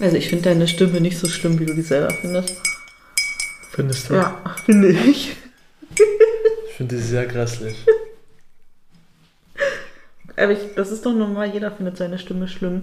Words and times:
Also 0.00 0.16
ich 0.16 0.28
finde 0.28 0.44
deine 0.44 0.68
Stimme 0.68 1.00
nicht 1.00 1.18
so 1.18 1.28
schlimm, 1.28 1.58
wie 1.58 1.66
du 1.66 1.74
die 1.74 1.82
selber 1.82 2.10
findest. 2.10 2.56
Findest 3.70 4.10
du? 4.10 4.14
Ja, 4.14 4.40
finde 4.64 4.90
ich. 4.90 5.36
Ich 6.68 6.74
finde 6.76 6.96
die 6.96 7.02
sehr 7.02 7.26
grässlich. 7.26 7.84
Aber 10.36 10.52
ich, 10.52 10.60
das 10.76 10.92
ist 10.92 11.04
doch 11.04 11.14
normal, 11.14 11.52
jeder 11.52 11.72
findet 11.72 11.96
seine 11.96 12.18
Stimme 12.18 12.46
schlimm. 12.46 12.82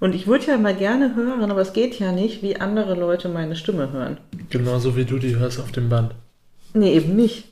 Und 0.00 0.14
ich 0.14 0.26
würde 0.26 0.46
ja 0.46 0.58
mal 0.58 0.74
gerne 0.74 1.14
hören, 1.14 1.50
aber 1.50 1.60
es 1.60 1.72
geht 1.72 1.98
ja 1.98 2.12
nicht, 2.12 2.42
wie 2.42 2.56
andere 2.56 2.94
Leute 2.94 3.28
meine 3.28 3.56
Stimme 3.56 3.92
hören. 3.92 4.18
Genauso 4.50 4.96
wie 4.96 5.04
du 5.04 5.18
die 5.18 5.36
hörst 5.36 5.60
auf 5.60 5.72
dem 5.72 5.88
Band. 5.88 6.14
Nee, 6.74 6.94
eben 6.94 7.16
nicht. 7.16 7.48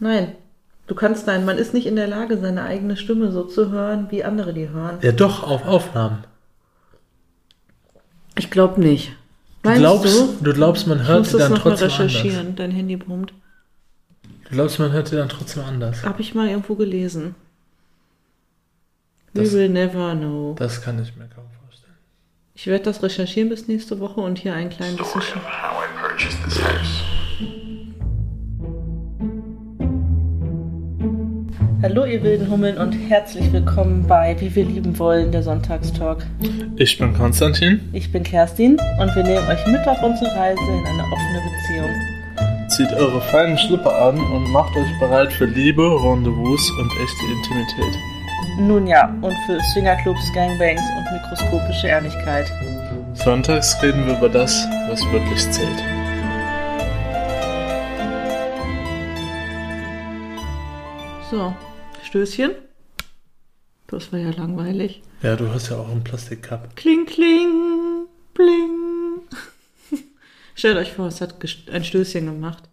Nein. 0.00 0.34
Du 0.88 0.94
kannst 0.94 1.26
nein, 1.26 1.44
man 1.44 1.58
ist 1.58 1.74
nicht 1.74 1.86
in 1.86 1.96
der 1.96 2.06
Lage, 2.06 2.38
seine 2.38 2.64
eigene 2.64 2.96
Stimme 2.96 3.30
so 3.30 3.44
zu 3.44 3.70
hören, 3.70 4.08
wie 4.10 4.24
andere 4.24 4.52
die 4.52 4.68
hören. 4.70 4.98
Ja, 5.02 5.12
doch, 5.12 5.42
auf 5.42 5.66
Aufnahmen. 5.66 6.24
Ich 8.38 8.50
glaube 8.50 8.80
nicht. 8.80 9.12
Du 9.62 9.68
Meinst 9.70 9.80
glaubst, 9.80 10.14
du? 10.14 10.36
du 10.44 10.52
glaubst, 10.54 10.86
man 10.86 11.06
hört 11.06 11.26
sie 11.26 11.32
das 11.38 11.48
dann 11.48 11.58
trotzdem 11.58 11.90
anders. 11.90 12.00
recherchieren. 12.00 12.56
Dein 12.56 12.70
Handy 12.70 12.96
brummt. 12.96 13.32
Du 14.44 14.50
glaubst, 14.50 14.78
man 14.78 14.92
hört 14.92 15.08
sie 15.08 15.16
dann 15.16 15.28
trotzdem 15.28 15.64
anders. 15.64 16.04
Habe 16.04 16.20
ich 16.22 16.34
mal 16.34 16.48
irgendwo 16.48 16.74
gelesen. 16.76 17.34
We 19.34 19.42
Das- 19.42 19.52
will 19.52 19.68
never 19.68 20.14
know. 20.14 20.54
Das 20.58 20.80
kann 20.80 21.02
ich 21.02 21.14
mir 21.16 21.26
kaum 21.28 21.44
vorstellen. 21.64 21.94
Ich 22.54 22.66
werde 22.66 22.84
das 22.84 23.02
recherchieren 23.02 23.48
bis 23.50 23.68
nächste 23.68 23.98
Woche 24.00 24.20
und 24.20 24.38
hier 24.38 24.54
ein 24.54 24.70
klein 24.70 24.96
bisschen. 24.96 25.20
Hallo 31.80 32.04
ihr 32.04 32.20
wilden 32.24 32.50
Hummeln 32.50 32.76
und 32.76 32.90
herzlich 32.90 33.52
willkommen 33.52 34.04
bei 34.08 34.34
Wie 34.40 34.52
wir 34.52 34.64
lieben 34.64 34.98
wollen, 34.98 35.30
der 35.30 35.44
Sonntagstalk. 35.44 36.26
Ich 36.74 36.98
bin 36.98 37.14
Konstantin. 37.14 37.88
Ich 37.92 38.10
bin 38.10 38.24
Kerstin 38.24 38.80
und 39.00 39.14
wir 39.14 39.22
nehmen 39.22 39.46
euch 39.46 39.64
mit 39.68 39.86
auf 39.86 40.02
unsere 40.02 40.28
Reise 40.34 40.60
in 40.60 40.84
eine 40.84 41.04
offene 41.04 41.40
Beziehung. 41.46 42.68
Zieht 42.68 42.92
eure 42.94 43.20
feinen 43.20 43.56
Schlipper 43.56 43.94
an 43.94 44.18
und 44.18 44.50
macht 44.50 44.76
euch 44.76 44.98
bereit 44.98 45.32
für 45.32 45.44
Liebe, 45.44 45.82
Rendezvous 45.82 46.68
und 46.80 46.90
echte 47.00 47.24
Intimität. 47.36 47.98
Nun 48.58 48.88
ja, 48.88 49.14
und 49.22 49.36
für 49.46 49.60
Swingerclubs, 49.72 50.32
Gangbangs 50.34 50.82
und 50.96 51.12
mikroskopische 51.12 51.86
Ehrlichkeit. 51.86 52.50
Sonntags 53.14 53.80
reden 53.84 54.04
wir 54.04 54.18
über 54.18 54.28
das, 54.28 54.66
was 54.88 55.00
wirklich 55.12 55.48
zählt. 55.52 55.84
So, 61.30 61.54
Stößchen. 62.08 62.52
Das 63.86 64.10
war 64.12 64.18
ja 64.18 64.30
langweilig. 64.30 65.02
Ja, 65.22 65.36
du 65.36 65.50
hast 65.50 65.68
ja 65.68 65.76
auch 65.76 65.90
einen 65.90 66.02
Plastikcup. 66.02 66.74
Kling, 66.74 67.04
kling, 67.04 68.06
bling. 68.32 69.20
Stellt 70.54 70.78
euch 70.78 70.92
vor, 70.92 71.08
es 71.08 71.20
hat 71.20 71.34
ein 71.70 71.84
Stößchen 71.84 72.24
gemacht. 72.24 72.64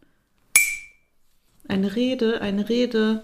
Eine 1.67 1.97
Rede, 1.97 2.39
eine 2.39 2.69
Rede. 2.69 3.23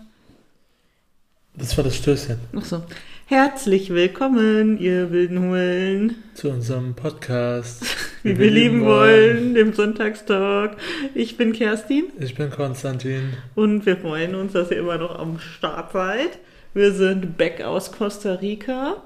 Das 1.54 1.78
war 1.78 1.86
das 1.86 1.96
Stößchen 1.96 2.40
Ach 2.58 2.66
so. 2.66 2.84
Herzlich 3.32 3.92
willkommen, 3.92 4.78
ihr 4.78 5.10
wilden 5.10 5.40
Hummeln. 5.40 6.22
zu 6.34 6.50
unserem 6.50 6.96
Podcast. 6.96 7.86
Wie 8.24 8.38
wir 8.38 8.52
lieben 8.52 8.84
wollen, 8.84 9.54
dem 9.54 9.72
Sonntagstalk. 9.72 10.76
Ich 11.16 11.38
bin 11.38 11.54
Kerstin 11.54 12.08
Ich 12.20 12.36
bin 12.36 12.50
Konstantin. 12.50 13.38
und 13.56 13.86
wir 13.86 13.96
freuen 13.96 14.36
uns, 14.36 14.52
dass 14.52 14.70
ihr 14.70 14.80
immer 14.80 14.98
noch 14.98 15.18
am 15.18 15.40
Start 15.40 15.94
seid. 15.94 16.40
Wir 16.74 16.92
sind 16.92 17.38
back 17.38 17.62
aus 17.62 17.94
Costa 17.94 18.34
Rica 18.34 19.02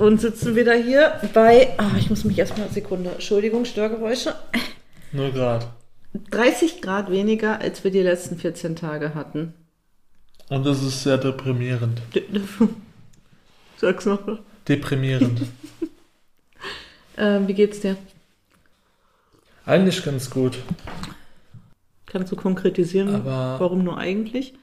und 0.00 0.20
sitzen 0.20 0.56
wieder 0.56 0.74
hier 0.74 1.20
bei. 1.32 1.68
Ah, 1.78 1.92
ich 1.96 2.10
muss 2.10 2.24
mich 2.24 2.36
erstmal 2.36 2.64
eine 2.64 2.74
Sekunde. 2.74 3.10
Entschuldigung, 3.10 3.64
Störgeräusche. 3.64 4.34
Nur 5.12 5.30
grad. 5.30 5.68
30 6.32 6.82
Grad 6.82 7.12
weniger, 7.12 7.60
als 7.60 7.84
wir 7.84 7.92
die 7.92 8.02
letzten 8.02 8.38
14 8.38 8.74
Tage 8.74 9.14
hatten. 9.14 9.54
Und 10.48 10.64
das 10.66 10.82
ist 10.82 11.02
sehr 11.02 11.18
deprimierend. 11.18 12.00
Sag's 13.78 14.06
noch. 14.06 14.20
Deprimierend. 14.68 15.42
Ähm, 17.18 17.46
wie 17.46 17.52
geht's 17.52 17.80
dir? 17.80 17.98
Eigentlich 19.66 20.02
ganz 20.02 20.30
gut. 20.30 20.56
Kannst 22.06 22.32
du 22.32 22.36
konkretisieren, 22.36 23.14
Aber- 23.14 23.60
warum 23.60 23.84
nur 23.84 23.98
eigentlich? 23.98 24.54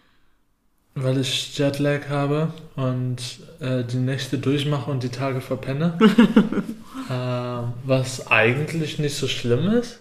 Weil 0.96 1.20
ich 1.20 1.56
Jetlag 1.60 2.10
habe 2.10 2.52
und 2.76 3.18
äh, 3.60 3.84
die 3.84 3.98
Nächte 3.98 4.40
durchmache 4.40 4.90
und 4.90 5.04
die 5.04 5.10
Tage 5.10 5.42
verpenne. 5.42 5.98
äh, 7.10 7.88
was 7.88 8.26
eigentlich 8.32 8.98
nicht 8.98 9.16
so 9.16 9.28
schlimm 9.28 9.68
ist. 9.70 10.00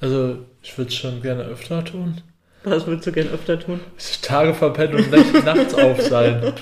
Also 0.00 0.38
ich 0.62 0.76
würde 0.78 0.88
es 0.88 0.94
schon 0.96 1.20
gerne 1.20 1.42
öfter 1.42 1.84
tun. 1.84 2.22
Was 2.64 2.86
würdest 2.86 3.06
du 3.06 3.12
gern 3.12 3.28
öfter 3.28 3.58
tun? 3.58 3.80
Tage 4.22 4.54
verpennen 4.54 4.96
und 4.96 5.10
nacht, 5.10 5.44
nachts 5.44 5.74
auf 5.74 6.00
sein. 6.02 6.52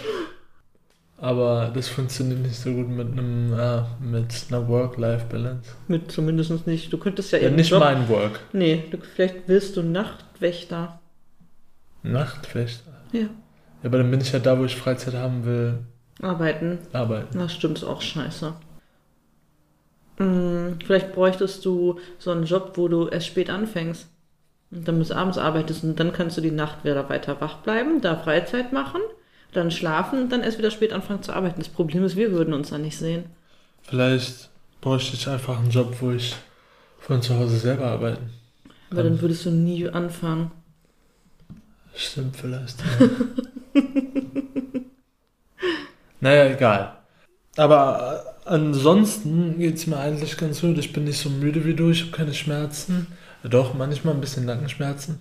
Aber 1.20 1.72
das 1.74 1.88
funktioniert 1.88 2.38
nicht 2.40 2.54
so 2.54 2.72
gut 2.72 2.88
mit 2.88 3.08
einem 3.12 3.52
äh, 3.52 3.82
mit 4.00 4.32
einer 4.48 4.68
Work-Life-Balance. 4.68 5.72
Mit 5.88 6.12
zumindest 6.12 6.66
nicht. 6.68 6.92
Du 6.92 6.98
könntest 6.98 7.32
ja 7.32 7.38
Ja, 7.38 7.48
eben 7.48 7.56
nicht 7.56 7.70
Job- 7.70 7.80
mein 7.80 8.08
Work. 8.08 8.38
Nee, 8.52 8.84
du, 8.90 8.98
vielleicht 8.98 9.48
willst 9.48 9.76
du 9.76 9.82
Nachtwächter. 9.82 11.00
Nachtwächter. 12.04 12.92
Ja. 13.12 13.20
Ja, 13.22 13.28
aber 13.84 13.98
dann 13.98 14.10
bin 14.12 14.20
ich 14.20 14.30
ja 14.32 14.38
da, 14.38 14.58
wo 14.58 14.64
ich 14.64 14.76
Freizeit 14.76 15.14
haben 15.14 15.44
will, 15.44 15.78
Arbeiten. 16.22 16.78
arbeiten. 16.92 17.36
Das 17.38 17.52
stimmt, 17.54 17.78
ist 17.78 17.84
auch 17.84 18.00
scheiße. 18.02 18.54
Hm, 20.18 20.78
vielleicht 20.84 21.12
bräuchtest 21.12 21.64
du 21.64 21.98
so 22.18 22.30
einen 22.30 22.44
Job, 22.44 22.72
wo 22.76 22.88
du 22.88 23.08
erst 23.08 23.26
spät 23.28 23.50
anfängst. 23.50 24.06
Und 24.70 24.86
dann 24.86 24.98
bis 24.98 25.10
abends 25.10 25.38
arbeitest 25.38 25.84
und 25.84 25.98
dann 25.98 26.12
kannst 26.12 26.36
du 26.36 26.40
die 26.42 26.50
Nacht 26.50 26.84
wieder 26.84 27.08
weiter 27.08 27.40
wach 27.40 27.58
bleiben, 27.58 28.00
da 28.00 28.16
Freizeit 28.16 28.72
machen, 28.72 29.00
dann 29.52 29.70
schlafen 29.70 30.22
und 30.22 30.32
dann 30.32 30.42
erst 30.42 30.58
wieder 30.58 30.70
spät 30.70 30.92
anfangen 30.92 31.22
zu 31.22 31.32
arbeiten. 31.32 31.60
Das 31.60 31.70
Problem 31.70 32.04
ist, 32.04 32.16
wir 32.16 32.32
würden 32.32 32.52
uns 32.52 32.70
da 32.70 32.78
nicht 32.78 32.98
sehen. 32.98 33.24
Vielleicht 33.82 34.50
bräuchte 34.80 35.16
ich 35.16 35.28
einfach 35.28 35.58
einen 35.58 35.70
Job, 35.70 35.96
wo 36.00 36.12
ich 36.12 36.36
von 36.98 37.22
zu 37.22 37.34
Hause 37.34 37.56
selber 37.56 37.86
arbeiten. 37.86 38.30
Weil 38.90 39.04
dann 39.04 39.20
würdest 39.20 39.46
du 39.46 39.50
nie 39.50 39.88
anfangen. 39.88 40.50
Stimmt 41.94 42.36
vielleicht. 42.36 42.76
Ja. 42.80 43.80
naja, 46.20 46.46
egal. 46.52 46.98
Aber 47.56 48.24
äh, 48.46 48.48
ansonsten 48.48 49.58
geht 49.58 49.76
es 49.76 49.86
mir 49.86 49.98
eigentlich 49.98 50.36
ganz 50.36 50.60
gut. 50.60 50.78
Ich 50.78 50.92
bin 50.92 51.04
nicht 51.04 51.18
so 51.18 51.28
müde 51.28 51.64
wie 51.64 51.74
du, 51.74 51.90
ich 51.90 52.02
habe 52.02 52.12
keine 52.12 52.34
Schmerzen. 52.34 53.08
Doch, 53.44 53.74
manchmal 53.74 54.14
ein 54.14 54.20
bisschen 54.20 54.44
Nackenschmerzen. 54.46 55.20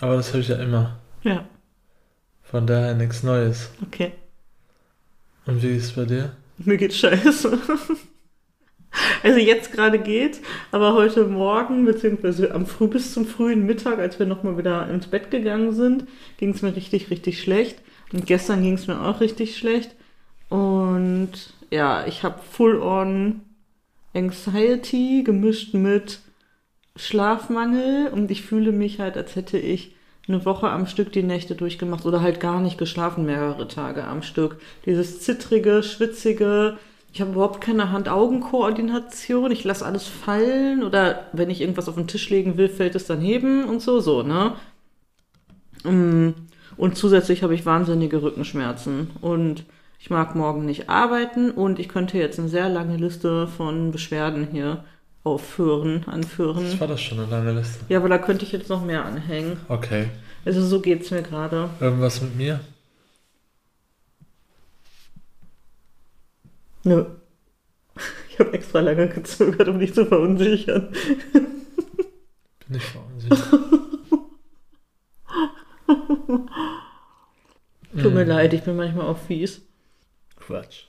Aber 0.00 0.16
das 0.16 0.28
habe 0.30 0.40
ich 0.40 0.48
ja 0.48 0.56
immer. 0.56 0.98
Ja, 1.22 1.46
Von 2.42 2.66
daher 2.66 2.94
nichts 2.94 3.22
Neues. 3.22 3.70
okay. 3.82 4.12
Und 5.46 5.62
wie 5.62 5.76
ist 5.76 5.84
es 5.84 5.92
bei 5.92 6.04
dir? 6.04 6.32
Mir 6.58 6.76
geht's 6.76 6.96
scheiße. 6.96 7.58
Also 9.22 9.38
jetzt 9.40 9.72
gerade 9.72 9.98
geht's, 9.98 10.40
aber 10.70 10.94
heute 10.94 11.24
Morgen, 11.24 11.84
beziehungsweise 11.84 12.54
am 12.54 12.64
früh 12.66 12.86
bis 12.88 13.12
zum 13.12 13.26
frühen 13.26 13.66
Mittag, 13.66 13.98
als 13.98 14.18
wir 14.18 14.26
nochmal 14.26 14.56
wieder 14.56 14.88
ins 14.88 15.08
Bett 15.08 15.30
gegangen 15.30 15.72
sind, 15.72 16.06
ging's 16.36 16.62
mir 16.62 16.76
richtig, 16.76 17.10
richtig 17.10 17.40
schlecht. 17.42 17.78
Und 18.12 18.26
gestern 18.26 18.62
ging's 18.62 18.86
mir 18.86 19.00
auch 19.00 19.20
richtig 19.20 19.56
schlecht. 19.58 19.96
Und 20.48 21.32
ja, 21.70 22.06
ich 22.06 22.22
habe 22.22 22.40
Full-on 22.52 23.40
Anxiety 24.14 25.22
gemischt 25.24 25.74
mit 25.74 26.20
Schlafmangel 26.96 28.08
und 28.08 28.30
ich 28.30 28.42
fühle 28.42 28.72
mich 28.72 29.00
halt, 29.00 29.16
als 29.16 29.36
hätte 29.36 29.58
ich 29.58 29.94
eine 30.28 30.44
Woche 30.44 30.70
am 30.70 30.86
Stück 30.86 31.12
die 31.12 31.22
Nächte 31.22 31.54
durchgemacht 31.54 32.06
oder 32.06 32.20
halt 32.22 32.40
gar 32.40 32.60
nicht 32.60 32.78
geschlafen, 32.78 33.26
mehrere 33.26 33.68
Tage 33.68 34.04
am 34.04 34.22
Stück. 34.22 34.58
Dieses 34.86 35.20
zittrige, 35.20 35.82
schwitzige, 35.82 36.78
ich 37.12 37.20
habe 37.20 37.32
überhaupt 37.32 37.60
keine 37.60 37.92
Hand-Augen-Koordination, 37.92 39.50
ich 39.50 39.64
lasse 39.64 39.84
alles 39.84 40.06
fallen 40.06 40.82
oder 40.82 41.26
wenn 41.32 41.50
ich 41.50 41.60
irgendwas 41.60 41.88
auf 41.88 41.94
den 41.96 42.08
Tisch 42.08 42.30
legen 42.30 42.56
will, 42.56 42.68
fällt 42.68 42.94
es 42.94 43.06
dann 43.06 43.20
heben 43.20 43.64
und 43.64 43.82
so, 43.82 44.00
so, 44.00 44.22
ne? 44.22 44.54
Mm, 45.84 46.30
Und 46.76 46.96
zusätzlich 46.96 47.42
habe 47.42 47.54
ich 47.54 47.66
wahnsinnige 47.66 48.22
Rückenschmerzen 48.22 49.10
und 49.20 49.64
ich 49.98 50.10
mag 50.10 50.34
morgen 50.34 50.64
nicht 50.66 50.88
arbeiten 50.88 51.50
und 51.50 51.78
ich 51.78 51.88
könnte 51.88 52.18
jetzt 52.18 52.38
eine 52.38 52.48
sehr 52.48 52.68
lange 52.68 52.96
Liste 52.96 53.46
von 53.46 53.90
Beschwerden 53.92 54.48
hier 54.50 54.84
aufführen, 55.24 56.04
anführen. 56.06 56.64
Das 56.64 56.80
war 56.80 56.88
das 56.88 57.00
schon 57.02 57.18
eine 57.18 57.30
lange 57.30 57.52
Liste. 57.52 57.84
Ja, 57.88 57.98
aber 57.98 58.08
da 58.08 58.18
könnte 58.18 58.44
ich 58.44 58.52
jetzt 58.52 58.68
noch 58.68 58.84
mehr 58.84 59.04
anhängen. 59.04 59.56
Okay. 59.68 60.08
Also 60.44 60.62
so 60.64 60.80
geht's 60.80 61.10
mir 61.10 61.22
gerade. 61.22 61.70
Irgendwas 61.80 62.20
mit 62.20 62.36
mir? 62.36 62.60
Nö. 66.84 67.04
Ich 68.30 68.40
habe 68.40 68.52
extra 68.52 68.80
lange 68.80 69.08
gezögert, 69.08 69.68
um 69.68 69.78
dich 69.78 69.94
zu 69.94 70.06
verunsichern. 70.06 70.88
Bin 72.66 72.76
ich 72.76 72.82
verunsichert. 72.82 73.48
Tut 77.96 78.12
mir 78.12 78.24
Mm, 78.24 78.28
leid, 78.28 78.52
ich 78.54 78.62
bin 78.64 78.74
manchmal 78.74 79.06
auch 79.06 79.18
fies. 79.18 79.60
Quatsch. 80.36 80.86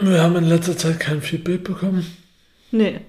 Wir 0.00 0.22
haben 0.22 0.36
in 0.36 0.44
letzter 0.48 0.76
Zeit 0.76 0.98
kein 1.00 1.20
Feedback 1.20 1.64
bekommen 1.64 2.06
Nee, 2.72 3.00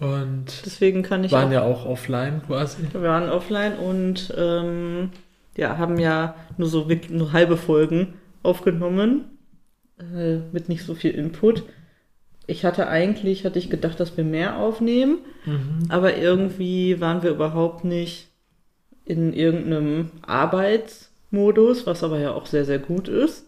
und 0.00 0.46
deswegen 0.64 1.02
kann 1.02 1.24
ich 1.24 1.32
waren 1.32 1.48
auch, 1.48 1.52
ja 1.52 1.62
auch 1.62 1.84
offline 1.84 2.40
quasi. 2.46 2.78
wir 2.92 3.02
waren 3.02 3.28
offline 3.28 3.76
und 3.76 4.32
ähm, 4.36 5.10
ja, 5.56 5.76
haben 5.76 5.98
ja 5.98 6.36
nur 6.56 6.68
so 6.68 6.88
wirklich 6.88 7.10
nur 7.10 7.32
halbe 7.32 7.56
Folgen 7.56 8.14
aufgenommen 8.42 9.24
äh, 9.98 10.36
mit 10.52 10.68
nicht 10.68 10.84
so 10.84 10.94
viel 10.94 11.10
Input. 11.10 11.64
Ich 12.46 12.64
hatte 12.64 12.86
eigentlich, 12.88 13.44
hatte 13.44 13.58
ich 13.58 13.68
gedacht, 13.70 13.98
dass 14.00 14.16
wir 14.16 14.24
mehr 14.24 14.56
aufnehmen, 14.58 15.18
Mhm. 15.44 15.86
aber 15.90 16.16
irgendwie 16.16 17.00
waren 17.00 17.22
wir 17.22 17.30
überhaupt 17.30 17.84
nicht 17.84 18.28
in 19.04 19.32
irgendeinem 19.32 20.10
Arbeitsmodus, 20.22 21.86
was 21.86 22.02
aber 22.04 22.18
ja 22.20 22.32
auch 22.32 22.46
sehr, 22.46 22.64
sehr 22.64 22.78
gut 22.78 23.08
ist, 23.08 23.46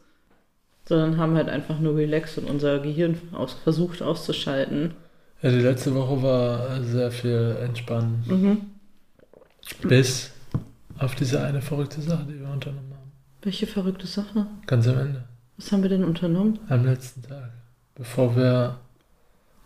sondern 0.90 1.18
haben 1.18 1.36
halt 1.36 1.48
einfach 1.48 1.78
nur 1.78 1.96
relaxed 1.96 2.36
und 2.38 2.50
unser 2.50 2.80
Gehirn 2.80 3.16
aus, 3.32 3.54
versucht 3.54 4.02
auszuschalten. 4.02 4.94
Ja, 5.40 5.50
die 5.50 5.60
letzte 5.60 5.94
Woche 5.94 6.20
war 6.20 6.82
sehr 6.82 7.12
viel 7.12 7.56
entspannen. 7.62 8.24
Mhm. 8.26 9.88
Bis 9.88 10.32
auf 10.98 11.14
diese 11.14 11.40
eine 11.42 11.62
verrückte 11.62 12.00
Sache, 12.02 12.26
die 12.28 12.40
wir 12.40 12.48
unternommen 12.50 12.90
haben. 12.90 13.12
Welche 13.42 13.68
verrückte 13.68 14.08
Sache. 14.08 14.46
Ganz 14.66 14.88
am 14.88 14.98
Ende. 14.98 15.22
Was 15.56 15.70
haben 15.70 15.82
wir 15.82 15.90
denn 15.90 16.02
unternommen? 16.02 16.58
Am 16.68 16.84
letzten 16.84 17.22
Tag. 17.22 17.52
Bevor 17.94 18.34
wir 18.34 18.76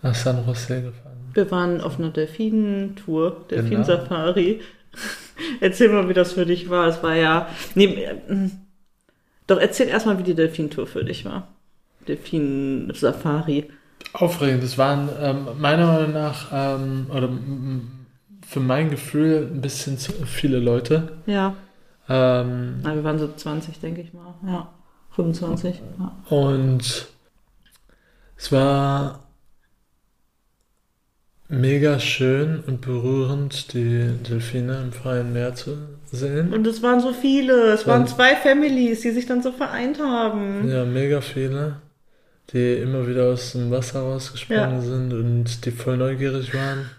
nach 0.02 0.14
San 0.14 0.44
Jose 0.46 0.82
gefahren 0.82 1.16
sind. 1.24 1.36
Wir 1.36 1.50
waren 1.50 1.80
auf 1.80 1.98
einer 1.98 2.10
Delfinentour, 2.10 3.30
Genau. 3.30 3.62
Delfinsafari. 3.62 4.60
erzähl 5.60 5.88
mal, 5.88 6.06
wie 6.06 6.14
das 6.14 6.34
für 6.34 6.44
dich 6.44 6.68
war. 6.68 6.86
Es 6.86 7.02
war 7.02 7.14
ja. 7.14 7.48
Nee, 7.74 8.06
doch, 9.46 9.58
erzähl 9.58 9.88
erstmal, 9.88 10.19
wie 10.19 10.23
die 10.23 10.35
Delfintour 10.35 10.87
für 10.87 11.05
dich 11.05 11.25
war. 11.25 11.49
Delfin-Safari. 12.08 13.70
Aufregend. 14.12 14.62
Es 14.62 14.79
waren 14.79 15.08
ähm, 15.20 15.46
meiner 15.58 15.87
Meinung 15.87 16.12
nach, 16.12 16.49
ähm, 16.52 17.06
oder 17.11 17.29
für 18.46 18.61
mein 18.61 18.91
Gefühl, 18.91 19.50
ein 19.52 19.61
bisschen 19.61 19.99
zu 19.99 20.12
viele 20.26 20.58
Leute. 20.58 21.19
Ja. 21.26 21.55
Ähm, 22.08 22.81
Na, 22.82 22.94
wir 22.94 23.05
waren 23.05 23.19
so 23.19 23.32
20, 23.32 23.81
denke 23.81 24.02
ich 24.02 24.12
mal. 24.12 24.35
Ja. 24.46 24.70
25. 25.12 25.81
Ja. 25.99 26.37
Und 26.37 27.08
es 28.37 28.52
war 28.52 29.23
mega 31.49 31.99
schön 32.00 32.62
und 32.67 32.81
berührend, 32.81 33.73
die 33.75 34.11
Delfine 34.29 34.81
im 34.82 34.93
freien 34.93 35.32
Meer 35.32 35.55
zu 35.55 35.76
sehen. 36.11 36.52
Und 36.52 36.67
es 36.67 36.82
waren 36.82 37.00
so 37.00 37.12
viele. 37.12 37.73
Es 37.73 37.87
waren 37.87 38.02
Und- 38.02 38.08
zwei 38.08 38.35
Families, 38.37 39.00
die 39.02 39.11
sich 39.11 39.26
dann 39.26 39.43
so 39.43 39.52
vereint 39.52 39.99
haben. 40.00 40.69
Ja, 40.69 40.85
mega 40.85 41.20
viele, 41.20 41.76
die 42.52 42.75
immer 42.75 43.06
wieder 43.06 43.25
aus 43.26 43.52
dem 43.52 43.70
Wasser 43.70 44.00
rausgesprungen 44.00 44.81
sind 44.82 45.12
und 45.12 45.64
die 45.64 45.70
voll 45.70 45.96
neugierig 45.96 46.55
waren. 46.55 46.91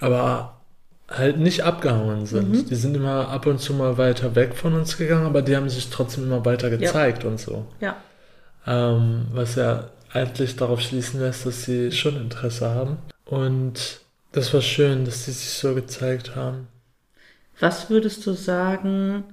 Aber 0.00 0.60
halt 1.08 1.38
nicht 1.38 1.62
abgehauen 1.62 2.26
sind. 2.26 2.50
Mhm. 2.50 2.66
Die 2.66 2.74
sind 2.74 2.96
immer 2.96 3.28
ab 3.28 3.46
und 3.46 3.60
zu 3.60 3.74
mal 3.74 3.98
weiter 3.98 4.34
weg 4.34 4.54
von 4.54 4.74
uns 4.74 4.96
gegangen, 4.96 5.26
aber 5.26 5.42
die 5.42 5.54
haben 5.54 5.68
sich 5.68 5.90
trotzdem 5.90 6.24
immer 6.24 6.44
weiter 6.44 6.70
gezeigt 6.70 7.24
und 7.24 7.38
so. 7.38 7.66
Ja. 7.80 7.96
Ähm, 8.66 9.26
was 9.32 9.54
ja 9.56 9.90
eigentlich 10.12 10.56
darauf 10.56 10.80
schließen 10.80 11.20
lässt, 11.20 11.44
dass 11.44 11.64
sie 11.64 11.92
schon 11.92 12.16
Interesse 12.16 12.70
haben. 12.70 12.96
Und 13.24 14.00
das 14.32 14.52
war 14.52 14.62
schön, 14.62 15.04
dass 15.04 15.24
sie 15.24 15.32
sich 15.32 15.50
so 15.50 15.74
gezeigt 15.74 16.36
haben. 16.36 16.68
Was 17.60 17.88
würdest 17.88 18.26
du 18.26 18.32
sagen, 18.32 19.24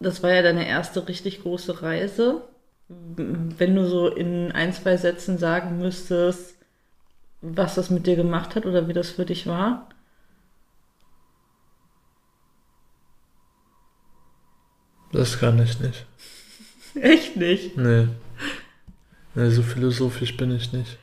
das 0.00 0.22
war 0.22 0.32
ja 0.32 0.42
deine 0.42 0.66
erste 0.66 1.06
richtig 1.06 1.42
große 1.42 1.82
Reise. 1.82 2.42
Wenn 2.88 3.74
du 3.74 3.86
so 3.86 4.08
in 4.08 4.52
ein, 4.52 4.72
zwei 4.72 4.96
Sätzen 4.96 5.38
sagen 5.38 5.78
müsstest, 5.78 6.56
was 7.40 7.74
das 7.74 7.90
mit 7.90 8.06
dir 8.06 8.16
gemacht 8.16 8.54
hat 8.54 8.66
oder 8.66 8.88
wie 8.88 8.92
das 8.92 9.10
für 9.10 9.24
dich 9.24 9.46
war? 9.46 9.88
Das 15.12 15.38
kann 15.38 15.62
ich 15.62 15.78
nicht. 15.78 16.06
Echt 16.94 17.36
nicht. 17.36 17.76
Nee. 17.76 18.08
Nee, 19.34 19.50
so 19.50 19.62
philosophisch 19.62 20.36
bin 20.36 20.54
ich 20.54 20.72
nicht. 20.72 20.98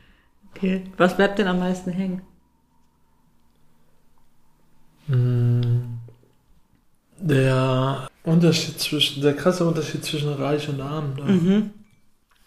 Okay. 0.56 0.83
Was 0.98 1.15
bleibt 1.18 1.39
denn 1.39 1.48
am 1.48 1.59
meisten 1.59 1.92
hängen? 1.92 2.21
Mm, 5.07 5.98
Der 7.19 8.07
Unterschied 8.24 8.80
zwischen, 8.80 9.21
der 9.21 9.33
krasse 9.36 9.65
Unterschied 9.65 10.03
zwischen 10.03 10.33
Reich 10.33 10.68
und 10.69 10.81
Arm. 10.81 11.13
Da. 11.18 11.24
Mhm. 11.25 11.69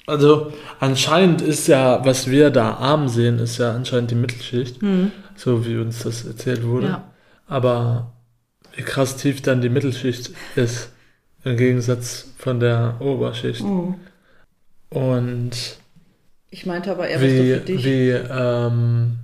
Also 0.06 0.52
anscheinend 0.80 1.40
ist 1.40 1.66
ja, 1.66 2.04
was 2.04 2.28
wir 2.28 2.50
da 2.50 2.74
arm 2.74 3.08
sehen, 3.08 3.38
ist 3.38 3.58
ja 3.58 3.72
anscheinend 3.72 4.10
die 4.10 4.16
Mittelschicht, 4.16 4.82
Mhm. 4.82 5.12
so 5.36 5.64
wie 5.64 5.78
uns 5.78 6.02
das 6.02 6.24
erzählt 6.24 6.64
wurde. 6.66 6.88
Ja. 6.88 7.04
Aber 7.46 8.12
wie 8.76 8.82
krass 8.82 9.16
tief 9.16 9.40
dann 9.42 9.60
die 9.60 9.68
Mittelschicht 9.68 10.32
ist, 10.56 10.90
im 11.44 11.56
Gegensatz 11.56 12.32
von 12.38 12.60
der 12.60 12.96
Oberschicht. 13.00 13.62
Mhm. 13.62 13.94
Und 14.90 15.78
Ich 16.54 16.66
meinte 16.66 16.92
aber 16.92 17.08
eher, 17.08 17.16
was 17.16 17.22
du 17.22 17.42
wie, 17.42 17.52
für 17.54 17.60
dich. 17.60 17.84
wie 17.84 18.10
ähm, 18.10 19.18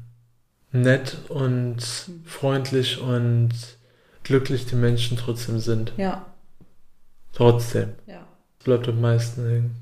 nett 0.73 1.17
und 1.29 1.77
freundlich 2.25 3.01
und 3.01 3.51
glücklich 4.25 4.67
die 4.67 4.75
Menschen 4.75 5.17
trotzdem 5.17 5.61
sind. 5.61 5.93
Ja, 5.97 6.27
Trotzdem. 7.33 7.91
ja. 8.09 8.27
Bleibt 8.65 8.89
am 8.89 9.01
meisten 9.01 9.49
hängen. 9.49 9.77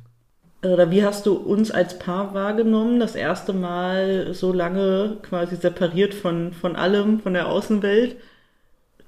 Oder 0.63 0.91
wie 0.91 1.03
hast 1.03 1.25
du 1.25 1.37
uns 1.37 1.71
als 1.71 1.99
Paar 1.99 2.35
wahrgenommen? 2.35 3.01
Das 3.01 3.15
erste 3.15 3.55
Mal 3.55 4.35
so 4.35 4.53
lange 4.53 5.17
quasi 5.23 5.57
separiert 5.57 6.13
von, 6.13 6.53
von 6.53 6.77
allem, 6.77 7.21
von 7.21 7.33
der 7.33 7.49
Außenwelt. 7.49 8.17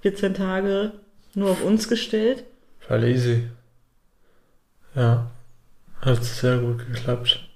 14 0.01 0.33
Tage 0.33 0.93
nur 1.35 1.51
auf 1.51 1.63
uns 1.63 1.89
gestellt. 1.89 2.45
Voll 2.79 3.05
easy. 3.05 3.49
Ja. 4.95 5.31
Hat 6.01 6.25
sehr 6.25 6.57
gut 6.57 6.79
geklappt. 6.87 7.47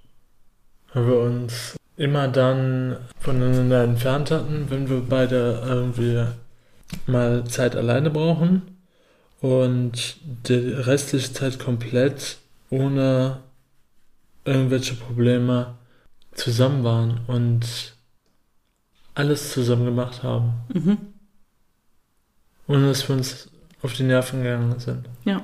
Weil 0.94 1.06
wir 1.06 1.18
uns 1.18 1.76
immer 1.96 2.28
dann 2.28 2.96
voneinander 3.20 3.84
entfernt 3.84 4.30
hatten, 4.30 4.70
wenn 4.70 4.88
wir 4.88 5.00
beide 5.00 5.62
irgendwie 5.66 6.24
mal 7.06 7.44
Zeit 7.44 7.76
alleine 7.76 8.10
brauchen. 8.10 8.62
Und 9.40 10.16
die 10.48 10.54
restliche 10.54 11.32
Zeit 11.32 11.58
komplett 11.58 12.38
ohne 12.70 13.40
irgendwelche 14.44 14.94
Probleme 14.94 15.74
zusammen 16.32 16.82
waren 16.82 17.20
und 17.26 17.94
alles 19.14 19.52
zusammen 19.52 19.84
gemacht 19.84 20.22
haben. 20.22 20.54
Mhm. 20.72 20.98
Ohne 22.66 22.88
dass 22.88 23.08
wir 23.08 23.16
uns 23.16 23.50
auf 23.82 23.92
die 23.92 24.04
Nerven 24.04 24.42
gegangen 24.42 24.78
sind. 24.78 25.08
Ja. 25.24 25.42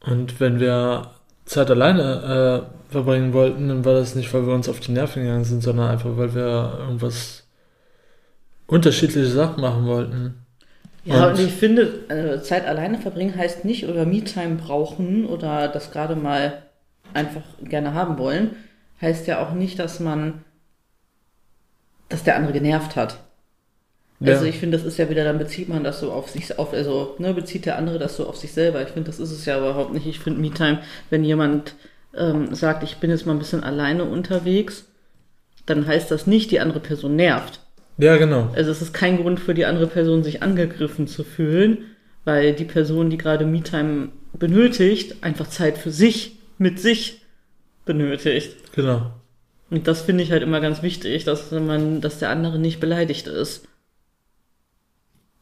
Und 0.00 0.40
wenn 0.40 0.58
wir 0.58 1.10
Zeit 1.46 1.70
alleine 1.70 2.66
äh, 2.88 2.92
verbringen 2.92 3.32
wollten, 3.32 3.68
dann 3.68 3.84
war 3.84 3.94
das 3.94 4.14
nicht, 4.14 4.32
weil 4.34 4.46
wir 4.46 4.54
uns 4.54 4.68
auf 4.68 4.80
die 4.80 4.92
Nerven 4.92 5.22
gegangen 5.22 5.44
sind, 5.44 5.62
sondern 5.62 5.88
einfach, 5.90 6.16
weil 6.16 6.34
wir 6.34 6.76
irgendwas 6.80 7.44
unterschiedliche 8.66 9.28
Sachen 9.28 9.60
machen 9.60 9.86
wollten. 9.86 10.44
Ja, 11.04 11.28
Und- 11.28 11.34
und 11.38 11.44
ich 11.46 11.52
finde, 11.52 11.82
äh, 12.08 12.42
Zeit 12.42 12.66
alleine 12.66 12.98
verbringen 12.98 13.36
heißt 13.36 13.64
nicht 13.64 13.86
oder 13.88 14.04
Me-Time 14.04 14.56
brauchen 14.56 15.24
oder 15.26 15.68
das 15.68 15.92
gerade 15.92 16.16
mal 16.16 16.62
einfach 17.14 17.42
gerne 17.62 17.94
haben 17.94 18.18
wollen, 18.18 18.56
heißt 19.00 19.26
ja 19.28 19.40
auch 19.40 19.52
nicht, 19.52 19.78
dass 19.78 20.00
man, 20.00 20.44
dass 22.08 22.24
der 22.24 22.36
andere 22.36 22.52
genervt 22.52 22.96
hat. 22.96 23.18
Also 24.24 24.44
Ja. 24.44 24.48
ich 24.50 24.58
finde, 24.58 24.76
das 24.78 24.86
ist 24.86 24.96
ja 24.98 25.10
wieder, 25.10 25.24
dann 25.24 25.38
bezieht 25.38 25.68
man 25.68 25.84
das 25.84 26.00
so 26.00 26.10
auf 26.10 26.30
sich, 26.30 26.58
auf, 26.58 26.72
also 26.72 27.14
ne, 27.18 27.34
bezieht 27.34 27.66
der 27.66 27.76
andere 27.76 27.98
das 27.98 28.16
so 28.16 28.26
auf 28.26 28.36
sich 28.36 28.52
selber. 28.52 28.82
Ich 28.82 28.88
finde, 28.88 29.10
das 29.10 29.20
ist 29.20 29.30
es 29.30 29.44
ja 29.44 29.58
überhaupt 29.58 29.92
nicht. 29.92 30.06
Ich 30.06 30.20
finde 30.20 30.40
Me-Time, 30.40 30.80
wenn 31.10 31.22
jemand 31.24 31.74
ähm, 32.16 32.54
sagt, 32.54 32.82
ich 32.82 32.96
bin 32.96 33.10
jetzt 33.10 33.26
mal 33.26 33.32
ein 33.32 33.38
bisschen 33.38 33.62
alleine 33.62 34.04
unterwegs, 34.04 34.86
dann 35.66 35.86
heißt 35.86 36.10
das 36.10 36.26
nicht, 36.26 36.50
die 36.50 36.60
andere 36.60 36.80
Person 36.80 37.16
nervt. 37.16 37.60
Ja, 37.98 38.16
genau. 38.16 38.50
Also 38.54 38.70
es 38.70 38.80
ist 38.82 38.94
kein 38.94 39.16
Grund 39.18 39.40
für 39.40 39.54
die 39.54 39.64
andere 39.66 39.86
Person, 39.86 40.22
sich 40.22 40.42
angegriffen 40.42 41.06
zu 41.06 41.24
fühlen, 41.24 41.78
weil 42.24 42.52
die 42.54 42.64
Person, 42.64 43.10
die 43.10 43.18
gerade 43.18 43.44
Me-Time 43.44 44.08
benötigt, 44.32 45.16
einfach 45.22 45.48
Zeit 45.48 45.76
für 45.78 45.90
sich, 45.90 46.38
mit 46.58 46.78
sich 46.80 47.22
benötigt. 47.84 48.56
Genau. 48.74 49.12
Und 49.70 49.88
das 49.88 50.02
finde 50.02 50.22
ich 50.22 50.30
halt 50.32 50.42
immer 50.42 50.60
ganz 50.60 50.82
wichtig, 50.82 51.24
dass 51.24 51.50
man, 51.50 52.00
dass 52.00 52.18
der 52.18 52.30
andere 52.30 52.58
nicht 52.58 52.80
beleidigt 52.80 53.26
ist. 53.26 53.66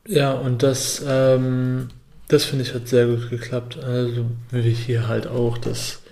Ja, 0.07 0.33
und 0.33 0.63
das, 0.63 1.03
ähm, 1.07 1.89
das 2.29 2.45
finde 2.45 2.65
ich 2.65 2.75
hat 2.75 2.89
sehr 2.89 3.07
gut 3.07 3.31
geklappt. 3.31 3.79
Also 3.83 4.27
wie 4.51 4.73
hier 4.73 5.09
halt 5.09 5.27
auch, 5.27 5.57
dass 5.59 6.03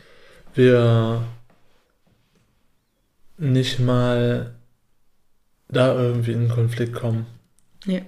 wir 0.55 1.23
nicht 3.39 3.81
mal 3.81 4.53
da 5.69 5.95
irgendwie 5.95 6.33
in 6.33 6.49
Konflikt 6.49 6.95
kommen. 6.95 7.27
Ja. 7.87 8.01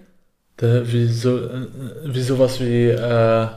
Da, 0.57 0.91
wie, 0.91 1.07
so, 1.09 1.39
äh, 1.39 1.67
wie 2.05 2.23
sowas 2.23 2.61
wie, 2.61 2.89
äh, 2.89 3.49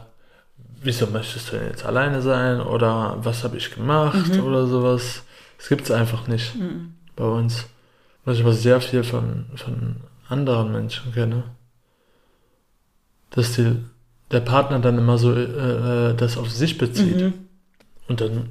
wieso 0.82 1.08
möchtest 1.08 1.52
du 1.52 1.58
denn 1.58 1.68
jetzt 1.68 1.86
alleine 1.86 2.22
sein 2.22 2.60
oder 2.62 3.18
was 3.20 3.44
habe 3.44 3.58
ich 3.58 3.74
gemacht 3.74 4.34
Mhm. 4.34 4.44
oder 4.44 4.66
sowas. 4.68 5.24
Das 5.58 5.70
gibt 5.70 5.84
es 5.84 5.92
einfach 5.92 6.28
nicht 6.28 6.56
Mhm. 6.56 6.94
bei 7.16 7.26
uns. 7.26 7.66
Was 8.26 8.38
ich 8.38 8.44
aber 8.44 8.54
sehr 8.54 8.82
viel 8.82 9.04
von, 9.04 9.46
von 9.56 9.98
anderen 10.30 10.72
Menschen 10.72 11.14
kenne. 11.14 11.44
Dass 13.32 13.54
die, 13.56 13.76
der 14.32 14.40
Partner 14.42 14.80
dann 14.80 14.98
immer 14.98 15.18
so 15.18 15.34
äh, 15.34 16.12
äh, 16.12 16.16
das 16.16 16.38
auf 16.38 16.50
sich 16.52 16.78
bezieht 16.78 17.18
Mhm. 17.18 17.34
und 18.08 18.22
dann 18.22 18.50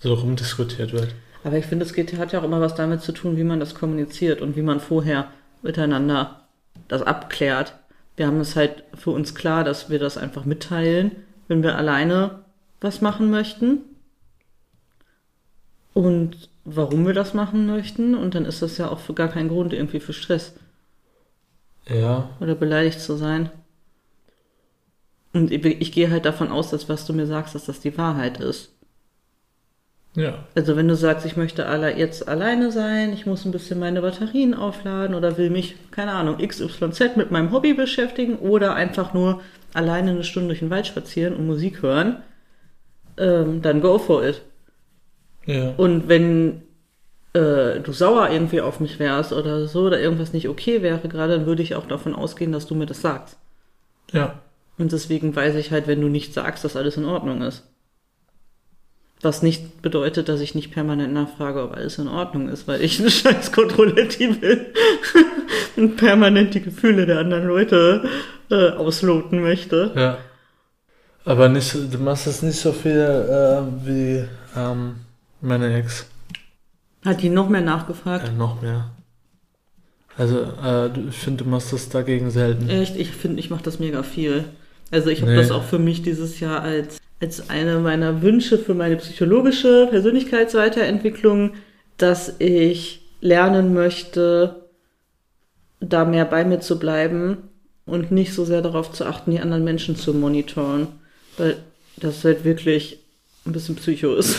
so 0.00 0.14
rumdiskutiert 0.14 0.92
wird. 0.92 1.14
Aber 1.44 1.56
ich 1.56 1.66
finde, 1.66 1.84
es 1.84 1.94
geht, 1.94 2.16
hat 2.18 2.32
ja 2.32 2.40
auch 2.40 2.44
immer 2.44 2.60
was 2.60 2.74
damit 2.74 3.00
zu 3.02 3.12
tun, 3.12 3.36
wie 3.36 3.44
man 3.44 3.60
das 3.60 3.74
kommuniziert 3.74 4.40
und 4.42 4.56
wie 4.56 4.62
man 4.62 4.80
vorher 4.80 5.28
miteinander 5.62 6.48
das 6.88 7.02
abklärt. 7.02 7.74
Wir 8.16 8.26
haben 8.26 8.40
es 8.40 8.56
halt 8.56 8.84
für 8.94 9.10
uns 9.10 9.34
klar, 9.34 9.64
dass 9.64 9.88
wir 9.88 9.98
das 9.98 10.18
einfach 10.18 10.44
mitteilen, 10.44 11.12
wenn 11.48 11.62
wir 11.62 11.76
alleine 11.76 12.40
was 12.80 13.00
machen 13.00 13.30
möchten. 13.30 13.78
Und 15.92 16.48
warum 16.64 17.06
wir 17.06 17.14
das 17.14 17.34
machen 17.34 17.66
möchten. 17.66 18.14
Und 18.14 18.34
dann 18.34 18.44
ist 18.44 18.62
das 18.62 18.78
ja 18.78 18.88
auch 18.88 19.00
für 19.00 19.14
gar 19.14 19.28
kein 19.28 19.48
Grund 19.48 19.72
irgendwie 19.72 20.00
für 20.00 20.12
Stress 20.12 20.54
Ja, 21.88 22.30
oder 22.40 22.54
beleidigt 22.54 23.00
zu 23.00 23.16
sein. 23.16 23.50
Und 25.32 25.50
ich, 25.50 25.64
ich 25.64 25.92
gehe 25.92 26.10
halt 26.10 26.24
davon 26.24 26.50
aus, 26.52 26.70
dass 26.70 26.88
was 26.88 27.04
du 27.06 27.12
mir 27.12 27.26
sagst, 27.26 27.54
dass 27.54 27.66
das 27.66 27.80
die 27.80 27.96
Wahrheit 27.98 28.38
ist. 28.40 28.72
ja, 30.14 30.46
Also 30.56 30.76
wenn 30.76 30.88
du 30.88 30.96
sagst, 30.96 31.26
ich 31.26 31.36
möchte 31.36 31.66
alle 31.66 31.96
jetzt 31.96 32.28
alleine 32.28 32.70
sein, 32.72 33.12
ich 33.12 33.24
muss 33.26 33.44
ein 33.44 33.52
bisschen 33.52 33.78
meine 33.78 34.02
Batterien 34.02 34.54
aufladen 34.54 35.14
oder 35.14 35.38
will 35.38 35.50
mich, 35.50 35.76
keine 35.92 36.12
Ahnung, 36.12 36.38
XYZ 36.38 37.16
mit 37.16 37.30
meinem 37.30 37.52
Hobby 37.52 37.72
beschäftigen 37.74 38.36
oder 38.36 38.74
einfach 38.74 39.14
nur 39.14 39.40
alleine 39.74 40.10
eine 40.10 40.24
Stunde 40.24 40.48
durch 40.48 40.58
den 40.60 40.70
Wald 40.70 40.86
spazieren 40.88 41.34
und 41.36 41.46
Musik 41.46 41.82
hören, 41.82 42.22
ähm, 43.18 43.62
dann 43.62 43.80
go 43.82 43.98
for 43.98 44.24
it. 44.24 44.42
ja. 45.46 45.74
Und 45.76 46.08
wenn 46.08 46.62
äh, 47.34 47.80
du 47.80 47.92
sauer 47.92 48.30
irgendwie 48.30 48.60
auf 48.60 48.80
mich 48.80 48.98
wärst 48.98 49.32
oder 49.32 49.66
so 49.68 49.82
oder 49.86 50.00
irgendwas 50.00 50.32
nicht 50.32 50.48
okay 50.48 50.82
wäre 50.82 51.08
gerade, 51.08 51.38
dann 51.38 51.46
würde 51.46 51.62
ich 51.62 51.74
auch 51.74 51.86
davon 51.86 52.14
ausgehen, 52.14 52.52
dass 52.52 52.66
du 52.66 52.74
mir 52.74 52.86
das 52.86 53.02
sagst. 53.02 53.38
Ja, 54.12 54.42
Und 54.80 54.92
deswegen 54.92 55.36
weiß 55.36 55.56
ich 55.56 55.72
halt, 55.72 55.86
wenn 55.86 56.00
du 56.00 56.08
nicht 56.08 56.32
sagst, 56.32 56.64
dass 56.64 56.74
alles 56.74 56.96
in 56.96 57.04
Ordnung 57.04 57.42
ist. 57.42 57.64
Was 59.20 59.42
nicht 59.42 59.82
bedeutet, 59.82 60.30
dass 60.30 60.40
ich 60.40 60.54
nicht 60.54 60.72
permanent 60.72 61.12
nachfrage, 61.12 61.62
ob 61.62 61.74
alles 61.76 61.98
in 61.98 62.08
Ordnung 62.08 62.48
ist, 62.48 62.66
weil 62.66 62.80
ich 62.80 62.98
eine 63.00 63.10
scheiß 63.10 63.52
Kontrolletti 63.52 64.28
bin 64.28 64.60
und 65.76 65.96
permanent 65.96 66.54
die 66.54 66.62
Gefühle 66.62 67.04
der 67.04 67.18
anderen 67.18 67.46
Leute 67.46 68.08
äh, 68.50 68.70
ausloten 68.70 69.42
möchte. 69.42 69.92
ja. 69.94 70.18
Aber 71.26 71.50
nicht, 71.50 71.74
du 71.74 71.98
machst 71.98 72.26
es 72.26 72.40
nicht 72.40 72.58
so 72.58 72.72
viel 72.72 72.92
äh, 72.92 73.86
wie 73.86 74.24
ähm, 74.56 74.94
meine 75.42 75.74
Ex. 75.74 76.06
Hat 77.04 77.20
die 77.20 77.28
noch 77.28 77.50
mehr 77.50 77.60
nachgefragt? 77.60 78.28
Äh, 78.28 78.32
noch 78.32 78.62
mehr. 78.62 78.90
Also, 80.16 80.38
äh, 80.64 80.88
ich 81.10 81.16
finde, 81.16 81.44
du 81.44 81.50
machst 81.50 81.74
das 81.74 81.90
dagegen 81.90 82.30
selten. 82.30 82.70
Echt, 82.70 82.96
ich 82.96 83.10
finde, 83.10 83.38
ich 83.38 83.50
mache 83.50 83.62
das 83.62 83.78
mega 83.78 84.02
viel. 84.02 84.46
Also 84.90 85.10
ich 85.10 85.22
habe 85.22 85.32
Nee. 85.32 85.36
das 85.36 85.50
auch 85.50 85.64
für 85.64 85.78
mich 85.78 86.02
dieses 86.02 86.40
Jahr 86.40 86.62
als, 86.62 86.98
als 87.20 87.48
eine 87.50 87.78
meiner 87.78 88.22
Wünsche 88.22 88.58
für 88.58 88.74
meine 88.74 88.96
psychologische 88.96 89.86
Persönlichkeitsweiterentwicklung, 89.90 91.52
dass 91.96 92.34
ich 92.38 93.02
lernen 93.20 93.74
möchte, 93.74 94.68
da 95.80 96.04
mehr 96.04 96.24
bei 96.24 96.44
mir 96.44 96.60
zu 96.60 96.78
bleiben 96.78 97.38
und 97.86 98.10
nicht 98.10 98.34
so 98.34 98.44
sehr 98.44 98.62
darauf 98.62 98.92
zu 98.92 99.04
achten, 99.06 99.30
die 99.30 99.40
anderen 99.40 99.64
Menschen 99.64 99.96
zu 99.96 100.14
monitoren. 100.14 100.88
Weil 101.38 101.56
das 101.96 102.24
halt 102.24 102.44
wirklich 102.44 103.00
ein 103.46 103.52
bisschen 103.52 103.76
psycho 103.76 104.14
ist. 104.14 104.36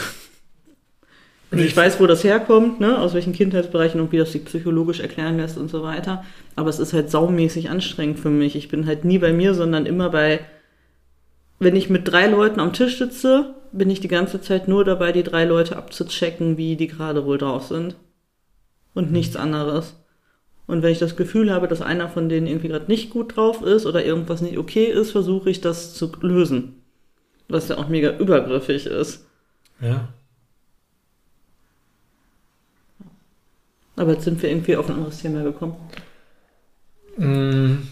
Also 1.51 1.65
ich 1.65 1.75
weiß, 1.75 1.99
wo 1.99 2.07
das 2.07 2.23
herkommt, 2.23 2.79
ne, 2.79 2.97
aus 2.97 3.13
welchen 3.13 3.33
Kindheitsbereichen 3.33 3.99
und 3.99 4.13
wie 4.13 4.17
das 4.17 4.31
sich 4.31 4.45
psychologisch 4.45 5.01
erklären 5.01 5.35
lässt 5.35 5.57
und 5.57 5.69
so 5.69 5.83
weiter. 5.83 6.23
Aber 6.55 6.69
es 6.69 6.79
ist 6.79 6.93
halt 6.93 7.11
saumäßig 7.11 7.69
anstrengend 7.69 8.19
für 8.19 8.29
mich. 8.29 8.55
Ich 8.55 8.69
bin 8.69 8.85
halt 8.85 9.03
nie 9.03 9.17
bei 9.17 9.33
mir, 9.33 9.53
sondern 9.53 9.85
immer 9.85 10.09
bei, 10.09 10.39
wenn 11.59 11.75
ich 11.75 11.89
mit 11.89 12.07
drei 12.07 12.27
Leuten 12.27 12.61
am 12.61 12.71
Tisch 12.71 12.97
sitze, 12.97 13.53
bin 13.73 13.89
ich 13.89 13.99
die 13.99 14.07
ganze 14.07 14.39
Zeit 14.39 14.69
nur 14.69 14.85
dabei, 14.85 15.11
die 15.11 15.23
drei 15.23 15.43
Leute 15.43 15.75
abzuchecken, 15.75 16.57
wie 16.57 16.77
die 16.77 16.87
gerade 16.87 17.25
wohl 17.25 17.37
drauf 17.37 17.67
sind. 17.67 17.97
Und 18.93 19.11
nichts 19.11 19.35
anderes. 19.35 19.95
Und 20.67 20.83
wenn 20.83 20.91
ich 20.93 20.99
das 20.99 21.17
Gefühl 21.17 21.51
habe, 21.51 21.67
dass 21.67 21.81
einer 21.81 22.07
von 22.07 22.29
denen 22.29 22.47
irgendwie 22.47 22.69
gerade 22.69 22.87
nicht 22.87 23.09
gut 23.09 23.35
drauf 23.35 23.61
ist 23.61 23.85
oder 23.85 24.05
irgendwas 24.05 24.41
nicht 24.41 24.57
okay 24.57 24.85
ist, 24.85 25.11
versuche 25.11 25.49
ich 25.49 25.59
das 25.59 25.95
zu 25.95 26.09
lösen. 26.21 26.81
Was 27.49 27.67
ja 27.67 27.77
auch 27.77 27.89
mega 27.89 28.17
übergriffig 28.17 28.85
ist. 28.85 29.27
Ja. 29.81 30.07
Aber 33.95 34.13
jetzt 34.13 34.23
sind 34.25 34.41
wir 34.41 34.49
irgendwie 34.49 34.75
auf 34.77 34.89
ein 34.89 34.95
anderes 34.95 35.21
Thema 35.21 35.43
gekommen. 35.43 35.75
Mm, 37.17 37.87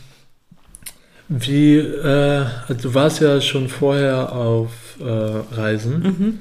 Wie, 1.27 1.77
äh, 1.77 2.45
also 2.67 2.89
du 2.89 2.93
warst 2.95 3.21
ja 3.21 3.39
schon 3.41 3.69
vorher 3.69 4.31
auf 4.33 4.97
äh, 4.99 5.03
Reisen, 5.05 6.01
Mhm. 6.01 6.39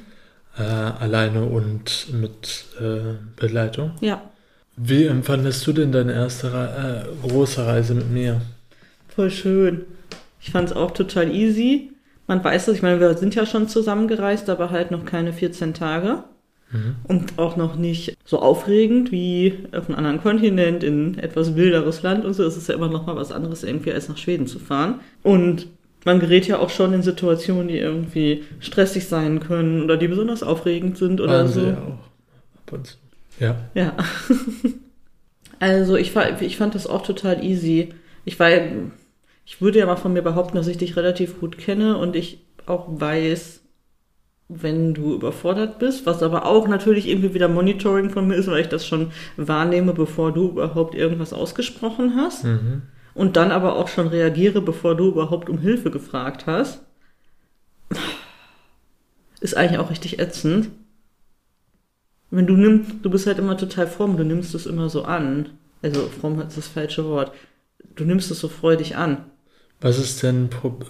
äh, 0.58 0.62
alleine 0.62 1.44
und 1.44 2.06
mit 2.12 2.64
äh, 2.80 3.14
Begleitung. 3.36 3.92
Ja, 4.00 4.22
Wie 4.76 5.04
empfandest 5.06 5.66
du 5.66 5.72
denn 5.72 5.92
deine 5.92 6.12
erste 6.14 6.52
Re 6.52 7.04
äh, 7.24 7.28
große 7.28 7.66
Reise 7.66 7.94
mit 7.94 8.10
mir? 8.10 8.40
voll 9.14 9.30
schön. 9.32 9.84
Ich 10.40 10.50
fand 10.52 10.70
es 10.70 10.76
auch 10.76 10.92
total 10.92 11.34
easy. 11.34 11.90
Man 12.28 12.42
weiß 12.44 12.68
es, 12.68 12.76
ich 12.76 12.82
meine, 12.82 13.00
wir 13.00 13.16
sind 13.18 13.34
ja 13.34 13.44
schon 13.46 13.66
zusammengereist, 13.68 14.48
aber 14.48 14.70
halt 14.70 14.92
noch 14.92 15.04
keine 15.04 15.32
14 15.32 15.74
Tage. 15.74 16.22
Mhm. 16.70 16.96
Und 17.04 17.38
auch 17.38 17.56
noch 17.56 17.76
nicht 17.76 18.16
so 18.24 18.40
aufregend 18.40 19.10
wie 19.10 19.54
auf 19.72 19.88
einem 19.88 19.98
anderen 19.98 20.20
Kontinent, 20.20 20.84
in 20.84 21.18
etwas 21.18 21.56
wilderes 21.56 22.02
Land 22.02 22.24
und 22.24 22.34
so. 22.34 22.44
Es 22.44 22.56
ist 22.56 22.68
ja 22.68 22.74
immer 22.74 22.88
noch 22.88 23.06
mal 23.06 23.16
was 23.16 23.32
anderes 23.32 23.64
irgendwie, 23.64 23.92
als 23.92 24.08
nach 24.08 24.18
Schweden 24.18 24.46
zu 24.46 24.58
fahren. 24.58 25.00
Und 25.22 25.68
man 26.04 26.20
gerät 26.20 26.46
ja 26.46 26.58
auch 26.58 26.70
schon 26.70 26.92
in 26.92 27.02
Situationen, 27.02 27.68
die 27.68 27.78
irgendwie 27.78 28.44
stressig 28.60 29.06
sein 29.06 29.40
können 29.40 29.82
oder 29.82 29.96
die 29.96 30.08
besonders 30.08 30.42
aufregend 30.42 30.98
sind 30.98 31.20
oder 31.20 31.38
Waren 31.38 31.48
so. 31.48 31.60
ja 31.60 31.78
auch 31.78 32.58
ab 32.66 32.72
und 32.72 32.86
zu. 32.86 32.96
Ja. 33.40 33.56
Ja. 33.74 33.96
also 35.58 35.96
ich, 35.96 36.14
ich 36.40 36.56
fand 36.56 36.74
das 36.74 36.86
auch 36.86 37.02
total 37.02 37.44
easy. 37.44 37.94
Ich 38.24 38.38
war, 38.38 38.50
ich 38.50 39.60
würde 39.60 39.78
ja 39.78 39.86
mal 39.86 39.96
von 39.96 40.12
mir 40.12 40.22
behaupten, 40.22 40.56
dass 40.56 40.66
ich 40.66 40.78
dich 40.78 40.96
relativ 40.96 41.40
gut 41.40 41.58
kenne 41.58 41.96
und 41.96 42.16
ich 42.16 42.40
auch 42.66 42.86
weiß, 42.88 43.62
wenn 44.48 44.94
du 44.94 45.14
überfordert 45.14 45.78
bist, 45.78 46.06
was 46.06 46.22
aber 46.22 46.46
auch 46.46 46.68
natürlich 46.68 47.06
irgendwie 47.06 47.34
wieder 47.34 47.48
Monitoring 47.48 48.08
von 48.10 48.26
mir 48.26 48.36
ist, 48.36 48.46
weil 48.48 48.62
ich 48.62 48.68
das 48.68 48.86
schon 48.86 49.12
wahrnehme, 49.36 49.92
bevor 49.92 50.32
du 50.32 50.48
überhaupt 50.48 50.94
irgendwas 50.94 51.32
ausgesprochen 51.34 52.14
hast 52.16 52.44
Mhm. 52.44 52.82
und 53.14 53.36
dann 53.36 53.50
aber 53.50 53.76
auch 53.76 53.88
schon 53.88 54.06
reagiere, 54.08 54.62
bevor 54.62 54.94
du 54.96 55.08
überhaupt 55.08 55.50
um 55.50 55.58
Hilfe 55.58 55.90
gefragt 55.90 56.46
hast. 56.46 56.80
Ist 59.40 59.56
eigentlich 59.56 59.78
auch 59.78 59.90
richtig 59.90 60.18
ätzend. 60.18 60.70
Wenn 62.30 62.46
du 62.46 62.54
nimmst, 62.56 62.92
du 63.02 63.10
bist 63.10 63.26
halt 63.26 63.38
immer 63.38 63.56
total 63.56 63.86
fromm, 63.86 64.16
du 64.16 64.24
nimmst 64.24 64.54
es 64.54 64.66
immer 64.66 64.88
so 64.88 65.04
an. 65.04 65.50
Also 65.82 66.08
fromm 66.08 66.40
ist 66.40 66.56
das 66.56 66.68
falsche 66.68 67.04
Wort. 67.04 67.32
Du 67.94 68.04
nimmst 68.04 68.30
es 68.30 68.40
so 68.40 68.48
freudig 68.48 68.96
an. 68.96 69.24
Was 69.80 69.96
ist 69.96 70.24
denn 70.24 70.48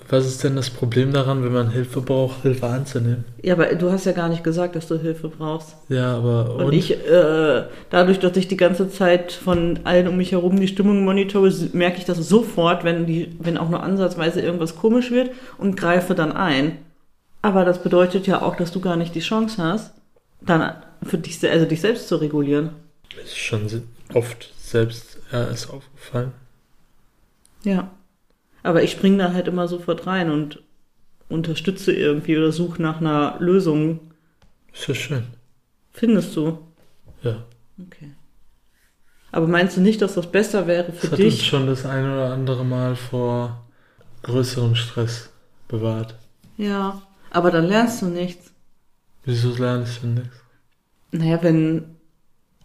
was 0.08 0.24
ist 0.24 0.42
denn 0.42 0.56
das 0.56 0.70
Problem 0.70 1.12
daran, 1.12 1.44
wenn 1.44 1.52
man 1.52 1.70
Hilfe 1.70 2.00
braucht, 2.00 2.40
Hilfe 2.40 2.68
anzunehmen? 2.68 3.26
Ja, 3.42 3.52
aber 3.52 3.66
du 3.74 3.92
hast 3.92 4.06
ja 4.06 4.12
gar 4.12 4.30
nicht 4.30 4.42
gesagt, 4.42 4.76
dass 4.76 4.88
du 4.88 4.98
Hilfe 4.98 5.28
brauchst. 5.28 5.76
Ja, 5.90 6.16
aber 6.16 6.56
Und, 6.56 6.72
ich, 6.72 6.92
äh, 6.92 7.64
dadurch, 7.90 8.18
dass 8.18 8.34
ich 8.38 8.48
die 8.48 8.56
ganze 8.56 8.88
Zeit 8.88 9.32
von 9.32 9.80
allen 9.84 10.08
um 10.08 10.16
mich 10.16 10.32
herum 10.32 10.58
die 10.58 10.68
Stimmung 10.68 11.04
monitore, 11.04 11.52
merke 11.74 11.98
ich 11.98 12.06
das 12.06 12.16
sofort, 12.16 12.82
wenn 12.82 13.04
die, 13.04 13.36
wenn 13.38 13.58
auch 13.58 13.68
nur 13.68 13.82
ansatzweise 13.82 14.40
irgendwas 14.40 14.76
komisch 14.76 15.10
wird 15.10 15.32
und 15.58 15.76
greife 15.76 16.14
dann 16.14 16.32
ein. 16.32 16.78
Aber 17.42 17.66
das 17.66 17.82
bedeutet 17.82 18.26
ja 18.26 18.40
auch, 18.40 18.56
dass 18.56 18.72
du 18.72 18.80
gar 18.80 18.96
nicht 18.96 19.14
die 19.14 19.20
Chance 19.20 19.62
hast, 19.62 19.92
dann 20.40 20.72
für 21.02 21.18
dich, 21.18 21.46
also 21.46 21.66
dich 21.66 21.82
selbst 21.82 22.08
zu 22.08 22.16
regulieren. 22.16 22.70
Mir 23.14 23.22
ist 23.22 23.36
schon 23.36 23.68
oft 24.14 24.50
selbst 24.58 25.18
äh, 25.30 25.52
ist 25.52 25.68
aufgefallen. 25.68 26.32
Ja. 27.64 27.90
Aber 28.68 28.82
ich 28.82 28.90
springe 28.90 29.16
da 29.16 29.32
halt 29.32 29.48
immer 29.48 29.66
sofort 29.66 30.06
rein 30.06 30.30
und 30.30 30.62
unterstütze 31.30 31.90
irgendwie 31.90 32.36
oder 32.36 32.52
suche 32.52 32.82
nach 32.82 33.00
einer 33.00 33.36
Lösung. 33.38 34.12
Ist 34.74 34.88
ja 34.88 34.94
schön. 34.94 35.22
Findest 35.90 36.36
du? 36.36 36.58
Ja. 37.22 37.46
Okay. 37.80 38.12
Aber 39.32 39.46
meinst 39.48 39.78
du 39.78 39.80
nicht, 39.80 40.02
dass 40.02 40.16
das 40.16 40.30
besser 40.30 40.66
wäre 40.66 40.92
Das 40.92 40.98
für 40.98 41.12
hat 41.12 41.18
uns 41.18 41.18
dich? 41.36 41.46
schon 41.46 41.66
das 41.66 41.86
ein 41.86 42.04
oder 42.04 42.30
andere 42.30 42.62
Mal 42.62 42.94
vor 42.94 43.64
größerem 44.24 44.74
Stress 44.74 45.30
bewahrt. 45.66 46.16
Ja. 46.58 47.00
Aber 47.30 47.50
dann 47.50 47.64
lernst 47.64 48.02
du 48.02 48.06
nichts. 48.08 48.52
Wieso 49.24 49.52
ich 49.52 49.56
denn 50.00 50.12
nichts? 50.12 50.36
Naja, 51.12 51.42
wenn 51.42 51.96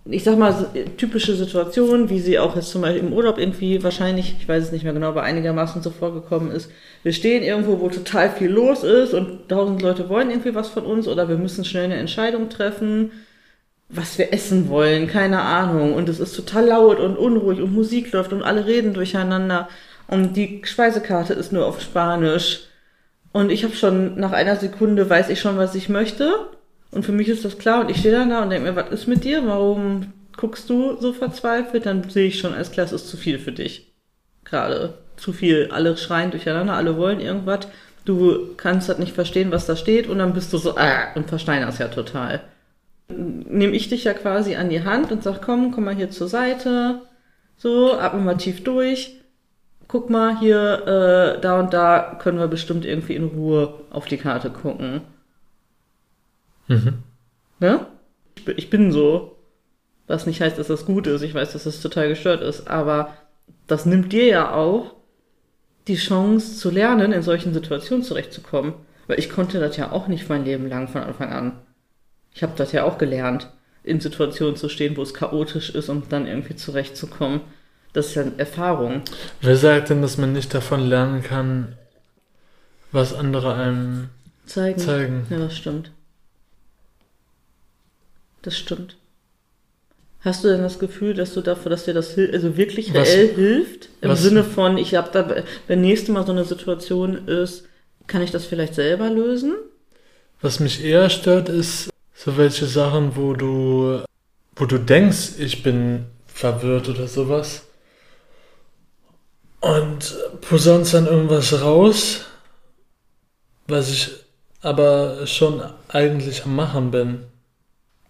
ich 0.06 0.24
sag 0.24 0.38
mal, 0.38 0.54
so, 0.54 0.66
typische 0.98 1.36
Situationen, 1.36 2.10
wie 2.10 2.20
sie 2.20 2.38
auch 2.38 2.56
jetzt 2.56 2.72
zum 2.72 2.82
Beispiel 2.82 3.04
im 3.04 3.14
Urlaub 3.14 3.38
irgendwie 3.38 3.84
wahrscheinlich, 3.84 4.36
ich 4.38 4.48
weiß 4.48 4.66
es 4.66 4.72
nicht 4.72 4.84
mehr 4.84 4.94
genau, 4.94 5.08
aber 5.10 5.24
einigermaßen 5.24 5.82
so 5.82 5.92
vorgekommen 5.92 6.52
ist. 6.52 6.70
Wir 7.04 7.14
stehen 7.14 7.42
irgendwo, 7.42 7.80
wo 7.80 7.88
total 7.90 8.30
viel 8.30 8.50
los 8.50 8.84
ist 8.84 9.14
und 9.14 9.48
tausend 9.48 9.82
Leute 9.82 10.10
wollen 10.10 10.30
irgendwie 10.30 10.56
was 10.56 10.70
von 10.70 10.86
uns 10.86 11.08
oder 11.08 11.30
wir 11.30 11.38
müssen 11.38 11.64
schnell 11.64 11.86
eine 11.86 11.96
Entscheidung 11.96 12.50
treffen, 12.50 13.12
was 13.90 14.18
wir 14.18 14.34
essen 14.34 14.70
wollen, 14.70 15.08
keine 15.08 15.42
Ahnung. 15.42 15.94
Und 15.94 16.10
es 16.10 16.20
ist 16.20 16.36
total 16.36 16.66
laut 16.68 17.00
und 17.00 17.18
unruhig 17.18 17.62
und 17.62 17.74
Musik 17.74 18.12
läuft 18.12 18.34
und 18.34 18.44
alle 18.44 18.66
reden 18.66 18.94
durcheinander 18.94 19.70
und 20.08 20.36
die 20.36 20.62
Speisekarte 20.66 21.34
ist 21.34 21.54
nur 21.54 21.66
auf 21.66 21.82
Spanisch. 21.82 22.68
Und 23.32 23.52
ich 23.52 23.64
habe 23.64 23.76
schon 23.76 24.20
nach 24.20 24.32
einer 24.32 24.58
Sekunde 24.58 25.10
weiß 25.10 25.30
ich 25.30 25.40
schon, 25.40 25.58
was 25.58 25.76
ich 25.76 25.90
möchte. 25.90 26.50
Und 26.94 27.04
für 27.04 27.12
mich 27.12 27.28
ist 27.28 27.44
das 27.44 27.58
klar 27.58 27.82
und 27.82 27.90
ich 27.90 27.98
stehe 27.98 28.14
dann 28.14 28.30
da 28.30 28.44
und 28.44 28.50
denke 28.50 28.70
mir, 28.70 28.76
was 28.76 28.92
ist 28.92 29.08
mit 29.08 29.24
dir? 29.24 29.46
Warum 29.46 30.14
guckst 30.38 30.70
du 30.70 30.96
so 31.00 31.12
verzweifelt? 31.14 31.86
Dann 31.86 32.10
sehe 32.10 32.28
ich 32.28 32.40
schon, 32.40 32.54
alles 32.54 32.72
klar, 32.72 32.86
es 32.86 32.92
ist 32.92 33.08
zu 33.08 33.18
viel 33.18 33.40
für 33.40 33.52
dich. 33.52 33.94
Gerade 34.46 35.00
zu 35.18 35.34
viel. 35.34 35.70
Alle 35.72 35.98
schreien 35.98 36.32
durcheinander, 36.32 36.74
alle 36.74 36.98
wollen 36.98 37.20
irgendwas. 37.20 37.68
Du 38.06 38.54
kannst 38.58 38.90
das 38.90 39.00
nicht 39.00 39.14
verstehen, 39.14 39.52
was 39.52 39.66
da 39.66 39.76
steht 39.76 40.08
und 40.08 40.20
dann 40.20 40.34
bist 40.34 40.54
du 40.54 40.58
so, 40.58 40.76
ah, 40.78 41.14
und 41.16 41.30
versteinerst 41.30 41.80
ja 41.80 41.88
total. 41.88 42.42
Nehme 43.08 43.74
ich 43.74 43.90
dich 43.90 44.04
ja 44.04 44.14
quasi 44.14 44.56
an 44.56 44.70
die 44.70 44.84
Hand 44.84 45.12
und 45.12 45.24
sag, 45.24 45.42
komm, 45.42 45.72
komm 45.72 45.86
mal 45.86 45.96
hier 45.96 46.12
zur 46.12 46.28
Seite. 46.28 47.02
So, 47.58 47.98
atme 47.98 48.22
mal 48.22 48.38
tief 48.38 48.64
durch. 48.64 49.20
Guck 49.88 50.10
mal 50.10 50.40
hier, 50.40 51.36
äh, 51.38 51.42
da 51.42 51.60
und 51.60 51.74
da 51.74 52.18
können 52.22 52.40
wir 52.40 52.48
bestimmt 52.48 52.86
irgendwie 52.86 53.16
in 53.16 53.26
Ruhe 53.26 53.74
auf 53.90 54.06
die 54.06 54.18
Karte 54.18 54.50
gucken. 54.50 55.02
Mhm. 56.68 57.00
Ne? 57.60 57.86
Ich, 58.36 58.46
bin- 58.46 58.58
ich 58.58 58.70
bin 58.70 58.92
so. 58.92 59.36
Was 60.08 60.26
nicht 60.26 60.42
heißt, 60.42 60.58
dass 60.60 60.68
das 60.68 60.86
gut 60.86 61.08
ist. 61.08 61.22
Ich 61.22 61.34
weiß, 61.34 61.54
dass 61.54 61.64
das 61.64 61.82
total 61.82 62.10
gestört 62.10 62.42
ist. 62.42 62.68
Aber 62.68 63.14
das 63.68 63.86
nimmt 63.86 64.12
dir 64.12 64.26
ja 64.26 64.54
auch 64.54 64.96
die 65.88 65.96
Chance 65.96 66.58
zu 66.58 66.70
lernen, 66.70 67.12
in 67.14 67.22
solchen 67.24 67.54
Situationen 67.54 68.04
zurechtzukommen. 68.04 68.74
Weil 69.08 69.20
ich 69.20 69.30
konnte 69.30 69.60
das 69.60 69.78
ja 69.78 69.92
auch 69.92 70.08
nicht 70.08 70.28
mein 70.30 70.46
Leben 70.46 70.68
lang 70.68 70.88
von 70.88 71.02
Anfang 71.02 71.32
an. 71.32 71.54
Ich 72.34 72.44
habe 72.44 72.54
das 72.56 72.72
ja 72.72 72.84
auch 72.84 72.98
gelernt, 72.98 73.50
in 73.84 74.00
Situationen 74.00 74.56
zu 74.56 74.70
stehen, 74.70 74.98
wo 74.98 75.02
es 75.02 75.14
chaotisch 75.14 75.70
ist 75.70 75.90
und 75.90 76.12
dann 76.12 76.26
irgendwie 76.28 76.56
zurechtzukommen. 76.56 77.42
Das 77.94 78.08
ist 78.08 78.16
ja 78.16 78.24
eine 78.24 78.38
Erfahrung. 78.40 79.04
Wer 79.42 79.56
sagt 79.56 79.90
denn, 79.90 80.02
dass 80.02 80.18
man 80.18 80.34
nicht 80.34 80.54
davon 80.54 80.82
lernen 80.88 81.22
kann, 81.22 81.76
was 82.92 83.14
andere 83.14 83.54
einem 83.56 84.10
Zeigen. 84.46 84.80
zeigen? 84.80 85.28
Ja, 85.30 85.38
das 85.38 85.56
stimmt. 85.56 85.92
Das 88.44 88.58
stimmt. 88.58 88.96
Hast 90.22 90.44
du 90.44 90.48
denn 90.48 90.62
das 90.62 90.80
Gefühl, 90.80 91.16
dass 91.16 91.34
du 91.34 91.42
dafür, 91.42 91.70
dass 91.72 91.84
dir 91.86 91.94
das 91.94 92.18
also 92.18 92.56
wirklich 92.56 92.94
Was- 92.94 93.08
reell 93.10 93.34
hilft? 93.34 93.90
Im 94.02 94.10
was- 94.12 94.22
Sinne 94.22 94.44
von, 94.44 94.78
ich 94.78 94.96
habe 94.96 95.10
da, 95.12 95.44
wenn 95.68 95.82
nächste 95.82 96.12
Mal 96.12 96.26
so 96.26 96.32
eine 96.32 96.46
Situation 96.46 97.28
ist, 97.28 97.66
kann 98.08 98.22
ich 98.22 98.32
das 98.32 98.46
vielleicht 98.46 98.76
selber 98.76 99.10
lösen? 99.10 99.56
Was 100.42 100.60
mich 100.60 100.84
eher 100.84 101.10
stört, 101.10 101.50
ist 101.50 101.90
so 102.14 102.38
welche 102.38 102.66
Sachen, 102.68 103.16
wo 103.16 103.34
du, 103.34 104.02
wo 104.56 104.66
du 104.66 104.78
denkst, 104.78 105.40
ich 105.40 105.64
bin 105.64 106.06
verwirrt 106.28 106.88
oder 106.90 107.08
sowas. 107.08 107.64
Und 109.62 110.16
posaunst 110.42 110.94
dann 110.94 111.08
irgendwas 111.08 111.62
raus, 111.62 112.26
was 113.68 113.90
ich 113.90 114.10
aber 114.62 115.26
schon 115.28 115.62
eigentlich 115.88 116.44
am 116.44 116.56
Machen 116.56 116.92
bin. 116.92 117.26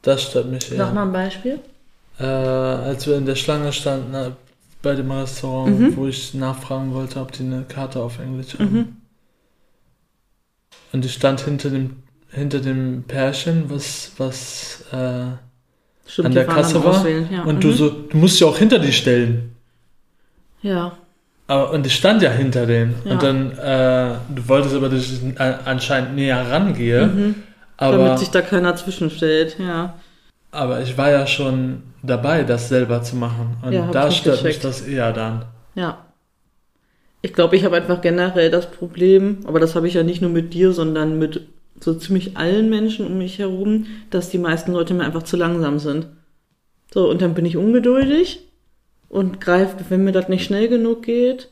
Das 0.03 0.21
stört 0.21 0.51
mich 0.51 0.71
eher. 0.71 0.77
Sag 0.77 0.93
mal 0.93 1.03
ein 1.03 1.11
Beispiel. 1.11 1.59
Äh, 2.19 2.23
als 2.25 3.07
wir 3.07 3.17
in 3.17 3.25
der 3.25 3.35
Schlange 3.35 3.73
standen 3.73 4.13
äh, 4.13 4.31
bei 4.83 4.93
dem 4.95 5.09
Restaurant, 5.11 5.79
Mhm. 5.79 5.97
wo 5.97 6.07
ich 6.07 6.33
nachfragen 6.35 6.93
wollte, 6.93 7.19
ob 7.19 7.31
die 7.31 7.43
eine 7.43 7.63
Karte 7.63 7.99
auf 8.01 8.19
Englisch 8.19 8.53
haben. 8.59 8.71
Mhm. 8.73 8.87
Und 10.91 11.05
ich 11.05 11.13
stand 11.13 11.41
hinter 11.41 11.69
dem, 11.71 12.03
hinter 12.29 12.59
dem 12.59 13.03
Pärchen, 13.07 13.69
was, 13.69 14.11
was 14.17 14.83
äh, 14.91 15.25
Stimmt, 16.05 16.27
an 16.27 16.33
der 16.33 16.45
Kasse 16.45 16.83
war. 16.83 17.07
Ja. 17.07 17.43
Und 17.43 17.55
mhm. 17.55 17.61
du 17.61 17.71
so, 17.71 17.89
du 17.89 18.17
musst 18.17 18.39
dich 18.39 18.43
auch 18.47 18.57
hinter 18.57 18.77
die 18.77 18.91
stellen. 18.93 19.55
Ja. 20.61 20.97
Aber, 21.47 21.71
und 21.71 21.85
ich 21.87 21.95
stand 21.95 22.21
ja 22.21 22.29
hinter 22.31 22.65
denen. 22.65 22.95
Ja. 23.05 23.11
Und 23.13 23.23
dann, 23.23 23.51
äh, 23.57 24.15
du 24.35 24.47
wolltest 24.47 24.75
aber, 24.75 24.89
dass 24.89 25.09
ich 25.11 25.39
anscheinend 25.39 26.15
näher 26.15 26.49
rangehe. 26.51 27.07
Mhm. 27.07 27.35
Aber, 27.77 27.97
Damit 27.97 28.19
sich 28.19 28.29
da 28.29 28.41
keiner 28.41 28.75
zwischenstellt, 28.75 29.57
ja. 29.59 29.95
aber 30.51 30.81
ich 30.81 30.97
war 30.97 31.09
ja 31.11 31.25
schon 31.25 31.83
dabei, 32.03 32.43
das 32.43 32.69
selber 32.69 33.01
zu 33.01 33.15
machen. 33.15 33.57
Und 33.63 33.73
Ja, 33.73 33.89
da 33.91 34.11
stört 34.11 34.43
mich 34.43 34.59
das 34.59 34.81
eher 34.81 35.11
dann. 35.11 35.45
Ja. 35.75 36.05
Ich 37.21 37.33
glaube, 37.33 37.55
ich 37.55 37.63
habe 37.63 37.77
einfach 37.77 38.01
generell 38.01 38.51
das 38.51 38.69
Problem, 38.69 39.39
aber 39.45 39.59
das 39.59 39.75
habe 39.75 39.87
ich 39.87 39.93
ja 39.93 40.03
nicht 40.03 40.21
nur 40.21 40.29
mit 40.29 40.53
dir, 40.53 40.73
sondern 40.73 41.17
mit 41.17 41.47
so 41.79 41.93
ziemlich 41.93 42.37
allen 42.37 42.69
Menschen 42.69 43.07
um 43.07 43.17
mich 43.17 43.39
herum, 43.39 43.87
dass 44.09 44.29
die 44.29 44.37
meisten 44.37 44.73
Leute 44.73 44.93
mir 44.93 45.05
einfach 45.05 45.23
zu 45.23 45.37
langsam 45.37 45.79
sind. 45.79 46.07
So, 46.93 47.09
und 47.09 47.21
dann 47.21 47.33
bin 47.33 47.45
ich 47.45 47.57
ungeduldig 47.57 48.41
und 49.09 49.41
greife, 49.41 49.77
wenn 49.89 50.03
mir 50.03 50.11
das 50.11 50.29
nicht 50.29 50.45
schnell 50.45 50.67
genug 50.67 51.03
geht, 51.03 51.49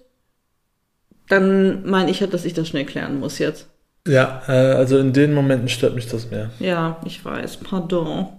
dann 1.28 1.90
meine 1.90 2.12
ich 2.12 2.22
halt, 2.22 2.34
dass 2.34 2.46
ich 2.46 2.54
das 2.54 2.68
schnell 2.68 2.86
klären 2.86 3.20
muss 3.20 3.40
jetzt. 3.40 3.70
Ja, 4.08 4.42
äh, 4.48 4.74
also 4.74 4.98
in 4.98 5.14
den 5.14 5.34
Momenten 5.34 5.70
stört 5.70 5.96
mich 5.96 6.08
das 6.08 6.32
mehr. 6.32 6.50
Ja, 6.60 7.00
ich 7.06 7.24
weiß, 7.24 7.58
pardon. 7.58 8.30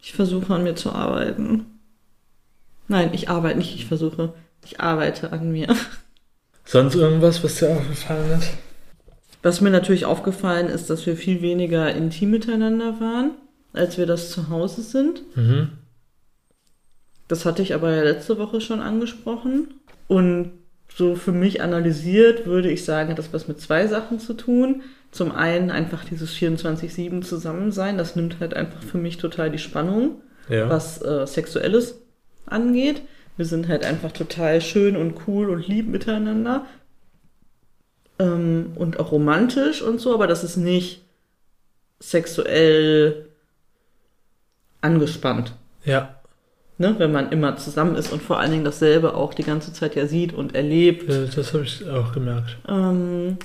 Ich 0.00 0.12
versuche 0.12 0.54
an 0.54 0.62
mir 0.62 0.74
zu 0.74 0.92
arbeiten. 0.92 1.66
Nein, 2.88 3.10
ich 3.12 3.28
arbeite 3.28 3.58
nicht, 3.58 3.74
ich 3.74 3.86
versuche. 3.86 4.34
Ich 4.64 4.80
arbeite 4.80 5.32
an 5.32 5.50
mir. 5.50 5.74
Sonst 6.64 6.94
irgendwas, 6.94 7.42
was 7.42 7.56
dir 7.56 7.70
aufgefallen 7.70 8.38
ist? 8.38 8.50
Was 9.42 9.60
mir 9.60 9.70
natürlich 9.70 10.04
aufgefallen 10.04 10.66
ist, 10.66 10.90
dass 10.90 11.06
wir 11.06 11.16
viel 11.16 11.40
weniger 11.40 11.94
intim 11.94 12.30
miteinander 12.30 13.00
waren, 13.00 13.32
als 13.72 13.96
wir 13.96 14.06
das 14.06 14.30
zu 14.30 14.48
Hause 14.48 14.82
sind. 14.82 15.22
Mhm. 15.36 15.70
Das 17.28 17.44
hatte 17.44 17.62
ich 17.62 17.74
aber 17.74 17.94
ja 17.94 18.02
letzte 18.02 18.38
Woche 18.38 18.60
schon 18.60 18.80
angesprochen. 18.80 19.74
Und 20.08 20.52
so 20.96 21.14
für 21.14 21.32
mich 21.32 21.60
analysiert 21.60 22.46
würde 22.46 22.70
ich 22.70 22.86
sagen, 22.86 23.10
hat 23.10 23.18
das 23.18 23.32
was 23.34 23.48
mit 23.48 23.60
zwei 23.60 23.86
Sachen 23.86 24.18
zu 24.18 24.32
tun. 24.32 24.82
Zum 25.10 25.30
einen 25.30 25.70
einfach 25.70 26.04
dieses 26.04 26.32
24-7 26.34 27.20
Zusammensein, 27.20 27.98
das 27.98 28.16
nimmt 28.16 28.40
halt 28.40 28.54
einfach 28.54 28.82
für 28.82 28.96
mich 28.96 29.18
total 29.18 29.50
die 29.50 29.58
Spannung, 29.58 30.22
Ja. 30.48 30.70
was 30.70 31.02
äh, 31.02 31.26
Sexuelles 31.26 32.00
angeht. 32.46 33.02
Wir 33.36 33.44
sind 33.44 33.68
halt 33.68 33.84
einfach 33.84 34.12
total 34.12 34.62
schön 34.62 34.96
und 34.96 35.14
cool 35.26 35.50
und 35.50 35.68
lieb 35.68 35.86
miteinander. 35.88 36.64
Ähm, 38.18 38.72
und 38.76 38.98
auch 38.98 39.12
romantisch 39.12 39.82
und 39.82 40.00
so, 40.00 40.14
aber 40.14 40.26
das 40.26 40.44
ist 40.44 40.56
nicht 40.56 41.02
sexuell 42.00 43.26
angespannt 44.80 45.52
Ja, 45.84 46.15
ne, 46.78 46.94
wenn 46.98 47.12
man 47.12 47.30
immer 47.30 47.56
zusammen 47.56 47.96
ist 47.96 48.12
und 48.12 48.22
vor 48.22 48.38
allen 48.38 48.50
Dingen 48.50 48.64
dasselbe 48.64 49.14
auch 49.14 49.34
die 49.34 49.44
ganze 49.44 49.72
Zeit 49.72 49.94
ja 49.94 50.06
sieht 50.06 50.32
und 50.32 50.54
erlebt. 50.54 51.08
äh, 51.08 51.26
das 51.26 51.52
habe 51.52 51.64
ich 51.64 51.88
auch 51.88 52.12
gemerkt. 52.12 52.56
Ähm, 52.68 53.38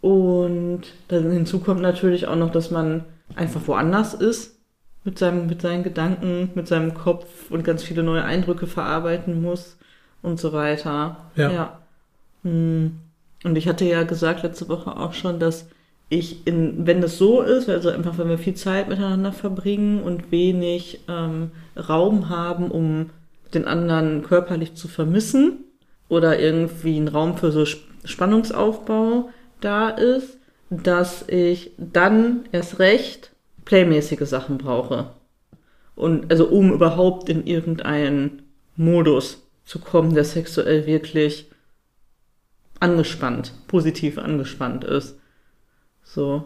und 0.00 0.82
dann 1.08 1.30
hinzu 1.30 1.60
kommt 1.60 1.80
natürlich 1.80 2.26
auch 2.26 2.36
noch, 2.36 2.50
dass 2.50 2.70
man 2.70 3.04
einfach 3.34 3.60
woanders 3.66 4.14
ist 4.14 4.56
mit 5.04 5.18
seinem, 5.18 5.46
mit 5.46 5.62
seinen 5.62 5.82
Gedanken, 5.82 6.50
mit 6.54 6.68
seinem 6.68 6.94
Kopf 6.94 7.50
und 7.50 7.64
ganz 7.64 7.82
viele 7.82 8.02
neue 8.02 8.24
Eindrücke 8.24 8.66
verarbeiten 8.66 9.40
muss 9.40 9.76
und 10.22 10.38
so 10.40 10.52
weiter. 10.52 11.16
Ja. 11.36 11.78
Hm. 12.42 12.98
Und 13.44 13.56
ich 13.56 13.68
hatte 13.68 13.84
ja 13.84 14.02
gesagt 14.02 14.42
letzte 14.42 14.68
Woche 14.68 14.96
auch 14.96 15.12
schon, 15.12 15.38
dass 15.38 15.68
ich 16.08 16.46
in, 16.46 16.86
wenn 16.86 17.00
das 17.00 17.18
so 17.18 17.42
ist, 17.42 17.68
also 17.68 17.88
einfach 17.90 18.16
wenn 18.18 18.28
wir 18.28 18.38
viel 18.38 18.54
Zeit 18.54 18.88
miteinander 18.88 19.32
verbringen 19.32 20.02
und 20.02 20.30
wenig 20.30 21.00
ähm, 21.08 21.50
Raum 21.76 22.28
haben, 22.28 22.70
um 22.70 23.10
den 23.54 23.64
anderen 23.64 24.22
körperlich 24.22 24.74
zu 24.74 24.88
vermissen 24.88 25.64
oder 26.08 26.38
irgendwie 26.38 26.98
ein 26.98 27.08
Raum 27.08 27.36
für 27.36 27.50
so 27.50 27.62
Sp- 27.66 27.86
Spannungsaufbau 28.04 29.30
da 29.60 29.88
ist, 29.88 30.38
dass 30.70 31.28
ich 31.28 31.72
dann 31.76 32.44
erst 32.52 32.78
recht 32.78 33.32
playmäßige 33.64 34.28
Sachen 34.28 34.58
brauche. 34.58 35.10
Und 35.96 36.30
also 36.30 36.46
um 36.46 36.72
überhaupt 36.72 37.28
in 37.28 37.46
irgendeinen 37.46 38.42
Modus 38.76 39.42
zu 39.64 39.80
kommen, 39.80 40.14
der 40.14 40.24
sexuell 40.24 40.86
wirklich 40.86 41.50
angespannt, 42.78 43.52
positiv 43.66 44.18
angespannt 44.18 44.84
ist. 44.84 45.18
So. 46.06 46.44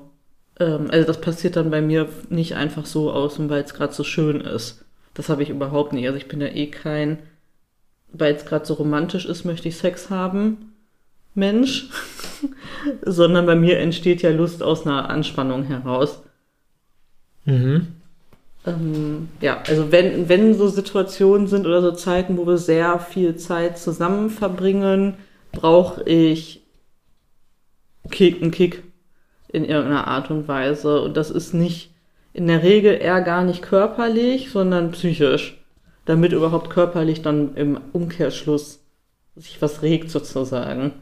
Ähm, 0.59 0.89
also 0.91 1.07
das 1.07 1.21
passiert 1.21 1.57
dann 1.57 1.71
bei 1.71 1.81
mir 1.81 2.09
nicht 2.29 2.57
einfach 2.57 2.87
so 2.87 3.13
aus, 3.13 3.39
weil 3.39 3.63
es 3.63 3.75
gerade 3.75 3.93
so 3.93 4.03
schön 4.03 4.41
ist. 4.41 4.85
Das 5.15 5.29
habe 5.29 5.43
ich 5.43 5.51
überhaupt 5.51 5.93
nicht. 5.93 6.07
Also 6.07 6.17
ich 6.17 6.29
bin 6.29 6.41
ja 6.41 6.49
eh 6.49 6.67
kein, 6.67 7.19
weil 8.13 8.35
es 8.35 8.47
gerade 8.47 8.67
so 8.67 8.75
romantisch 8.75 9.27
ist, 9.27 9.45
möchte 9.45 9.69
ich 9.69 9.77
Sex 9.77 10.11
haben, 10.11 10.73
Mensch. 11.35 11.89
Sondern 13.05 13.47
bei 13.47 13.55
mir 13.55 13.79
entsteht 13.79 14.23
ja 14.23 14.31
Lust 14.31 14.63
aus 14.63 14.87
einer 14.87 15.11
Anspannung 15.11 15.65
heraus. 15.65 16.23
Mhm. 17.45 17.89
Ähm, 18.67 19.29
ja, 19.41 19.63
also 19.67 19.93
wenn, 19.93 20.29
wenn 20.29 20.55
so 20.55 20.69
Situationen 20.69 21.47
sind 21.47 21.67
oder 21.67 21.83
so 21.83 21.93
Zeiten, 21.93 22.37
wo 22.37 22.47
wir 22.47 22.59
sehr 22.59 22.99
viel 22.99 23.37
Zeit 23.37 23.79
zusammen 23.79 24.31
verbringen, 24.31 25.15
brauche 25.53 26.03
ich 26.05 26.63
Kick, 28.11 28.43
einen 28.43 28.51
Kick 28.51 28.83
in 29.53 29.65
irgendeiner 29.65 30.07
Art 30.07 30.31
und 30.31 30.49
Weise. 30.49 31.01
Und 31.01 31.17
das 31.17 31.31
ist 31.31 31.55
nicht 31.55 31.91
in 32.33 32.47
der 32.47 32.63
Regel 32.63 32.99
eher 33.01 33.21
gar 33.21 33.45
nicht 33.45 33.63
körperlich, 33.63 34.51
sondern 34.51 34.93
psychisch. 34.93 35.59
Damit 36.05 36.33
überhaupt 36.33 36.71
körperlich 36.71 37.23
dann 37.23 37.57
im 37.57 37.81
Umkehrschluss 37.93 38.81
sich 39.37 39.61
was 39.61 39.83
regt 39.83 40.11
sozusagen. 40.11 40.93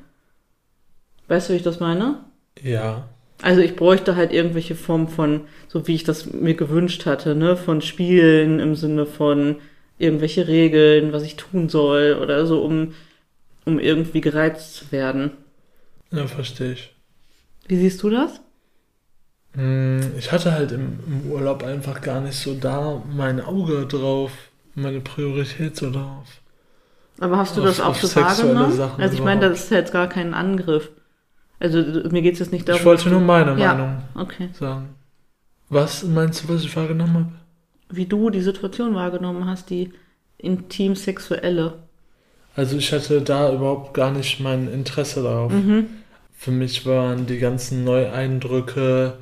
Weißt 1.29 1.49
du, 1.49 1.53
wie 1.53 1.59
ich 1.59 1.63
das 1.63 1.81
meine? 1.81 2.25
Ja. 2.63 3.09
Also 3.43 3.61
ich 3.61 3.77
bräuchte 3.77 4.17
halt 4.17 4.33
irgendwelche 4.33 4.75
Form 4.75 5.09
von, 5.09 5.43
so 5.69 5.87
wie 5.87 5.95
ich 5.95 6.05
das 6.05 6.33
mir 6.33 6.55
gewünscht 6.55 7.07
hatte, 7.07 7.35
ne, 7.35 7.57
von 7.57 7.83
Spielen 7.83 8.59
im 8.59 8.75
Sinne 8.75 9.07
von 9.07 9.57
irgendwelche 9.99 10.49
Regeln, 10.49 11.13
was 11.13 11.23
ich 11.23 11.37
tun 11.37 11.69
soll 11.69 12.19
oder 12.21 12.47
so, 12.47 12.63
um, 12.63 12.95
um 13.65 13.79
irgendwie 13.79 14.21
gereizt 14.21 14.75
zu 14.75 14.91
werden. 14.91 15.33
Ja, 16.11 16.27
verstehe 16.27 16.73
ich. 16.73 16.95
Wie 17.69 17.77
siehst 17.77 18.03
du 18.03 18.11
das? 18.11 18.41
Hm, 19.55 20.13
Ich 20.19 20.31
hatte 20.33 20.53
halt 20.53 20.73
im, 20.73 20.99
im 21.07 21.31
Urlaub 21.31 21.63
einfach 21.63 22.01
gar 22.01 22.21
nicht 22.21 22.37
so 22.37 22.55
da 22.55 23.03
mein 23.15 23.41
Auge 23.41 23.87
drauf, 23.87 24.33
meine 24.75 25.01
Priorität 25.01 25.77
so 25.77 25.91
drauf. 25.91 26.27
Aber 27.21 27.39
hast 27.39 27.57
du 27.57 27.61
Auf- 27.63 27.67
das 27.67 27.81
auch 27.81 27.95
so 27.95 28.07
sexuelle 28.07 28.55
wahrgenommen? 28.55 28.77
Sachen 28.77 29.03
also 29.03 29.15
ich 29.15 29.23
meine, 29.23 29.49
das 29.49 29.65
ist 29.65 29.71
jetzt 29.71 29.93
gar 29.93 30.09
kein 30.09 30.35
Angriff. 30.35 30.91
Also 31.61 31.79
mir 32.11 32.23
geht 32.23 32.35
es 32.35 32.39
jetzt 32.39 32.53
nicht 32.53 32.69
darum. 32.69 32.79
Ich 32.81 32.87
wollte 32.87 33.11
nur 33.11 33.21
meine 33.21 33.59
Ja. 33.61 33.75
Meinung 33.75 34.03
Okay. 34.15 34.51
sagen. 34.53 34.91
Was 35.69 36.05
meinst 36.05 36.45
du, 36.45 36.55
was 36.55 36.63
ich 36.63 36.77
wahrgenommen 36.77 37.15
habe? 37.15 37.33
Wie 37.91 38.07
du 38.07 38.31
die 38.31 38.41
Situation 38.43 38.95
wahrgenommen 38.95 39.47
hast, 39.47 39.71
die 39.71 39.93
intim-sexuelle. 40.39 41.75
Also 42.55 42.77
ich 42.77 42.93
hatte 42.93 43.21
da 43.23 43.53
überhaupt 43.53 43.95
gar 43.95 44.11
nicht 44.13 44.41
mein 44.41 44.73
Interesse 44.73 45.23
darauf. 45.23 45.53
Mhm. 45.53 45.87
Für 46.41 46.53
mich 46.53 46.87
waren 46.87 47.27
die 47.27 47.39
ganzen 47.39 47.83
Neueindrücke 47.83 49.15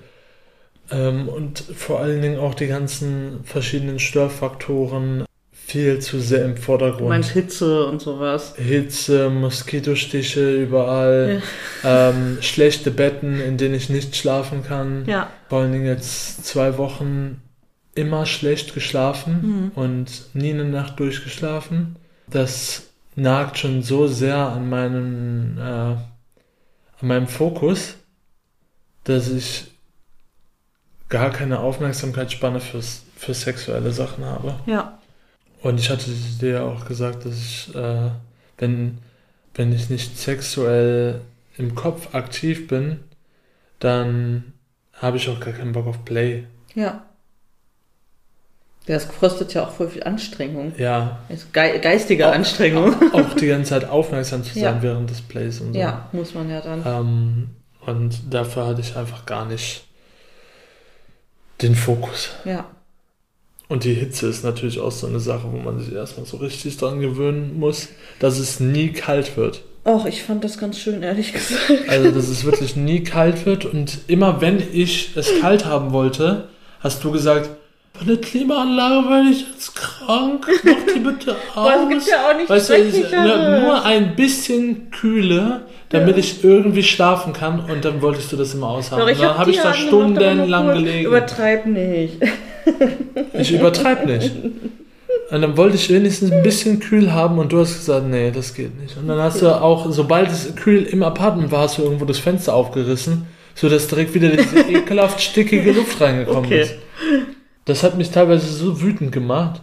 ähm, 0.91 1.29
und 1.29 1.61
vor 1.61 2.01
allen 2.01 2.21
Dingen 2.21 2.39
auch 2.39 2.53
die 2.55 2.67
ganzen 2.67 3.41
verschiedenen 3.45 3.99
Störfaktoren 3.99 5.25
viel 5.51 5.99
zu 5.99 6.21
sehr 6.21 6.45
im 6.45 6.57
Du 6.57 6.61
Vordergrund. 6.61 7.09
meinst 7.09 7.31
Hitze 7.31 7.87
und 7.87 8.03
sowas. 8.03 8.55
Hitze, 8.57 9.31
Moskitostiche 9.31 10.63
überall, 10.63 11.43
ähm, 11.83 12.37
schlechte 12.43 12.91
Betten, 12.91 13.41
in 13.41 13.57
denen 13.57 13.75
ich 13.75 13.89
nicht 13.89 14.15
schlafen 14.15 14.63
kann. 14.63 15.05
Ja. 15.07 15.31
Vor 15.49 15.61
allen 15.61 15.73
Dingen 15.73 15.87
jetzt 15.87 16.45
zwei 16.45 16.77
Wochen 16.77 17.41
immer 17.95 18.27
schlecht 18.27 18.75
geschlafen 18.75 19.71
Mhm. 19.75 19.83
und 19.83 20.07
nie 20.35 20.53
eine 20.53 20.67
Nacht 20.67 21.01
durchgeschlafen. 21.01 21.97
Das 22.29 22.91
nagt 23.17 23.59
schon 23.59 23.83
so 23.83 24.07
sehr 24.07 24.37
an 24.37 24.69
meinem, 24.69 25.59
äh, 25.59 25.97
an 27.01 27.09
meinem 27.09 27.29
Fokus, 27.29 27.95
dass 29.05 29.29
ich 29.29 29.67
gar 31.09 31.31
keine 31.31 31.61
Aufmerksamkeitsspanne 31.61 32.61
fürs, 32.61 33.03
für 33.17 33.35
sexuelle 33.35 33.93
Sachen 33.93 34.25
habe. 34.25 34.59
Ja. 34.67 34.99
Und 35.63 35.79
ich 35.79 35.91
hatte 35.91 36.11
dir 36.41 36.65
auch 36.65 36.87
gesagt, 36.87 37.25
dass 37.25 37.37
ich, 37.37 37.75
äh, 37.75 38.11
wenn, 38.59 38.99
wenn 39.55 39.73
ich 39.73 39.91
nicht 39.91 40.19
sexuell 40.19 41.21
im 41.57 41.75
Kopf 41.75 42.15
aktiv 42.15 42.69
bin, 42.69 43.01
dann 43.79 44.53
habe 44.95 45.17
ich 45.17 45.29
auch 45.29 45.41
gar 45.41 45.53
keinen 45.53 45.73
Bock 45.73 45.87
auf 45.87 46.05
Play. 46.05 46.45
Ja. 46.75 47.05
Das 48.87 49.09
kostet 49.09 49.53
ja 49.55 49.65
auch 49.67 49.73
voll 49.73 49.89
viel 49.89 50.05
Anstrengung. 50.05 50.73
Ja, 50.79 51.19
Also 51.29 51.47
ge 51.53 51.79
geistige 51.81 52.27
Anstrengung. 52.29 52.95
auch 53.13 53.35
die 53.35 53.49
ganze 53.49 53.71
Zeit 53.71 53.89
aufmerksam 53.89 54.45
zu 54.45 54.55
sein 54.55 54.63
Ja. 54.63 54.83
während 54.83 55.11
des 55.11 55.21
Plays 55.23 55.61
und 55.61 55.73
so. 55.73 55.79
Ja, 55.79 56.09
muss 56.13 56.35
man 56.35 56.49
ja 56.49 56.61
dann. 56.61 56.83
Ähm, 56.87 57.49
und 57.85 58.33
dafür 58.33 58.67
hatte 58.67 58.81
ich 58.81 58.97
einfach 58.97 59.27
gar 59.27 59.45
nicht 59.47 59.85
den 61.63 61.75
Fokus. 61.75 62.31
Ja. 62.45 62.67
Und 63.69 63.83
die 63.85 63.95
Hitze 63.95 64.29
ist 64.29 64.45
natürlich 64.45 64.79
auch 64.79 64.93
so 64.93 65.09
eine 65.09 65.19
Sache, 65.19 65.51
wo 65.51 65.57
man 65.57 65.81
sich 65.81 65.93
erstmal 65.93 66.27
so 66.27 66.37
richtig 66.37 66.77
dran 66.77 67.01
gewöhnen 67.01 67.59
muss, 67.59 67.89
dass 68.21 68.39
es 68.39 68.61
nie 68.61 68.93
kalt 68.93 69.37
wird. 69.37 69.63
Och, 69.85 70.07
ich 70.07 70.23
fand 70.23 70.45
das 70.45 70.59
ganz 70.59 70.79
schön, 70.79 71.03
ehrlich 71.03 71.33
gesagt. 71.33 71.89
Also, 71.89 72.11
dass 72.13 72.29
es 72.29 72.45
wirklich 72.45 72.77
nie 72.77 73.03
kalt 73.03 73.47
wird. 73.47 73.65
Und 73.65 73.99
immer 74.07 74.41
wenn 74.41 74.63
ich 74.73 75.17
es 75.17 75.41
kalt 75.41 75.65
haben 75.65 75.93
wollte, 75.93 76.49
hast 76.81 77.03
du 77.03 77.11
gesagt, 77.11 77.51
der 78.05 78.17
Klimaanlage 78.19 79.09
werde 79.09 79.29
ich 79.31 79.47
jetzt 79.53 79.75
krank. 79.77 80.47
Mach 80.65 80.93
die 80.95 80.99
bitte 81.01 81.37
aus. 81.55 81.71
Es 81.83 81.89
gibt 81.89 82.07
ja 82.09 82.29
auch 82.31 82.37
nicht 82.37 82.51
Weißt 82.51 82.71
du, 82.71 82.75
es, 82.75 83.11
ne, 83.11 83.61
nur 83.65 83.85
ein 83.85 84.17
bisschen 84.17 84.91
Kühle, 84.91 85.63
damit 85.89 86.17
Ja. 86.17 86.19
ich 86.19 86.45
irgendwie 86.45 86.83
schlafen 86.83 87.33
kann. 87.33 87.61
Und 87.61 87.85
dann 87.85 88.03
wolltest 88.03 88.33
du 88.33 88.37
das 88.37 88.55
immer 88.55 88.69
aushaben. 88.69 89.01
Doch, 89.07 89.09
dann 89.09 89.29
hab 89.29 89.39
habe 89.39 89.51
ich 89.51 89.59
da 89.61 89.73
stundenlang 89.75 90.69
gelegen. 90.75 91.07
Übertreib 91.07 91.67
nicht. 91.67 92.19
Ich 93.39 93.53
übertreibe 93.53 94.07
nicht. 94.11 94.33
Und 95.31 95.41
dann 95.43 95.57
wollte 95.57 95.77
ich 95.77 95.89
wenigstens 95.89 96.33
ein 96.33 96.43
bisschen 96.43 96.81
kühl 96.81 97.13
haben 97.13 97.39
und 97.39 97.53
du 97.53 97.61
hast 97.61 97.79
gesagt, 97.79 98.07
nee, 98.09 98.33
das 98.33 98.55
geht 98.55 98.81
nicht. 98.81 98.97
Und 98.97 99.07
dann 99.07 99.19
hast 99.21 99.41
du 99.41 99.49
auch, 99.49 99.87
sobald 99.93 100.31
es 100.33 100.53
kühl 100.57 100.83
im 100.83 101.05
Apartment 101.05 101.53
war, 101.53 101.61
hast 101.63 101.79
du 101.79 101.83
irgendwo 101.83 102.05
das 102.05 102.19
Fenster 102.19 102.55
aufgerissen, 102.55 103.27
sodass 103.55 103.87
direkt 103.87 104.15
wieder 104.15 104.31
diese 104.31 104.59
ekelhaft 104.69 105.21
stickige 105.21 105.71
Luft 105.73 106.01
reingekommen 106.01 106.45
Okay. 106.47 106.63
ist. 106.63 106.75
Das 107.67 107.83
hat 107.83 107.99
mich 107.99 108.11
teilweise 108.11 108.47
so 108.47 108.81
wütend 108.81 109.13
gemacht. 109.13 109.61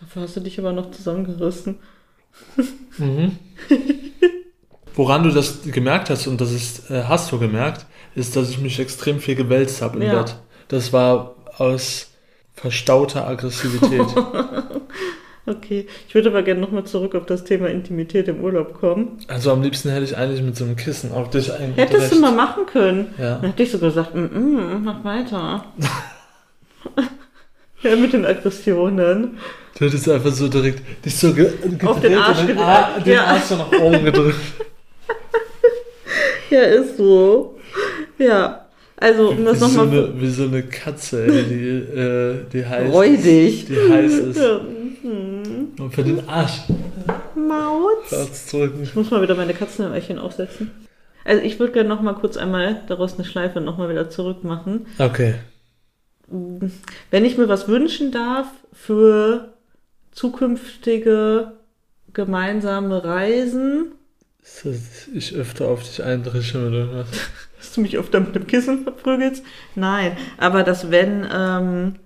Dafür 0.00 0.22
hast 0.22 0.36
du 0.36 0.40
dich 0.40 0.58
aber 0.58 0.72
noch 0.72 0.90
zusammengerissen. 0.90 1.76
Mhm. 2.98 3.32
Woran 4.94 5.24
du 5.24 5.30
das 5.30 5.62
gemerkt 5.64 6.10
hast, 6.10 6.26
und 6.28 6.40
das 6.40 6.52
ist, 6.52 6.90
äh, 6.90 7.04
hast 7.04 7.30
du 7.32 7.38
gemerkt, 7.38 7.86
ist, 8.14 8.36
dass 8.36 8.50
ich 8.50 8.60
mich 8.60 8.78
extrem 8.78 9.18
viel 9.18 9.34
gewälzt 9.34 9.82
habe 9.82 9.96
im 9.98 10.02
Ja. 10.02 10.22
Bett. 10.22 10.36
Das 10.68 10.92
war 10.92 11.34
aus 11.58 12.10
verstauter 12.54 13.26
Aggressivität. 13.28 14.06
Okay. 15.46 15.86
Ich 16.08 16.14
würde 16.14 16.30
aber 16.30 16.42
gerne 16.42 16.62
nochmal 16.62 16.84
zurück 16.84 17.14
auf 17.14 17.26
das 17.26 17.44
Thema 17.44 17.68
Intimität 17.68 18.28
im 18.28 18.42
Urlaub 18.42 18.72
kommen. 18.80 19.18
also 19.28 19.52
am 19.52 19.60
liebsten 19.60 19.90
hätte 19.90 20.04
ich 20.04 20.16
eigentlich 20.16 20.40
mit 20.40 20.56
so 20.56 20.64
einem 20.64 20.74
Kissen 20.74 21.12
auf 21.12 21.28
dich 21.28 21.48
Hättest 21.50 21.60
eingedrescht. 21.60 22.12
du 22.14 22.20
mal 22.20 22.32
machen 22.32 22.64
können. 22.64 23.12
Ja. 23.18 23.34
Dann 23.34 23.50
hätte 23.50 23.62
ich 23.62 23.70
so 23.70 23.78
gesagt, 23.78 24.14
mm, 24.14 24.20
mm, 24.20 24.82
mach 24.84 25.04
weiter. 25.04 25.66
ja, 27.84 27.96
mit 27.96 28.12
den 28.12 28.24
Aggressionen. 28.26 29.38
Du 29.78 29.84
hättest 29.84 30.08
einfach 30.08 30.32
so 30.32 30.48
direkt 30.48 30.82
dich 31.04 31.16
so 31.16 31.32
ge 31.32 31.50
Auf 31.84 32.00
den 32.00 32.14
Arsch 32.16 32.40
und 32.40 32.48
den. 32.48 32.58
Ar 32.58 33.00
den 33.04 33.12
Ja. 33.12 33.24
Arsch 33.24 33.42
so 33.44 33.56
nach 33.56 33.72
oben 33.72 34.04
gedrückt. 34.04 34.36
Ja, 36.50 36.60
ist 36.60 36.98
so. 36.98 37.58
Ja. 38.18 38.66
Also, 38.96 39.30
um 39.30 39.44
das 39.44 39.56
wie, 39.56 39.60
so 39.60 39.66
nochmal. 39.66 39.88
eine, 39.88 40.20
wie 40.20 40.30
so 40.30 40.44
eine 40.44 40.62
Katze, 40.62 41.26
ey, 41.26 41.42
die, 41.42 41.98
äh, 41.98 42.34
die 42.52 42.64
heiß 42.64 42.92
Räudig. 42.92 43.66
Die 43.66 43.92
heiß 43.92 44.12
ist. 44.12 44.36
Ja. 44.38 44.60
mhm. 44.60 45.72
Und 45.80 45.92
für 45.92 46.04
den 46.04 46.28
Arsch 46.28 46.60
rauszudrücken. 48.12 48.82
Ich 48.82 48.94
muss 48.94 49.10
mal 49.10 49.22
wieder 49.22 49.34
meine 49.34 49.54
Katzenöhrchen 49.54 50.18
aufsetzen. 50.18 50.70
Also 51.24 51.42
ich 51.42 51.58
würde 51.58 51.72
gerne 51.72 51.88
noch 51.88 52.02
mal 52.02 52.14
kurz 52.14 52.36
einmal 52.36 52.82
daraus 52.86 53.14
eine 53.14 53.24
Schleife 53.24 53.60
noch 53.60 53.78
mal 53.78 53.88
wieder 53.88 54.10
zurück 54.10 54.44
machen. 54.44 54.86
Okay. 54.98 55.34
Wenn 56.28 57.24
ich 57.24 57.36
mir 57.36 57.48
was 57.48 57.68
wünschen 57.68 58.10
darf 58.10 58.46
für 58.72 59.54
zukünftige 60.12 61.52
gemeinsame 62.12 63.04
Reisen, 63.04 63.92
Ist 64.42 64.64
das, 64.64 65.08
ich 65.12 65.34
öfter 65.34 65.66
auf 65.68 65.82
dich 65.82 66.02
eindrische 66.02 66.58
mit 66.58 66.74
irgendwas. 66.74 67.08
dass 67.58 67.72
du 67.72 67.80
mich 67.80 67.96
öfter 67.98 68.20
mit 68.20 68.34
dem 68.34 68.46
Kissen 68.46 68.84
verprügelst? 68.84 69.44
Nein, 69.74 70.16
aber 70.38 70.62
dass 70.62 70.90
wenn 70.90 71.26
ähm, 71.32 71.96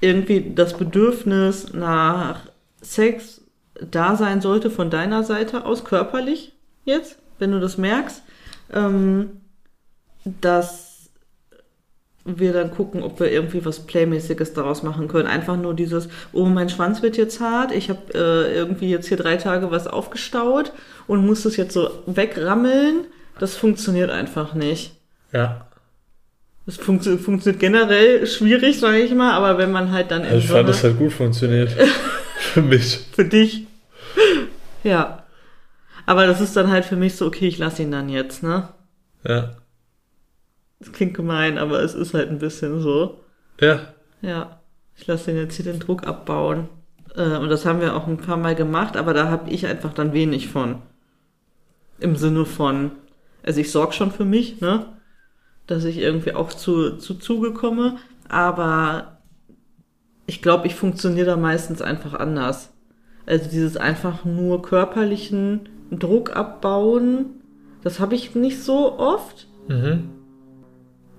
irgendwie 0.00 0.52
das 0.54 0.76
Bedürfnis 0.76 1.72
nach 1.72 2.46
Sex 2.80 3.40
da 3.80 4.16
sein 4.16 4.40
sollte 4.40 4.70
von 4.70 4.90
deiner 4.90 5.24
Seite 5.24 5.64
aus, 5.64 5.84
körperlich 5.84 6.52
jetzt, 6.84 7.18
wenn 7.38 7.50
du 7.50 7.60
das 7.60 7.78
merkst, 7.78 8.22
ähm, 8.72 9.40
dass 10.24 10.83
wir 12.24 12.52
dann 12.52 12.70
gucken, 12.70 13.02
ob 13.02 13.20
wir 13.20 13.30
irgendwie 13.30 13.64
was 13.64 13.80
Playmäßiges 13.80 14.54
daraus 14.54 14.82
machen 14.82 15.08
können. 15.08 15.26
Einfach 15.26 15.56
nur 15.56 15.74
dieses, 15.74 16.08
oh, 16.32 16.46
mein 16.46 16.70
Schwanz 16.70 17.02
wird 17.02 17.16
jetzt 17.16 17.40
hart, 17.40 17.70
ich 17.72 17.90
habe 17.90 18.00
äh, 18.14 18.54
irgendwie 18.54 18.88
jetzt 18.90 19.08
hier 19.08 19.18
drei 19.18 19.36
Tage 19.36 19.70
was 19.70 19.86
aufgestaut 19.86 20.72
und 21.06 21.24
muss 21.26 21.42
das 21.42 21.56
jetzt 21.56 21.74
so 21.74 21.90
wegrammeln. 22.06 23.06
Das 23.38 23.56
funktioniert 23.56 24.10
einfach 24.10 24.54
nicht. 24.54 24.92
Ja. 25.32 25.66
Das 26.66 26.76
funktio 26.76 27.18
funktioniert 27.18 27.60
generell 27.60 28.26
schwierig, 28.26 28.80
sage 28.80 28.98
ich 28.98 29.14
mal, 29.14 29.32
aber 29.32 29.58
wenn 29.58 29.70
man 29.70 29.92
halt 29.92 30.10
dann 30.10 30.22
Also 30.22 30.38
ich 30.38 30.48
fand, 30.48 30.68
das 30.68 30.82
hat 30.82 30.98
gut 30.98 31.12
funktioniert. 31.12 31.70
Für 32.38 32.62
mich. 32.62 33.00
für 33.12 33.24
dich. 33.24 33.66
Ja. 34.82 35.24
Aber 36.06 36.26
das 36.26 36.40
ist 36.40 36.56
dann 36.56 36.70
halt 36.70 36.84
für 36.84 36.94
mich 36.94 37.16
so, 37.16 37.26
okay, 37.26 37.48
ich 37.48 37.58
lasse 37.58 37.82
ihn 37.82 37.90
dann 37.90 38.08
jetzt, 38.08 38.42
ne? 38.42 38.68
Ja. 39.26 39.56
Das 40.84 40.92
klingt 40.92 41.14
gemein, 41.14 41.56
aber 41.56 41.82
es 41.82 41.94
ist 41.94 42.12
halt 42.12 42.28
ein 42.28 42.38
bisschen 42.38 42.80
so. 42.80 43.20
Ja. 43.58 43.80
Ja. 44.20 44.60
Ich 44.96 45.06
lasse 45.06 45.30
den 45.30 45.40
jetzt 45.40 45.56
hier 45.56 45.64
den 45.64 45.80
Druck 45.80 46.06
abbauen. 46.06 46.68
Äh, 47.16 47.38
und 47.38 47.48
das 47.48 47.64
haben 47.64 47.80
wir 47.80 47.96
auch 47.96 48.06
ein 48.06 48.18
paar 48.18 48.36
Mal 48.36 48.54
gemacht, 48.54 48.96
aber 48.96 49.14
da 49.14 49.30
habe 49.30 49.50
ich 49.50 49.66
einfach 49.66 49.94
dann 49.94 50.12
wenig 50.12 50.48
von. 50.48 50.82
Im 52.00 52.16
Sinne 52.16 52.44
von, 52.44 52.92
also 53.42 53.60
ich 53.60 53.72
sorge 53.72 53.94
schon 53.94 54.12
für 54.12 54.26
mich, 54.26 54.60
ne? 54.60 54.84
Dass 55.66 55.84
ich 55.84 55.96
irgendwie 55.96 56.34
auch 56.34 56.52
zu, 56.52 56.98
zu 56.98 57.14
Zuge 57.14 57.52
komme, 57.52 57.96
aber 58.28 59.18
ich 60.26 60.42
glaube, 60.42 60.66
ich 60.66 60.74
funktioniere 60.74 61.26
da 61.26 61.36
meistens 61.36 61.80
einfach 61.80 62.12
anders. 62.12 62.72
Also 63.24 63.48
dieses 63.48 63.78
einfach 63.78 64.26
nur 64.26 64.60
körperlichen 64.60 65.68
Druck 65.90 66.36
abbauen, 66.36 67.26
das 67.82 68.00
habe 68.00 68.14
ich 68.14 68.34
nicht 68.34 68.62
so 68.62 68.98
oft, 68.98 69.46
Mhm. 69.66 70.10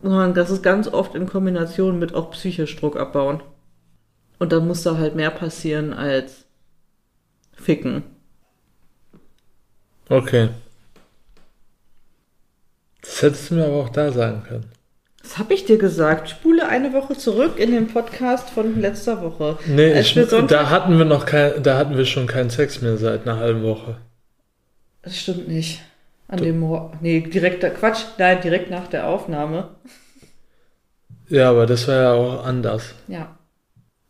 Sondern 0.09 0.33
das 0.33 0.49
ist 0.49 0.63
ganz 0.63 0.87
oft 0.87 1.15
in 1.15 1.27
Kombination 1.27 1.99
mit 1.99 2.13
auch 2.13 2.31
psychisch 2.31 2.75
Druck 2.75 2.97
abbauen. 2.97 3.41
Und 4.39 4.51
dann 4.51 4.67
muss 4.67 4.83
da 4.83 4.97
halt 4.97 5.15
mehr 5.15 5.31
passieren 5.31 5.93
als 5.93 6.45
ficken. 7.53 8.03
Okay. 10.09 10.49
Das 13.01 13.21
hättest 13.21 13.49
du 13.49 13.55
mir 13.55 13.65
aber 13.65 13.77
auch 13.77 13.89
da 13.89 14.11
sagen 14.11 14.43
können. 14.43 14.65
Was 15.23 15.39
habe 15.39 15.53
ich 15.55 15.65
dir 15.65 15.79
gesagt? 15.79 16.29
Spule 16.29 16.67
eine 16.67 16.93
Woche 16.93 17.17
zurück 17.17 17.57
in 17.57 17.71
den 17.71 17.87
Podcast 17.87 18.51
von 18.51 18.79
letzter 18.79 19.23
Woche. 19.23 19.57
Nee, 19.65 19.99
ich, 19.99 20.13
da 20.13 20.69
hatten 20.69 20.97
wir 20.99 21.05
noch 21.05 21.25
kein, 21.25 21.63
da 21.63 21.77
hatten 21.77 21.97
wir 21.97 22.05
schon 22.05 22.27
keinen 22.27 22.51
Sex 22.51 22.81
mehr 22.81 22.97
seit 22.97 23.23
einer 23.23 23.37
halben 23.37 23.63
Woche. 23.63 23.97
Das 25.01 25.17
stimmt 25.17 25.47
nicht. 25.47 25.81
An 26.27 26.37
dem 26.39 26.59
Mor 26.59 26.93
Nee, 27.01 27.21
direkt, 27.21 27.61
Quatsch, 27.79 28.03
nein, 28.17 28.41
direkt 28.41 28.69
nach 28.71 28.87
der 28.87 29.07
Aufnahme. 29.07 29.69
Ja, 31.29 31.49
aber 31.51 31.65
das 31.65 31.87
war 31.87 31.95
ja 31.95 32.13
auch 32.13 32.45
anders. 32.45 32.93
Ja. 33.07 33.37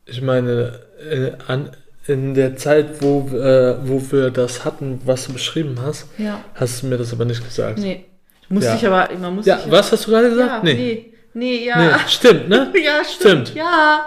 Ich 0.06 0.22
meine, 0.22 0.80
in, 1.12 1.36
an, 1.48 1.72
in 2.08 2.34
der 2.34 2.56
Zeit, 2.56 3.02
wo, 3.02 3.28
äh, 3.36 3.78
wo 3.88 4.02
wir 4.12 4.30
das 4.32 4.64
hatten, 4.66 5.02
was 5.06 5.26
du 5.28 5.34
beschrieben 5.34 5.78
hast, 5.82 6.08
Ja. 6.18 6.42
hast 6.54 6.84
du 6.84 6.88
mir 6.88 6.98
das 6.98 7.12
aber 7.14 7.26
nicht 7.26 7.44
gesagt. 7.44 7.80
Nee. 7.80 8.06
Du 8.48 8.54
musst 8.56 8.68
Ja. 8.68 8.74
dich 8.76 8.86
aber, 8.88 9.10
man 9.18 9.36
muss 9.36 9.46
Ja, 9.46 9.58
sich 9.58 9.72
was 9.72 9.92
hast 9.92 10.06
du 10.08 10.12
gerade 10.12 10.28
Ja, 10.28 10.34
gesagt? 10.34 10.64
nee. 10.64 10.74
nee. 10.74 11.14
nee. 11.34 11.66
ja. 11.66 11.80
Nee, 11.80 11.94
stimmt, 12.08 12.48
ne? 12.50 12.72
Ja, 12.84 13.04
stimmt. 13.04 13.48
Stimmt. 13.50 13.56
Ja. 13.56 14.06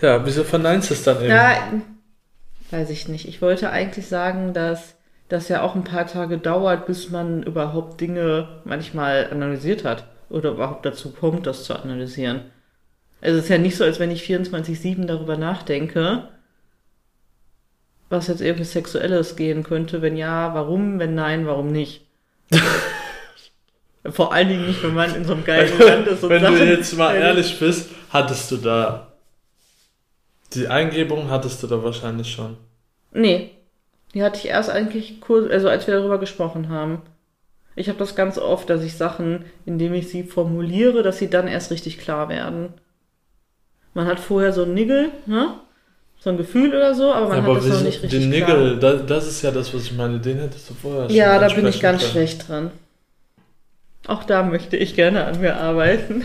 Ja, 0.00 0.24
wieso 0.24 0.42
verneinst 0.44 0.90
du 0.90 0.94
es 0.94 1.02
dann 1.02 1.18
eben? 1.18 1.28
Ja, 1.28 1.72
weiß 2.70 2.90
ich 2.90 3.08
nicht. 3.08 3.28
Ich 3.28 3.42
wollte 3.42 3.70
eigentlich 3.70 4.06
sagen, 4.06 4.54
dass 4.54 4.94
das 5.28 5.48
ja 5.48 5.62
auch 5.62 5.74
ein 5.74 5.84
paar 5.84 6.06
Tage 6.06 6.38
dauert, 6.38 6.86
bis 6.86 7.10
man 7.10 7.42
überhaupt 7.42 8.00
Dinge 8.00 8.60
manchmal 8.64 9.28
analysiert 9.30 9.84
hat 9.84 10.04
oder 10.30 10.50
überhaupt 10.50 10.86
dazu 10.86 11.10
kommt, 11.12 11.46
das 11.46 11.64
zu 11.64 11.74
analysieren. 11.74 12.42
Also 13.20 13.36
es 13.38 13.44
ist 13.44 13.50
ja 13.50 13.58
nicht 13.58 13.76
so, 13.76 13.84
als 13.84 13.98
wenn 13.98 14.10
ich 14.10 14.22
24-7 14.22 15.06
darüber 15.06 15.36
nachdenke, 15.36 16.28
was 18.08 18.28
jetzt 18.28 18.40
irgendwie 18.40 18.64
Sexuelles 18.64 19.36
gehen 19.36 19.64
könnte. 19.64 20.00
Wenn 20.00 20.16
ja, 20.16 20.54
warum? 20.54 20.98
Wenn 20.98 21.14
nein, 21.14 21.46
warum 21.46 21.72
nicht? 21.72 22.06
Vor 24.10 24.32
allen 24.32 24.48
Dingen 24.48 24.66
nicht, 24.66 24.82
wenn 24.82 24.94
man 24.94 25.14
in 25.14 25.24
so 25.24 25.34
einem 25.34 25.44
geilen 25.44 25.78
Land 25.78 26.06
ist 26.06 26.22
und 26.22 26.30
Wenn 26.30 26.42
du 26.42 26.52
Sachen- 26.56 26.68
jetzt 26.68 26.96
mal 26.96 27.14
ehrlich 27.14 27.58
bist, 27.58 27.90
hattest 28.10 28.50
du 28.50 28.56
da 28.56 29.04
die 30.54 30.66
Eingebung 30.68 31.28
hattest 31.30 31.62
du 31.62 31.66
da 31.66 31.82
wahrscheinlich 31.82 32.32
schon. 32.32 32.56
Nee. 33.12 33.50
Die 34.14 34.22
hatte 34.22 34.38
ich 34.38 34.46
erst 34.48 34.70
eigentlich 34.70 35.20
kurz, 35.20 35.50
also 35.50 35.68
als 35.68 35.86
wir 35.86 35.94
darüber 35.94 36.18
gesprochen 36.18 36.68
haben. 36.68 37.02
Ich 37.76 37.88
habe 37.88 37.98
das 37.98 38.16
ganz 38.16 38.38
oft, 38.38 38.68
dass 38.70 38.82
ich 38.82 38.96
Sachen, 38.96 39.44
indem 39.64 39.94
ich 39.94 40.08
sie 40.08 40.24
formuliere, 40.24 41.02
dass 41.02 41.18
sie 41.18 41.30
dann 41.30 41.46
erst 41.46 41.70
richtig 41.70 41.98
klar 41.98 42.28
werden. 42.28 42.70
Man 43.94 44.06
hat 44.06 44.18
vorher 44.18 44.52
so 44.52 44.62
ein 44.62 44.74
Nigel, 44.74 45.10
ne? 45.26 45.54
So 46.18 46.30
ein 46.30 46.36
Gefühl 46.36 46.70
oder 46.74 46.94
so, 46.96 47.12
aber 47.12 47.28
man 47.28 47.38
aber 47.44 47.54
hat 47.56 47.62
das 47.62 47.68
noch 47.68 47.82
nicht 47.82 48.02
richtig 48.02 48.28
den 48.28 48.32
klar. 48.44 48.56
Nigel, 48.56 48.78
da, 48.80 48.94
das 48.94 49.28
ist 49.28 49.42
ja 49.42 49.52
das, 49.52 49.72
was 49.72 49.84
ich 49.84 49.92
meine, 49.92 50.18
den 50.18 50.38
hättest 50.40 50.68
du 50.68 50.74
vorher 50.74 51.06
schon 51.08 51.14
Ja, 51.14 51.38
da 51.38 51.48
bin 51.54 51.66
ich 51.66 51.78
ganz 51.80 52.00
können. 52.02 52.10
schlecht 52.12 52.48
dran. 52.48 52.72
Auch 54.08 54.24
da 54.24 54.42
möchte 54.42 54.76
ich 54.76 54.96
gerne 54.96 55.26
an 55.26 55.40
mir 55.40 55.56
arbeiten. 55.58 56.24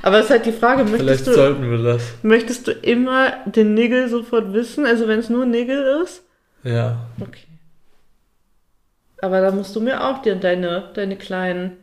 Aber 0.00 0.18
es 0.18 0.24
ist 0.26 0.30
halt 0.30 0.46
die 0.46 0.52
Frage, 0.52 0.86
Vielleicht 0.86 1.04
möchtest 1.04 1.26
du, 1.26 1.32
sollten 1.34 1.70
wir 1.70 1.78
das. 1.82 2.02
möchtest 2.22 2.66
du 2.66 2.72
immer 2.72 3.32
den 3.46 3.74
Nigel 3.74 4.08
sofort 4.08 4.52
wissen? 4.52 4.86
Also 4.86 5.08
wenn 5.08 5.18
es 5.18 5.28
nur 5.28 5.44
Nigel 5.44 6.02
ist? 6.02 6.22
Ja. 6.64 7.06
Okay. 7.20 7.46
Aber 9.20 9.40
da 9.40 9.50
musst 9.52 9.76
du 9.76 9.80
mir 9.80 10.04
auch 10.04 10.22
dir 10.22 10.34
deine, 10.36 10.90
deine 10.94 11.16
kleinen 11.16 11.76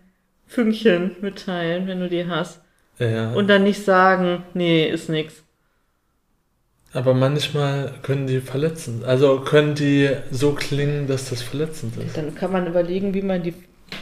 Fünkchen 0.47 1.15
mitteilen, 1.21 1.87
wenn 1.87 1.99
du 1.99 2.09
die 2.09 2.27
hast. 2.27 2.61
Ja. 2.97 3.31
Und 3.31 3.47
dann 3.47 3.63
nicht 3.63 3.85
sagen, 3.85 4.43
nee, 4.53 4.85
ist 4.89 5.07
nix. 5.09 5.43
aber 6.91 7.13
manchmal 7.13 7.93
können 8.01 8.27
die 8.27 8.41
verletzend, 8.41 9.05
also 9.05 9.39
können 9.41 9.75
die 9.75 10.09
so 10.31 10.51
klingen, 10.53 11.07
dass 11.07 11.29
das 11.29 11.41
verletzend 11.41 11.95
ist. 11.97 12.17
Dann 12.17 12.35
kann 12.35 12.51
man 12.51 12.67
überlegen, 12.67 13.13
wie 13.13 13.21
man 13.21 13.41
die 13.43 13.53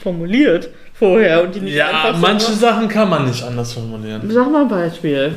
formuliert 0.03 0.69
vorher 0.93 1.43
und 1.43 1.55
die 1.55 1.61
nicht 1.61 1.75
Ja, 1.75 1.87
einfach 1.87 2.15
so 2.15 2.21
manche 2.21 2.49
macht. 2.51 2.59
Sachen 2.59 2.87
kann 2.87 3.09
man 3.09 3.25
nicht 3.25 3.43
anders 3.43 3.73
formulieren. 3.73 4.29
Sag 4.29 4.51
mal 4.51 4.61
ein 4.61 4.67
Beispiel. 4.67 5.35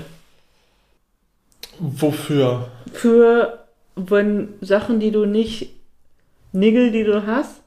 Wofür? 1.78 2.68
Für 2.92 3.64
wenn 3.96 4.48
Sachen, 4.60 5.00
die 5.00 5.10
du 5.10 5.24
nicht, 5.26 5.70
Nigel, 6.52 6.90
die 6.90 7.04
du 7.04 7.26
hast, 7.26 7.60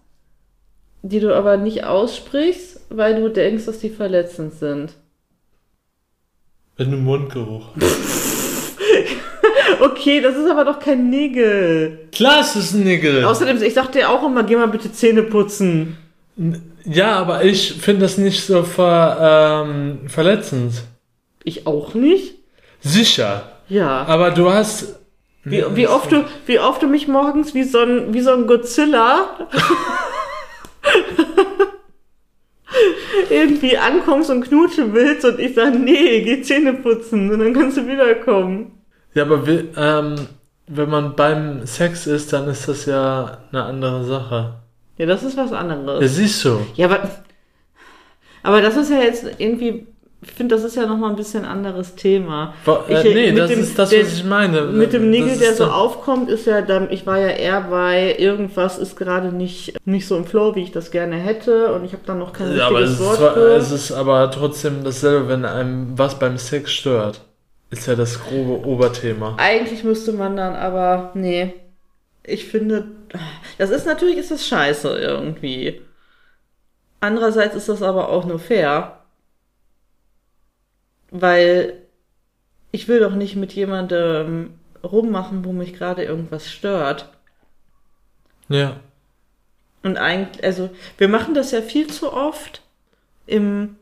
die 1.02 1.19
du 1.19 1.36
aber 1.36 1.58
nicht 1.58 1.84
aussprichst, 1.84 2.80
weil 2.89 3.22
du 3.22 3.30
denkst, 3.30 3.65
dass 3.65 3.80
die 3.80 3.89
verletzend 3.89 4.54
sind. 4.54 4.93
Wenn 6.78 6.91
du 6.91 6.98
Mundgeruch. 6.98 7.67
Okay, 9.80 10.22
das 10.22 10.36
ist 10.36 10.50
aber 10.50 10.65
doch 10.65 10.80
kein 10.80 11.10
Nigel. 11.10 12.08
Klar, 12.12 12.41
es 12.41 12.56
ist 12.56 12.74
ein 12.74 12.84
Nigel. 12.84 13.24
Außerdem, 13.26 13.62
ich 13.62 13.74
sag 13.74 13.91
dir 13.91 14.10
auch 14.10 14.26
immer, 14.26 14.43
geh 14.43 14.56
mal 14.56 14.67
bitte 14.67 14.91
Zähne 14.91 15.24
putzen. 15.24 15.98
Ja, 16.86 17.15
aber 17.17 17.43
ich 17.43 17.74
finde 17.74 18.02
das 18.02 18.17
nicht 18.17 18.46
so 18.46 18.63
ver, 18.63 19.65
ähm, 19.65 20.10
verletzend. 20.10 20.84
Ich 21.43 21.67
auch 21.67 21.93
nicht? 21.93 22.36
Sicher. 22.82 23.52
Ja. 23.69 24.06
Aber 24.06 24.32
du 24.32 24.52
hast. 24.52 25.00
Wie, 25.46 25.63
wie, 25.76 25.88
oft 25.88 26.12
du, 26.12 26.24
wie 26.46 26.60
oft 26.60 26.82
du 26.82 26.88
mich 26.88 27.08
morgens 27.10 27.54
wie 27.54 27.63
so 27.63 27.80
ein, 27.80 28.13
wie 28.13 28.22
so 28.22 28.32
ein 28.32 28.48
Godzilla 28.48 29.50
irgendwie 33.30 33.78
ankommst 33.78 34.30
und 34.30 34.46
knutschen 34.46 34.93
willst 34.93 35.26
und 35.26 35.39
ich 35.39 35.54
sag, 35.56 35.74
nee, 35.78 36.22
geh 36.22 36.41
Zähne 36.41 36.74
putzen 36.74 37.30
und 37.30 37.39
dann 37.39 37.54
kannst 37.54 37.76
du 37.76 37.86
wiederkommen. 37.86 38.84
Ja, 39.13 39.24
aber 39.24 39.43
ähm, 39.48 40.15
wenn 40.67 40.89
man 40.89 41.15
beim 41.15 41.65
Sex 41.65 42.08
ist, 42.08 42.32
dann 42.32 42.48
ist 42.48 42.67
das 42.67 42.86
ja 42.86 43.39
eine 43.52 43.63
andere 43.63 44.06
Sache. 44.06 44.62
Ja, 44.97 45.06
das 45.08 45.23
ist 45.23 45.36
was 45.38 45.51
anderes. 45.51 46.15
siehst 46.15 46.43
du. 46.45 46.60
Ja, 46.75 46.86
aber, 46.88 47.10
aber 48.43 48.62
das 48.62 48.75
ist 48.77 48.91
ja 48.91 48.99
jetzt 48.99 49.25
irgendwie, 49.38 49.88
ich 50.21 50.32
finde, 50.32 50.56
das 50.56 50.63
ist 50.63 50.75
ja 50.75 50.86
nochmal 50.86 51.10
ein 51.10 51.15
bisschen 51.15 51.45
anderes 51.45 51.95
Thema. 51.95 52.53
Wa- 52.65 52.84
Ich, 52.88 52.95
äh, 52.95 53.10
äh, 53.27 53.32
nee, 53.32 53.38
das 53.38 53.49
dem- 53.49 53.60
ist 53.62 53.77
das, 53.79 53.89
der- 53.89 54.03
was 54.06 54.13
ich 54.13 54.23
meine. 54.23 54.62
Mit 54.63 54.93
dem 54.93 55.03
Das 55.03 55.12
Nigel, 55.12 55.29
ist 55.29 55.41
der 55.41 55.53
so 55.56 55.65
aufkommt, 55.65 56.29
ist 56.29 56.45
ja 56.45 56.62
dann, 56.62 56.91
ich 56.91 57.06
war 57.08 57.17
ja 57.17 57.29
eher 57.29 57.62
bei 57.62 58.15
irgendwas 58.17 58.77
ist 58.77 58.95
gerade 58.95 59.32
nicht, 59.34 59.73
nicht 59.86 60.08
so 60.08 60.15
im 60.17 60.25
Flow, 60.25 60.56
wie 60.56 60.62
ich 60.63 60.71
das 60.71 60.91
gerne 60.91 61.15
hätte 61.15 61.73
und 61.73 61.86
ich 61.86 61.93
habe 61.93 62.03
dann 62.06 62.19
noch 62.19 62.34
kein 62.34 62.56
Ja, 62.56 62.67
aber 62.67 62.82
es 62.82 62.91
richtiges 62.91 62.99
ist, 62.99 63.06
Wort 63.08 63.17
zwar, 63.17 63.34
für. 63.34 63.56
es 63.56 63.71
ist 63.71 63.91
aber 63.91 64.29
trotzdem 64.32 64.84
dasselbe, 64.84 65.27
wenn 65.29 65.45
einem 65.45 65.97
was 65.97 66.19
beim 66.19 66.38
Sex 66.38 66.71
stört. 66.71 67.21
Ist 67.71 67.88
ja 67.88 67.95
das 67.95 68.19
grobe 68.23 68.67
Oberthema. 68.67 69.36
Eigentlich 69.38 69.84
müsste 69.84 70.12
man 70.13 70.38
dann 70.38 70.53
aber, 70.53 71.10
nee, 71.15 71.53
ich 72.23 72.45
finde, 72.45 72.88
das 73.57 73.69
ist 73.69 73.86
natürlich, 73.86 74.17
ist 74.17 74.31
das 74.31 74.47
scheiße 74.47 74.97
irgendwie. 74.97 75.81
Andererseits 76.99 77.55
ist 77.55 77.69
das 77.69 77.81
aber 77.81 78.09
auch 78.09 78.25
nur 78.25 78.39
fair, 78.39 79.03
weil 81.12 81.81
ich 82.71 82.88
will 82.88 82.99
doch 82.99 83.13
nicht 83.13 83.36
mit 83.36 83.53
jemandem 83.53 84.55
rummachen, 84.83 85.45
wo 85.45 85.51
mich 85.51 85.73
gerade 85.73 86.03
irgendwas 86.03 86.49
stört. 86.49 87.09
Ja. 88.49 88.79
Und 89.83 89.97
eigentlich, 89.97 90.43
also 90.43 90.69
wir 90.97 91.09
machen 91.09 91.33
das 91.33 91.51
ja 91.51 91.62
viel 91.62 91.88
zu 91.88 92.13
oft 92.13 92.62
im, 93.25 93.75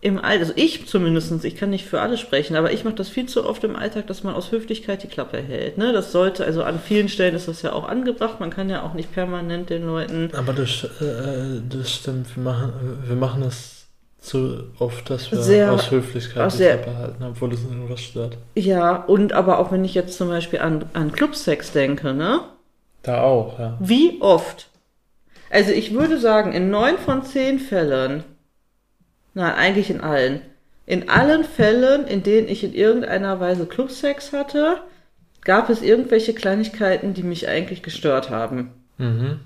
im 0.00 0.18
Alltag, 0.18 0.40
also 0.40 0.52
ich 0.56 0.86
zumindestens, 0.86 1.42
ich 1.44 1.56
kann 1.56 1.70
nicht 1.70 1.86
für 1.86 2.00
alle 2.00 2.16
sprechen, 2.18 2.54
aber 2.56 2.72
ich 2.72 2.84
mache 2.84 2.94
das 2.96 3.08
viel 3.08 3.26
zu 3.26 3.46
oft 3.46 3.64
im 3.64 3.76
Alltag, 3.76 4.06
dass 4.06 4.22
man 4.22 4.34
aus 4.34 4.52
Höflichkeit 4.52 5.02
die 5.02 5.08
Klappe 5.08 5.38
hält. 5.38 5.78
Ne? 5.78 5.92
Das 5.92 6.12
sollte, 6.12 6.44
also 6.44 6.62
an 6.62 6.78
vielen 6.78 7.08
Stellen 7.08 7.34
ist 7.34 7.48
das 7.48 7.62
ja 7.62 7.72
auch 7.72 7.88
angebracht, 7.88 8.38
man 8.38 8.50
kann 8.50 8.68
ja 8.70 8.82
auch 8.82 8.94
nicht 8.94 9.12
permanent 9.12 9.70
den 9.70 9.86
Leuten. 9.86 10.30
Aber 10.36 10.52
das, 10.52 10.84
äh, 11.00 11.60
das 11.68 11.90
stimmt, 11.92 12.36
wir 12.36 12.42
machen, 12.42 12.72
wir 13.06 13.16
machen 13.16 13.42
das 13.42 13.86
zu 14.20 14.64
oft, 14.78 15.08
dass 15.08 15.30
wir 15.30 15.40
Sehr- 15.40 15.72
aus 15.72 15.90
Höflichkeit 15.90 16.52
die 16.52 16.56
sehr- 16.56 16.78
Klappe 16.78 16.98
halten, 16.98 17.22
obwohl 17.24 17.52
es 17.54 17.62
irgendwas 17.64 18.00
stört. 18.02 18.36
Ja, 18.54 18.96
und 19.04 19.32
aber 19.32 19.58
auch 19.58 19.72
wenn 19.72 19.84
ich 19.84 19.94
jetzt 19.94 20.16
zum 20.18 20.28
Beispiel 20.28 20.58
an, 20.60 20.84
an 20.92 21.12
Clubsex 21.12 21.72
denke, 21.72 22.12
ne? 22.12 22.40
Da 23.02 23.22
auch, 23.22 23.58
ja. 23.58 23.76
Wie 23.80 24.18
oft? 24.20 24.68
Also 25.48 25.70
ich 25.70 25.94
würde 25.94 26.18
sagen, 26.18 26.52
in 26.52 26.70
neun 26.70 26.98
von 26.98 27.22
zehn 27.24 27.60
Fällen, 27.60 28.24
nein, 29.36 29.54
eigentlich 29.54 29.90
in 29.90 30.00
allen, 30.00 30.40
in 30.86 31.08
allen 31.08 31.44
Fällen, 31.44 32.06
in 32.06 32.22
denen 32.22 32.48
ich 32.48 32.64
in 32.64 32.74
irgendeiner 32.74 33.38
Weise 33.38 33.66
Clubsex 33.66 34.32
hatte, 34.32 34.78
gab 35.42 35.68
es 35.68 35.82
irgendwelche 35.82 36.34
Kleinigkeiten, 36.34 37.14
die 37.14 37.22
mich 37.22 37.46
eigentlich 37.46 37.82
gestört 37.82 38.30
haben. 38.30 38.72
Mhm. 38.98 39.40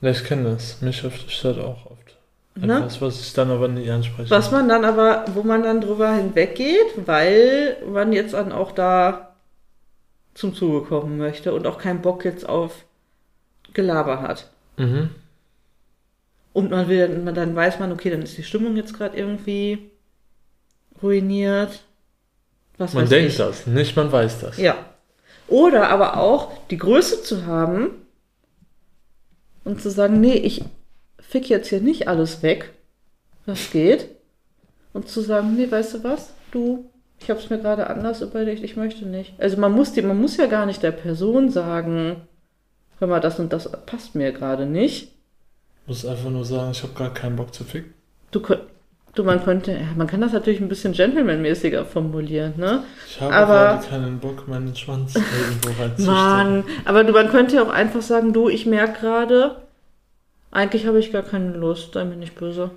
Ja, 0.00 0.10
ich 0.10 0.24
kenne 0.24 0.50
das. 0.50 0.80
Mich 0.80 1.04
stört 1.28 1.58
auch 1.58 1.86
oft. 1.86 2.16
Ne? 2.54 2.78
Etwas, 2.78 3.00
was 3.00 3.20
ich 3.20 3.32
dann 3.34 3.50
aber 3.50 3.68
nie 3.68 3.88
anspreche. 3.90 4.30
Was 4.30 4.50
man 4.50 4.68
dann 4.68 4.84
aber, 4.84 5.26
wo 5.34 5.42
man 5.42 5.62
dann 5.62 5.80
drüber 5.80 6.12
hinweggeht, 6.14 7.06
weil 7.06 7.76
man 7.92 8.12
jetzt 8.12 8.34
dann 8.34 8.52
auch 8.52 8.72
da 8.72 9.34
zum 10.34 10.54
Zuge 10.54 10.86
kommen 10.86 11.18
möchte 11.18 11.52
und 11.52 11.66
auch 11.66 11.78
keinen 11.78 12.00
Bock 12.00 12.24
jetzt 12.24 12.48
auf 12.48 12.84
Gelaber 13.74 14.22
hat. 14.22 14.48
Mhm. 14.76 15.10
Und 16.58 16.72
man 16.72 16.88
will, 16.88 17.06
dann 17.34 17.54
weiß 17.54 17.78
man, 17.78 17.92
okay, 17.92 18.10
dann 18.10 18.22
ist 18.22 18.36
die 18.36 18.42
Stimmung 18.42 18.74
jetzt 18.74 18.92
gerade 18.92 19.16
irgendwie 19.16 19.92
ruiniert. 21.00 21.84
Was 22.78 22.94
Man 22.94 23.08
denkt 23.08 23.30
ich. 23.30 23.36
das, 23.36 23.68
nicht 23.68 23.94
man 23.94 24.10
weiß 24.10 24.40
das. 24.40 24.58
Ja. 24.58 24.76
Oder 25.46 25.88
aber 25.88 26.16
auch 26.16 26.50
die 26.66 26.76
Größe 26.76 27.22
zu 27.22 27.46
haben 27.46 27.90
und 29.62 29.80
zu 29.80 29.88
sagen, 29.88 30.20
nee, 30.20 30.34
ich 30.34 30.64
fick 31.20 31.48
jetzt 31.48 31.68
hier 31.68 31.78
nicht 31.80 32.08
alles 32.08 32.42
weg, 32.42 32.72
was 33.46 33.70
geht. 33.70 34.08
Und 34.92 35.08
zu 35.08 35.20
sagen, 35.20 35.54
nee, 35.54 35.70
weißt 35.70 35.94
du 35.94 36.02
was, 36.02 36.32
du, 36.50 36.90
ich 37.20 37.30
habe 37.30 37.38
es 37.38 37.50
mir 37.50 37.58
gerade 37.58 37.86
anders 37.86 38.20
überlegt, 38.20 38.64
ich 38.64 38.74
möchte 38.74 39.06
nicht. 39.06 39.34
Also 39.38 39.58
man 39.58 39.70
muss 39.70 39.92
die, 39.92 40.02
man 40.02 40.20
muss 40.20 40.36
ja 40.36 40.46
gar 40.46 40.66
nicht 40.66 40.82
der 40.82 40.90
Person 40.90 41.50
sagen, 41.50 42.16
hör 42.98 43.06
mal, 43.06 43.20
das 43.20 43.38
und 43.38 43.52
das 43.52 43.70
passt 43.86 44.16
mir 44.16 44.32
gerade 44.32 44.66
nicht. 44.66 45.12
Muss 45.88 46.04
einfach 46.06 46.30
nur 46.30 46.44
sagen, 46.44 46.70
ich 46.72 46.82
habe 46.82 46.92
gar 46.94 47.12
keinen 47.12 47.36
Bock 47.36 47.52
zu 47.54 47.64
ficken. 47.64 47.92
Du, 48.30 48.40
du, 49.14 49.24
man 49.24 49.42
könnte, 49.42 49.72
ja, 49.72 49.78
man 49.96 50.06
kann 50.06 50.20
das 50.20 50.32
natürlich 50.32 50.60
ein 50.60 50.68
bisschen 50.68 50.92
gentlemanmäßiger 50.92 51.84
formulieren, 51.86 52.54
ne? 52.56 52.84
Ich 53.08 53.20
habe 53.20 53.34
Aber- 53.34 53.54
gerade 53.54 53.86
keinen 53.88 54.18
Bock, 54.20 54.46
meinen 54.46 54.76
Schwanz 54.76 55.14
irgendwo 55.16 55.70
reinzustecken. 55.82 56.14
Mann, 56.14 56.64
aber 56.84 57.04
du, 57.04 57.12
man 57.12 57.28
könnte 57.30 57.56
ja 57.56 57.62
auch 57.62 57.70
einfach 57.70 58.02
sagen, 58.02 58.32
du, 58.32 58.48
ich 58.48 58.66
merke 58.66 59.00
gerade, 59.00 59.56
eigentlich 60.50 60.86
habe 60.86 60.98
ich 60.98 61.10
gar 61.12 61.22
keine 61.22 61.52
Lust, 61.56 61.94
sei 61.94 62.04
mir 62.04 62.16
nicht 62.16 62.34
böse. 62.36 62.70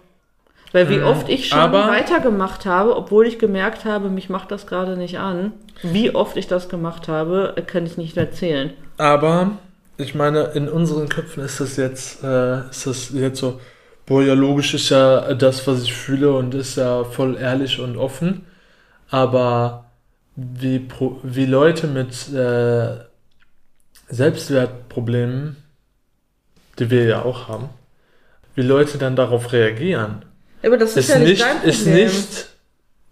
Weil 0.73 0.87
wie 0.89 0.99
Mhm, 0.99 1.03
oft 1.03 1.27
ich 1.27 1.49
schon 1.49 1.59
aber- 1.59 1.87
weitergemacht 1.89 2.65
habe, 2.65 2.95
obwohl 2.95 3.27
ich 3.27 3.37
gemerkt 3.39 3.83
habe, 3.83 4.07
mich 4.09 4.29
macht 4.29 4.51
das 4.51 4.67
gerade 4.67 4.95
nicht 4.95 5.19
an. 5.19 5.51
Wie 5.83 6.15
oft 6.15 6.37
ich 6.37 6.47
das 6.47 6.69
gemacht 6.69 7.09
habe, 7.09 7.55
kann 7.67 7.85
ich 7.85 7.97
nicht 7.97 8.15
erzählen. 8.15 8.71
Aber 8.97 9.51
ich 10.01 10.15
meine, 10.15 10.51
in 10.53 10.67
unseren 10.67 11.09
Köpfen 11.09 11.43
ist 11.43 11.59
das 11.59 11.77
jetzt, 11.77 12.23
äh, 12.23 12.69
ist 12.69 12.87
das 12.87 13.09
jetzt 13.11 13.39
so, 13.39 13.59
boah, 14.05 14.23
ja, 14.23 14.33
logisch 14.33 14.73
ist 14.73 14.89
ja 14.89 15.33
das, 15.33 15.65
was 15.67 15.83
ich 15.83 15.93
fühle 15.93 16.33
und 16.33 16.53
ist 16.55 16.77
ja 16.77 17.03
voll 17.03 17.37
ehrlich 17.37 17.79
und 17.79 17.97
offen. 17.97 18.45
Aber 19.09 19.85
wie, 20.35 20.79
Pro 20.79 21.19
wie 21.23 21.45
Leute 21.45 21.87
mit 21.87 22.31
äh, 22.33 22.97
Selbstwertproblemen, 24.09 25.57
die 26.79 26.89
wir 26.89 27.05
ja 27.05 27.21
auch 27.23 27.47
haben, 27.47 27.69
wie 28.55 28.61
Leute 28.61 28.97
dann 28.97 29.15
darauf 29.15 29.53
reagieren, 29.53 30.25
Aber 30.63 30.77
das 30.77 30.91
ist, 30.91 30.97
ist 30.97 31.09
ja 31.09 31.19
nicht, 31.19 31.45
nicht, 31.45 31.63
ist 31.63 31.87
nicht 31.87 32.50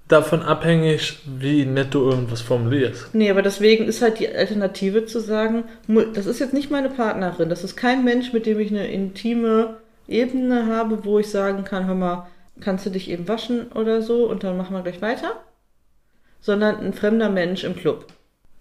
davon 0.10 0.42
abhängig, 0.42 1.20
wie 1.26 1.66
nett 1.66 1.94
du 1.94 2.10
irgendwas 2.10 2.42
formulierst. 2.42 3.14
Nee, 3.14 3.30
aber 3.30 3.42
deswegen 3.42 3.86
ist 3.86 4.02
halt 4.02 4.20
die 4.20 4.28
Alternative 4.28 5.06
zu 5.06 5.22
sagen, 5.22 5.64
das 6.14 6.26
ist 6.26 6.40
jetzt 6.40 6.54
nicht 6.54 6.72
meine 6.72 6.90
Partnerin, 6.90 7.48
das 7.48 7.64
ist 7.64 7.78
kein 7.78 8.04
Mensch, 8.04 8.34
mit 8.34 8.46
dem 8.46 8.60
ich 8.60 8.72
eine 8.72 8.88
intime 8.88 9.78
Ebene 10.08 10.66
habe, 10.66 11.06
wo 11.06 11.20
ich 11.20 11.30
sagen 11.30 11.64
kann, 11.64 11.86
hör 11.86 11.96
mal, 11.96 12.28
kannst 12.60 12.86
du 12.86 12.90
dich 12.90 13.10
eben 13.10 13.28
waschen 13.28 13.72
oder 13.72 14.02
so 14.02 14.26
und 14.28 14.44
dann 14.44 14.58
machen 14.58 14.76
wir 14.76 14.82
gleich 14.82 15.02
weiter, 15.02 15.34
sondern 16.42 16.78
ein 16.78 16.94
fremder 16.94 17.30
Mensch 17.30 17.64
im 17.64 17.76
Club. 17.76 18.08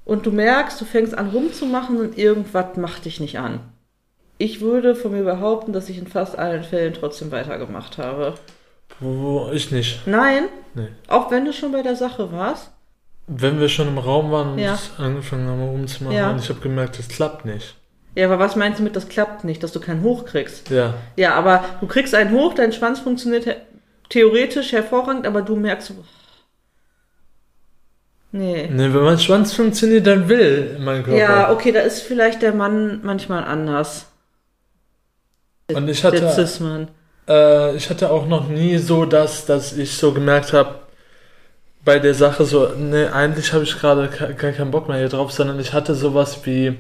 Und 0.05 0.27
du 0.27 0.31
merkst, 0.31 0.81
du 0.81 0.85
fängst 0.85 1.17
an 1.17 1.31
rumzumachen 1.31 1.99
und 1.99 2.19
irgendwas 2.19 2.77
macht 2.77 3.07
dich 3.07 3.21
nicht 3.21 3.39
an. 3.39 3.61
Ich 4.37 4.61
würde 4.61 4.95
von 4.95 5.13
mir 5.13 5.25
behaupten, 5.25 5.73
dass 5.73 5.89
ich 5.89 5.99
in 5.99 6.07
fast 6.07 6.39
allen 6.39 6.63
Fällen 6.63 6.95
trotzdem 6.95 7.33
weitergemacht 7.33 7.99
habe. 7.99 8.35
Wo 9.01 9.51
ich 9.53 9.71
nicht. 9.71 10.07
Nein, 10.07 10.45
Nee. 10.75 10.89
auch 11.09 11.31
wenn 11.31 11.45
du 11.45 11.53
schon 11.53 11.73
bei 11.73 11.83
der 11.83 11.97
Sache 11.97 12.33
warst. 12.33 12.71
Wenn 13.27 13.61
wir 13.61 13.69
schon 13.69 13.89
im 13.89 13.99
Raum 13.99 14.31
waren 14.31 14.53
und 14.53 14.59
Ja. 14.59 14.79
angefangen 14.97 15.47
haben 15.49 15.63
rumzumachen 15.63 16.17
Ja. 16.17 16.31
und 16.31 16.39
ich 16.41 16.49
habe 16.49 16.61
gemerkt, 16.61 16.99
das 16.99 17.09
klappt 17.09 17.45
nicht. 17.45 17.75
Ja, 18.15 18.27
aber 18.27 18.39
was 18.39 18.57
meinst 18.57 18.81
du 18.81 18.83
mit, 18.83 18.97
das 18.97 19.09
klappt 19.09 19.45
nicht, 19.45 19.63
dass 19.63 19.73
du 19.73 19.81
keinen 19.81 20.03
Hoch 20.03 20.25
kriegst? 20.25 20.71
Ja. 20.71 20.95
Ja, 21.17 21.35
aber 21.35 21.65
du 21.81 21.87
kriegst 21.87 22.15
einen 22.15 22.33
hoch, 22.33 22.55
dein 22.55 22.73
Schwanz 22.73 23.01
funktioniert 23.01 23.45
he- 23.45 23.57
theoretisch 24.09 24.73
hervorragend, 24.73 25.27
aber 25.27 25.43
du 25.43 25.55
merkst, 25.57 25.93
nee. 28.33 28.67
Ne, 28.69 28.93
wenn 28.95 29.03
mein 29.03 29.19
Schwanz 29.19 29.53
funktioniert, 29.53 30.07
dann 30.07 30.29
will 30.29 30.79
mein 30.81 31.03
Körper. 31.05 31.19
Ja, 31.19 31.53
okay, 31.53 31.73
da 31.73 31.81
ist 31.81 32.03
vielleicht 32.03 32.43
der 32.43 32.55
Mann 32.55 33.01
manchmal 33.05 33.45
anders. 33.45 34.07
Und 35.73 35.89
ich 35.89 36.01
Der 36.01 36.13
hatte, 36.13 36.33
Cis-Mann. 36.33 36.89
Äh, 37.29 37.77
ich 37.77 37.91
hatte 37.91 38.11
auch 38.11 38.27
noch 38.27 38.49
nie 38.49 38.79
so 38.79 39.05
das, 39.05 39.47
dass 39.47 39.73
ich 39.77 39.97
so 39.97 40.13
gemerkt 40.13 40.53
habe, 40.53 40.77
bei 41.85 41.99
der 41.99 42.15
Sache 42.15 42.45
so, 42.45 42.69
ne, 42.77 43.13
eigentlich 43.13 43.53
habe 43.53 43.65
ich 43.65 43.79
gerade 43.79 44.09
gar 44.09 44.53
keinen 44.53 44.71
Bock 44.71 44.89
mehr 44.89 44.99
hier 44.99 45.09
drauf, 45.09 45.33
sondern 45.33 45.59
ich 45.61 45.73
hatte 45.73 45.95
sowas 45.95 46.41
wie, 46.45 46.77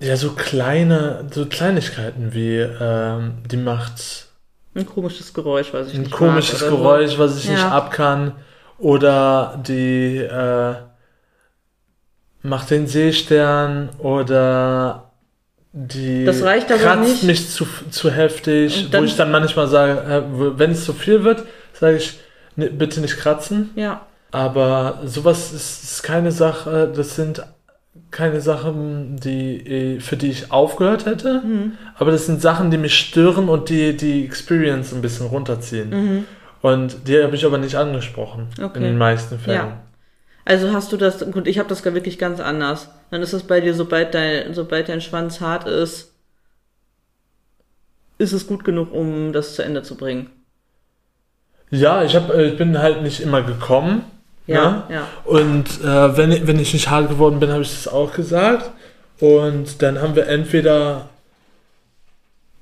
ja, 0.00 0.16
so 0.16 0.30
kleine, 0.30 1.26
so 1.32 1.46
Kleinigkeiten 1.46 2.34
wie, 2.34 2.56
ähm, 2.58 3.34
die 3.50 3.56
macht 3.56 4.26
Ein 4.74 4.86
komisches 4.86 5.32
Geräusch, 5.34 5.72
weiß 5.72 5.88
ich 5.88 5.94
ein 5.94 6.02
nicht. 6.02 6.12
komisches 6.12 6.60
mag 6.60 6.70
so. 6.70 6.76
Geräusch, 6.78 7.18
was 7.18 7.38
ich 7.38 7.48
nicht 7.50 7.60
Ja. 7.60 7.70
ab 7.70 7.90
kann. 7.92 8.32
Oder 8.78 9.60
die 9.64 10.16
äh, 10.16 10.74
macht 12.42 12.70
den 12.70 12.88
Seestern 12.88 13.90
oder 13.98 15.11
die 15.72 16.24
Das 16.24 16.42
reicht 16.42 16.70
aber 16.70 16.80
kratzt 16.82 17.08
nicht. 17.08 17.22
mich 17.24 17.48
zu, 17.50 17.66
zu 17.90 18.10
heftig, 18.10 18.90
dann- 18.90 19.02
wo 19.02 19.04
ich 19.06 19.16
dann 19.16 19.30
manchmal 19.30 19.68
sage, 19.68 20.00
äh, 20.02 20.22
wenn 20.58 20.70
es 20.72 20.84
zu 20.84 20.92
viel 20.92 21.24
wird, 21.24 21.44
sage 21.72 21.96
ich, 21.96 22.18
ne, 22.56 22.66
bitte 22.70 23.00
nicht 23.00 23.16
kratzen. 23.18 23.70
Ja, 23.74 24.02
Aber 24.34 25.00
sowas 25.04 25.52
ist, 25.52 25.82
ist 25.84 26.02
keine 26.02 26.32
Sache, 26.32 26.90
das 26.94 27.16
sind 27.16 27.42
keine 28.10 28.40
Sachen, 28.40 29.16
die, 29.16 29.96
äh, 29.96 30.00
für 30.00 30.16
die 30.16 30.30
ich 30.30 30.50
aufgehört 30.52 31.04
hätte. 31.06 31.42
Mhm. 31.44 31.72
Aber 31.96 32.10
das 32.12 32.24
sind 32.26 32.40
Sachen, 32.40 32.70
die 32.70 32.78
mich 32.78 32.94
stören 32.98 33.48
und 33.50 33.68
die 33.68 33.94
die 33.96 34.24
Experience 34.24 34.92
ein 34.94 35.02
bisschen 35.02 35.26
runterziehen. 35.26 35.90
Mhm. 35.90 36.24
Und 36.62 37.08
die 37.08 37.22
habe 37.22 37.34
ich 37.34 37.44
aber 37.44 37.58
nicht 37.58 37.74
angesprochen. 37.76 38.48
Okay. 38.58 38.78
In 38.78 38.82
den 38.84 38.98
meisten 38.98 39.38
Fällen. 39.38 39.56
Ja. 39.58 39.80
Also 40.46 40.72
hast 40.72 40.92
du 40.92 40.96
das, 40.96 41.18
gut, 41.30 41.46
ich 41.46 41.58
habe 41.58 41.68
das 41.68 41.82
gar 41.82 41.92
wirklich 41.94 42.18
ganz 42.18 42.40
anders. 42.40 42.88
Dann 43.12 43.20
ist 43.20 43.34
es 43.34 43.42
bei 43.42 43.60
dir, 43.60 43.74
sobald 43.74 44.14
dein, 44.14 44.54
sobald 44.54 44.88
dein 44.88 45.02
Schwanz 45.02 45.38
hart 45.42 45.68
ist, 45.68 46.14
ist 48.16 48.32
es 48.32 48.46
gut 48.46 48.64
genug, 48.64 48.90
um 48.90 49.34
das 49.34 49.54
zu 49.54 49.62
Ende 49.62 49.82
zu 49.82 49.96
bringen. 49.96 50.30
Ja, 51.70 52.02
ich, 52.04 52.16
hab, 52.16 52.30
äh, 52.30 52.46
ich 52.46 52.56
bin 52.56 52.78
halt 52.78 53.02
nicht 53.02 53.20
immer 53.20 53.42
gekommen. 53.42 54.04
Ja, 54.46 54.70
ne? 54.70 54.94
ja. 54.94 55.08
Und 55.24 55.82
äh, 55.82 56.16
wenn, 56.16 56.32
ich- 56.32 56.46
wenn 56.46 56.58
ich 56.58 56.72
nicht 56.72 56.88
hart 56.88 57.10
geworden 57.10 57.38
bin, 57.38 57.50
habe 57.50 57.60
ich 57.60 57.70
das 57.70 57.86
auch 57.86 58.14
gesagt. 58.14 58.70
Und 59.20 59.82
dann 59.82 60.00
haben 60.00 60.16
wir 60.16 60.26
entweder 60.28 61.10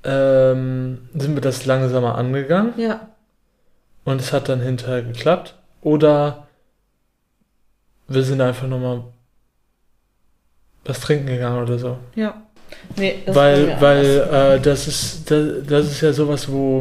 ähm, 0.03 1.07
sind 1.13 1.33
wir 1.33 1.41
das 1.41 1.65
langsamer 1.65 2.15
angegangen 2.17 2.73
Ja, 2.75 3.07
und 4.03 4.19
es 4.19 4.33
hat 4.33 4.49
dann 4.49 4.59
hinterher 4.59 5.01
geklappt. 5.03 5.55
Oder 5.81 6.47
wir 8.09 8.23
sind 8.23 8.41
einfach 8.41 8.67
nochmal 8.67 9.03
was 10.85 10.99
trinken 10.99 11.27
gegangen 11.27 11.61
oder 11.61 11.77
so. 11.77 11.97
ja. 12.15 12.41
Nee, 12.95 13.21
das 13.25 13.35
weil 13.35 13.81
weil 13.81 14.05
äh, 14.05 14.61
das 14.61 14.87
ist 14.87 15.29
das, 15.29 15.65
das 15.67 15.91
ist 15.91 16.01
ja 16.01 16.13
sowas, 16.13 16.49
wo 16.49 16.79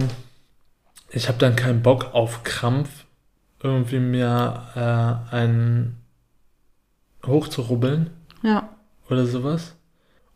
ich 1.11 1.29
habe 1.29 1.39
dann 1.39 1.57
keinen 1.57 1.83
Bock 1.83 2.15
auf 2.15 2.45
Krampf 2.45 3.07
irgendwie 3.63 3.99
mir 3.99 4.67
äh, 4.77 5.35
einen 5.35 5.97
hochzurubbeln 7.27 8.11
Ja, 8.43 8.69
oder 9.09 9.27
sowas. 9.27 9.75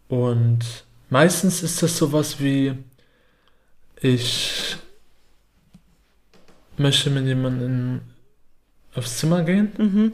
Und 0.09 0.85
meistens 1.09 1.63
ist 1.63 1.83
das 1.83 1.97
sowas 1.97 2.41
wie 2.41 2.75
ich 4.01 4.77
möchte 6.77 7.11
mit 7.11 7.27
jemandem 7.27 8.01
aufs 8.95 9.19
Zimmer 9.19 9.43
gehen 9.43 9.73
mhm. 9.79 10.13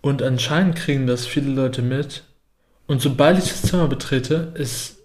und 0.00 0.22
anscheinend 0.22 0.76
kriegen 0.76 1.06
das 1.06 1.26
viele 1.26 1.50
Leute 1.50 1.82
mit. 1.82 2.24
Und 2.88 3.00
sobald 3.00 3.38
ich 3.38 3.44
das 3.44 3.62
Zimmer 3.62 3.86
betrete, 3.86 4.52
ist, 4.54 4.96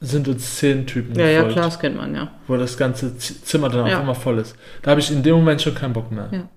sind 0.00 0.26
uns 0.28 0.56
zehn 0.56 0.86
Typen 0.86 1.18
Ja, 1.18 1.26
ja, 1.26 1.32
gefolgt, 1.38 1.52
klar, 1.54 1.64
das 1.66 1.78
kennt 1.78 1.96
man, 1.96 2.14
ja. 2.14 2.32
wo 2.46 2.56
das 2.56 2.78
ganze 2.78 3.18
Zimmer 3.18 3.68
dann 3.68 3.86
Ja. 3.86 3.94
auf 3.94 4.00
einmal 4.00 4.14
voll 4.14 4.38
ist. 4.38 4.56
Da 4.80 4.92
habe 4.92 5.00
ich 5.00 5.10
in 5.10 5.22
dem 5.22 5.34
Moment 5.34 5.60
schon 5.60 5.74
keinen 5.74 5.92
Bock 5.92 6.10
mehr. 6.10 6.28
Ja. 6.32 6.48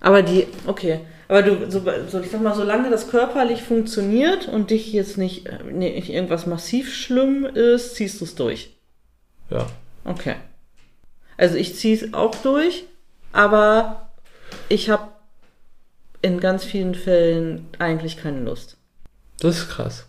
Aber 0.00 0.22
die, 0.22 0.46
okay. 0.66 1.00
Aber 1.28 1.42
du, 1.42 1.70
so, 1.70 1.82
so, 2.10 2.20
ich 2.20 2.30
sag 2.30 2.42
mal, 2.42 2.54
solange 2.54 2.90
das 2.90 3.08
körperlich 3.10 3.62
funktioniert 3.62 4.48
und 4.48 4.70
dich 4.70 4.92
jetzt 4.92 5.16
nicht, 5.16 5.46
äh, 5.46 5.62
nicht 5.72 6.10
irgendwas 6.10 6.46
massiv 6.46 6.94
schlimm 6.94 7.44
ist, 7.44 7.94
ziehst 7.94 8.20
du 8.20 8.24
es 8.24 8.34
durch. 8.34 8.76
Ja. 9.50 9.66
Okay. 10.04 10.36
Also 11.36 11.56
ich 11.56 11.74
ziehe 11.76 11.94
es 11.96 12.14
auch 12.14 12.34
durch, 12.34 12.84
aber 13.32 14.10
ich 14.68 14.90
habe 14.90 15.08
in 16.22 16.40
ganz 16.40 16.64
vielen 16.64 16.94
Fällen 16.94 17.66
eigentlich 17.78 18.16
keine 18.16 18.40
Lust. 18.40 18.76
Das 19.40 19.58
ist 19.58 19.68
krass. 19.70 20.06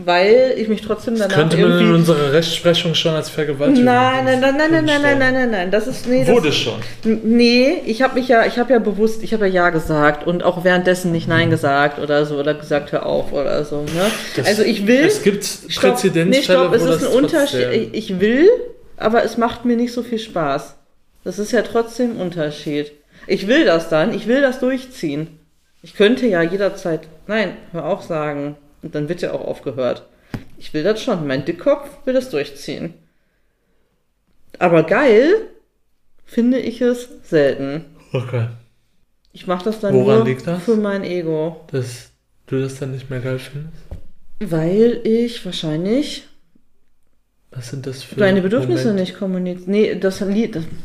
Weil 0.00 0.54
ich 0.56 0.68
mich 0.68 0.80
trotzdem 0.82 1.14
Das 1.14 1.26
danach 1.26 1.36
könnte 1.36 1.56
man 1.56 1.80
in 1.80 1.92
unserer 1.92 2.32
Rechtsprechung 2.32 2.94
schon 2.94 3.14
als 3.16 3.30
Vergewaltigung 3.30 3.84
Nein, 3.84 4.24
nein, 4.26 4.38
nein, 4.40 4.56
nein, 4.56 4.70
nein, 4.70 4.84
nein, 4.84 5.02
nein, 5.02 5.18
nein, 5.18 5.34
nein, 5.34 5.50
nein, 5.50 5.70
das 5.72 5.88
ist 5.88 6.06
nee, 6.06 6.24
das, 6.24 6.28
Wurde 6.32 6.52
schon. 6.52 6.78
Nee, 7.02 7.82
ich 7.84 8.00
habe 8.02 8.14
mich 8.14 8.28
ja, 8.28 8.46
ich 8.46 8.58
habe 8.60 8.72
ja 8.72 8.78
bewusst, 8.78 9.24
ich 9.24 9.32
habe 9.32 9.48
ja 9.48 9.54
ja 9.64 9.70
gesagt 9.70 10.24
und 10.24 10.44
auch 10.44 10.62
währenddessen 10.62 11.10
nicht 11.10 11.26
nein 11.26 11.50
gesagt 11.50 11.98
oder 11.98 12.26
so 12.26 12.36
oder 12.36 12.54
gesagt 12.54 12.92
hör 12.92 13.06
auf 13.06 13.32
oder 13.32 13.64
so. 13.64 13.80
Ne? 13.82 14.10
Das- 14.36 14.46
also 14.46 14.62
ich 14.62 14.86
will. 14.86 15.04
Es 15.04 15.24
gibt 15.24 15.44
Präzedenzfälle, 15.74 16.26
nee, 16.26 16.42
stopp, 16.42 16.74
es 16.74 16.82
wo 16.82 16.92
ist 16.92 17.02
das 17.02 17.10
ein 17.10 17.24
Unterschied. 17.24 17.90
ich 17.92 18.20
will, 18.20 18.48
aber 18.96 19.24
es 19.24 19.36
macht 19.36 19.64
mir 19.64 19.76
nicht 19.76 19.92
so 19.92 20.04
viel 20.04 20.20
Spaß. 20.20 20.76
Das 21.24 21.40
ist 21.40 21.50
ja 21.50 21.62
trotzdem 21.62 22.12
ein 22.12 22.20
Unterschied. 22.20 22.92
Ich 23.26 23.48
will 23.48 23.64
das 23.64 23.88
dann, 23.88 24.14
ich 24.14 24.28
will 24.28 24.42
das 24.42 24.60
durchziehen. 24.60 25.40
Ich 25.82 25.94
könnte 25.94 26.26
ja 26.26 26.40
jederzeit, 26.42 27.00
nein, 27.28 27.56
hör 27.72 27.84
auf 27.84 28.02
sagen. 28.02 28.56
Und 28.82 28.94
dann 28.94 29.08
wird 29.08 29.22
ja 29.22 29.32
auch 29.32 29.44
aufgehört. 29.46 30.06
Ich 30.58 30.74
will 30.74 30.82
das 30.82 31.00
schon. 31.00 31.26
Mein 31.26 31.44
Dickkopf 31.44 31.88
will 32.04 32.14
das 32.14 32.30
durchziehen. 32.30 32.94
Aber 34.58 34.82
geil 34.82 35.34
finde 36.24 36.58
ich 36.58 36.80
es 36.80 37.08
selten. 37.22 37.84
Okay. 38.12 38.48
Ich 39.32 39.46
mache 39.46 39.64
das 39.66 39.80
dann 39.80 39.94
Woran 39.94 40.24
nur 40.24 40.34
das? 40.36 40.62
für 40.64 40.76
mein 40.76 41.04
Ego. 41.04 41.60
Dass 41.70 42.10
du 42.46 42.60
das 42.60 42.78
dann 42.78 42.92
nicht 42.92 43.10
mehr 43.10 43.20
geil 43.20 43.38
findest? 43.38 43.74
Weil 44.40 45.00
ich 45.04 45.44
wahrscheinlich 45.44 46.26
Was 47.50 47.70
sind 47.70 47.86
das 47.86 48.02
für 48.02 48.16
deine 48.16 48.40
Bedürfnisse 48.42 48.88
Momente? 48.88 49.00
nicht 49.02 49.18
kommuniziere. 49.18 49.70
Nee, 49.70 49.94
das, 49.96 50.22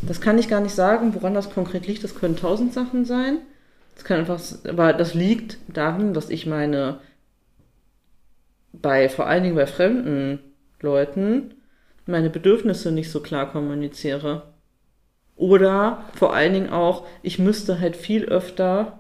das 0.08 0.22
kann 0.22 0.38
ich 0.40 0.50
gar 0.50 0.60
nicht 0.62 0.76
sagen, 0.76 1.14
woran 1.16 1.34
das 1.34 1.52
konkret 1.52 1.88
liegt. 1.88 2.04
Das 2.04 2.16
können 2.16 2.36
tausend 2.36 2.74
Sachen 2.74 3.06
sein. 3.06 3.40
Das 3.96 4.04
kann 4.04 4.20
einfach, 4.20 4.42
aber 4.68 4.94
das 4.94 5.14
liegt 5.14 5.58
daran, 5.68 6.14
dass 6.14 6.30
ich 6.30 6.46
meine, 6.46 7.00
bei, 8.72 9.08
vor 9.10 9.28
allen 9.28 9.44
Dingen 9.44 9.56
bei 9.56 9.68
fremden 9.68 10.40
Leuten, 10.82 11.54
meine 12.06 12.30
Bedürfnisse 12.30 12.92
nicht 12.92 13.12
so 13.12 13.22
klar 13.22 13.52
kommuniziere. 13.52 14.54
Oder 15.36 16.06
vor 16.16 16.34
allen 16.34 16.54
Dingen 16.54 16.70
auch, 16.70 17.08
ich 17.22 17.40
müsste 17.40 17.80
halt 17.80 17.96
viel 17.96 18.26
öfter 18.26 19.00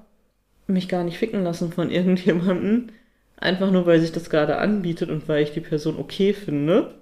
mich 0.67 0.87
gar 0.87 1.03
nicht 1.03 1.17
ficken 1.17 1.43
lassen 1.43 1.71
von 1.71 1.91
irgendjemandem, 1.91 2.89
einfach 3.37 3.71
nur 3.71 3.85
weil 3.85 3.99
sich 3.99 4.11
das 4.11 4.29
gerade 4.29 4.57
anbietet 4.57 5.09
und 5.09 5.27
weil 5.27 5.43
ich 5.43 5.51
die 5.51 5.59
Person 5.59 5.97
okay 5.99 6.33
finde. 6.33 6.95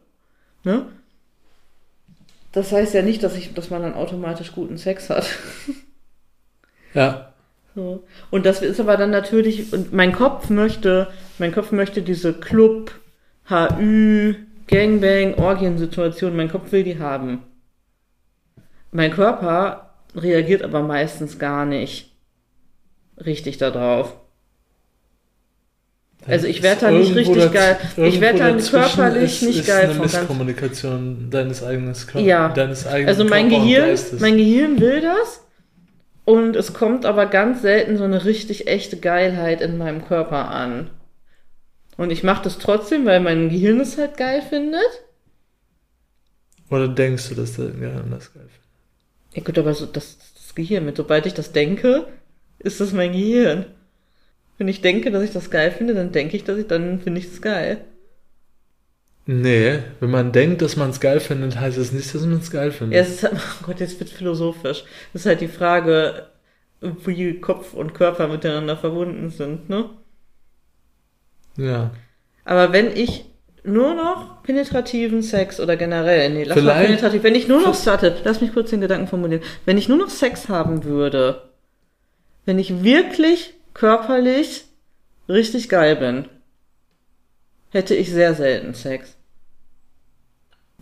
Ne? 0.64 0.88
Das 2.52 2.72
heißt 2.72 2.94
ja 2.94 3.02
nicht, 3.02 3.24
dass 3.24 3.36
ich, 3.38 3.54
dass 3.54 3.70
man 3.70 3.82
dann 3.82 3.94
automatisch 3.94 4.52
guten 4.52 4.78
Sex 4.78 5.10
hat. 5.10 5.28
Ja. 6.94 7.31
So. 7.76 8.03
Und 8.30 8.45
das 8.45 8.61
ist 8.61 8.80
aber 8.80 8.97
dann 8.97 9.11
natürlich, 9.11 9.72
und 9.74 9.93
mein 9.93 10.11
Kopf 10.11 10.49
möchte, 10.49 11.07
mein 11.39 11.53
Kopf 11.53 11.72
möchte 11.72 12.01
diese 12.01 12.34
Club, 12.34 12.91
HÜ, 13.49 14.36
Gangbang, 14.67 15.36
Orgiensituation, 15.36 16.36
mein 16.36 16.51
Kopf 16.51 16.72
will 16.72 16.84
die 16.84 16.99
haben. 16.99 17.43
Mein 18.91 19.11
Körper 19.11 19.93
reagiert 20.15 20.63
aber 20.63 20.82
meistens 20.82 21.39
gar 21.39 21.65
nicht 21.65 22.11
richtig 23.17 23.57
darauf. 23.57 24.15
Also 26.28 26.47
ich 26.47 26.61
werd 26.61 26.84
da 26.84 26.91
nicht 26.91 27.15
richtig 27.15 27.51
geil. 27.51 27.78
Ich 27.97 28.22
werd 28.22 28.39
irgendwo 28.39 28.45
dann 28.45 28.57
dazwischen 28.57 28.72
körperlich 28.72 29.24
ist, 29.24 29.41
nicht 29.43 29.59
ist 29.61 29.67
geil 29.67 29.86
eine 29.86 29.93
von 29.93 30.03
Misskommunikation 30.03 31.30
deines 31.32 31.63
eigenen 31.63 31.93
Körpers. 31.93 32.22
Ja. 32.22 32.49
Deines 32.49 32.86
eigenen 32.86 33.07
Also 33.07 33.26
mein 33.26 33.49
Gehirn, 33.49 33.97
mein 34.19 34.38
Gehirn 34.38 34.80
will 34.80 35.01
das 35.01 35.41
und 36.26 36.55
es 36.55 36.74
kommt 36.74 37.05
aber 37.05 37.26
ganz 37.26 37.61
selten 37.61 37.97
so 37.97 38.03
eine 38.03 38.26
richtig 38.26 38.67
echte 38.67 38.97
Geilheit 38.97 39.61
in 39.61 39.78
meinem 39.78 40.05
Körper 40.05 40.49
an. 40.49 40.89
Und 41.97 42.11
ich 42.11 42.24
mache 42.24 42.43
das 42.43 42.57
trotzdem, 42.57 43.05
weil 43.05 43.19
mein 43.19 43.49
Gehirn 43.49 43.80
es 43.80 43.97
halt 43.97 44.17
geil 44.17 44.41
findet. 44.41 45.03
Oder 46.69 46.88
denkst 46.88 47.30
du, 47.30 47.36
dass 47.36 47.57
dein 47.57 47.80
Gehirn 47.80 48.11
das 48.11 48.34
geil 48.34 48.43
findet? 48.43 48.61
Ja 49.34 49.43
gut, 49.43 49.57
aber 49.57 49.74
so 49.74 49.86
das, 49.86 50.17
das 50.34 50.55
Gehirn, 50.55 50.86
mit 50.86 50.97
sobald 50.97 51.26
ich 51.26 51.34
das 51.34 51.51
denke, 51.51 52.07
ist 52.59 52.80
das 52.80 52.93
mein 52.93 53.11
Gehirn. 53.11 53.65
Wenn 54.57 54.67
ich 54.67 54.82
denke, 54.82 55.11
dass 55.11 55.24
ich 55.24 55.32
das 55.32 55.49
geil 55.49 55.72
finde, 55.72 55.95
dann 55.95 56.11
denke 56.11 56.38
ich, 56.38 56.43
dass 56.43 56.57
ich, 56.57 56.67
dann 56.67 56.99
finde 56.99 57.19
ich 57.19 57.28
es 57.28 57.41
geil. 57.41 57.82
Nee, 59.26 59.80
wenn 59.99 60.09
man 60.09 60.32
denkt, 60.32 60.61
dass 60.61 60.76
man 60.76 60.89
es 60.89 60.99
geil 60.99 61.19
findet, 61.19 61.59
heißt 61.59 61.78
es 61.78 61.91
nicht, 61.91 62.13
dass 62.13 62.22
man 62.24 62.39
es 62.39 62.51
geil 62.51 62.72
findet. 62.72 62.95
Ja, 62.95 63.01
es 63.01 63.09
ist 63.09 63.24
halt, 63.24 63.34
oh 63.61 63.65
Gott, 63.67 63.80
jetzt 63.80 63.99
wird 63.99 64.09
philosophisch. 64.09 64.84
Das 65.13 65.22
ist 65.22 65.26
halt 65.26 65.41
die 65.41 65.47
Frage, 65.47 66.28
wie 66.82 67.39
Kopf 67.39 67.74
und 67.74 67.93
Körper 67.93 68.28
miteinander 68.28 68.76
verbunden 68.78 69.30
sind, 69.30 69.69
ne? 69.69 69.89
Ja. 71.57 71.91
Aber 72.45 72.74
wenn 72.74 72.95
ich 72.95 73.26
nur 73.63 73.93
noch 73.93 74.41
penetrativen 74.41 75.22
Sex 75.22 75.59
oder 75.59 75.78
generell, 75.78 76.32
nee, 76.32 76.43
lass 76.43 76.55
mal 76.55 76.61
Vielleicht- 76.63 76.88
penetrativ, 76.88 77.24
wenn 77.24 77.36
ich 77.36 77.47
nur 77.47 77.61
noch, 77.61 77.86
warte, 77.86 78.15
lass 78.24 78.41
mich 78.41 78.53
kurz 78.53 78.72
den 78.72 78.82
Gedanken 78.82 79.07
formulieren. 79.07 79.43
Wenn 79.65 79.78
ich 79.78 79.88
nur 79.88 79.99
noch 79.99 80.09
Sex 80.09 80.49
haben 80.49 80.84
würde, 80.84 81.43
wenn 82.45 82.57
ich 82.57 82.84
wirklich 82.84 83.53
körperlich 83.76 84.65
richtig 85.30 85.69
geil 85.69 85.95
bin, 85.95 86.26
hätte 87.72 87.95
ich 87.95 88.09
sehr 88.11 88.36
selten 88.36 88.74
Sex. 88.74 89.15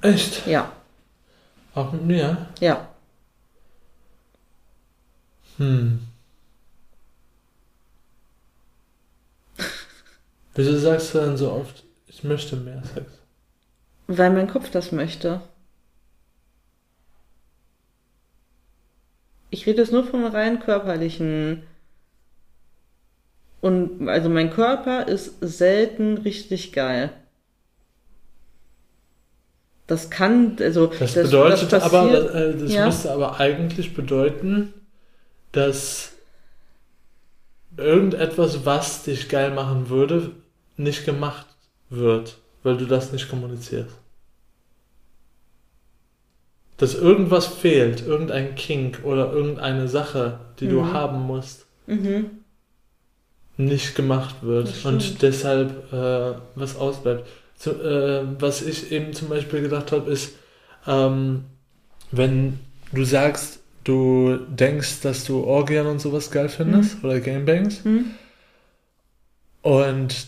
Echt? 0.01 0.45
Ja, 0.47 0.71
Auch 1.75 1.91
mit 1.91 2.03
mir? 2.05 2.47
ja. 2.59 2.87
Hm. 5.57 5.99
Wieso 10.55 10.77
sagst 10.77 11.13
du 11.13 11.19
dann 11.19 11.35
so 11.37 11.51
oft, 11.51 11.83
ich 12.07 12.23
möchte 12.23 12.55
mehr 12.55 12.81
Sex? 12.93 13.11
Weil 14.07 14.31
mein 14.31 14.49
Kopf 14.49 14.71
das 14.71 14.91
möchte. 14.91 15.41
Ich 19.51 19.65
rede 19.65 19.81
jetzt 19.81 19.91
nur 19.91 20.03
von 20.05 20.25
rein 20.25 20.59
körperlichen. 20.59 21.63
Und 23.61 24.07
also 24.07 24.29
mein 24.29 24.51
Körper 24.51 25.07
ist 25.07 25.35
selten 25.41 26.17
richtig 26.19 26.71
geil. 26.71 27.11
Das 29.87 30.09
kann, 30.09 30.55
also 30.59 30.87
Das, 30.87 31.13
bedeutet 31.15 31.73
das 31.73 31.83
aber, 31.83 32.07
passiert- 32.07 32.35
äh, 32.35 32.57
das 32.57 32.73
ja. 32.73 32.85
müsste 32.85 33.11
aber 33.11 33.39
eigentlich 33.39 33.93
bedeuten, 33.95 34.73
dass 35.51 36.11
irgendetwas, 37.75 38.65
was 38.65 39.03
dich 39.03 39.29
geil 39.29 39.51
machen 39.51 39.89
würde, 39.89 40.31
nicht 40.77 41.05
gemacht 41.05 41.47
wird, 41.89 42.37
weil 42.63 42.77
du 42.77 42.85
das 42.85 43.11
nicht 43.11 43.29
kommunizierst. 43.29 43.95
Dass 46.77 46.95
irgendwas 46.95 47.47
fehlt, 47.47 48.05
irgendein 48.05 48.55
Kink 48.55 49.01
oder 49.03 49.31
irgendeine 49.33 49.87
Sache, 49.87 50.39
die 50.59 50.67
du 50.67 50.81
Mhm. 50.81 50.93
haben 50.93 51.19
musst, 51.21 51.65
Mhm. 51.87 52.38
Nicht 53.59 53.93
gemacht 53.93 54.35
wird 54.41 54.85
und 54.85 55.21
deshalb 55.21 55.91
äh, 55.91 56.39
was 56.55 56.77
ausbleibt. 56.77 57.27
Zu, 57.57 57.71
äh, 57.71 58.23
was 58.39 58.61
ich 58.61 58.91
eben 58.93 59.11
zum 59.13 59.27
Beispiel 59.27 59.61
gedacht 59.61 59.91
habe, 59.91 60.09
ist, 60.09 60.31
ähm, 60.87 61.43
wenn 62.11 62.57
du 62.93 63.03
sagst, 63.03 63.59
du 63.83 64.37
denkst, 64.47 65.01
dass 65.01 65.25
du 65.25 65.43
Orgien 65.43 65.87
und 65.87 65.99
sowas 65.99 66.31
geil 66.31 66.47
findest 66.47 67.03
oder 67.03 67.19
Gamebangs 67.19 67.83
Mhm. 67.83 68.05
und 69.61 70.27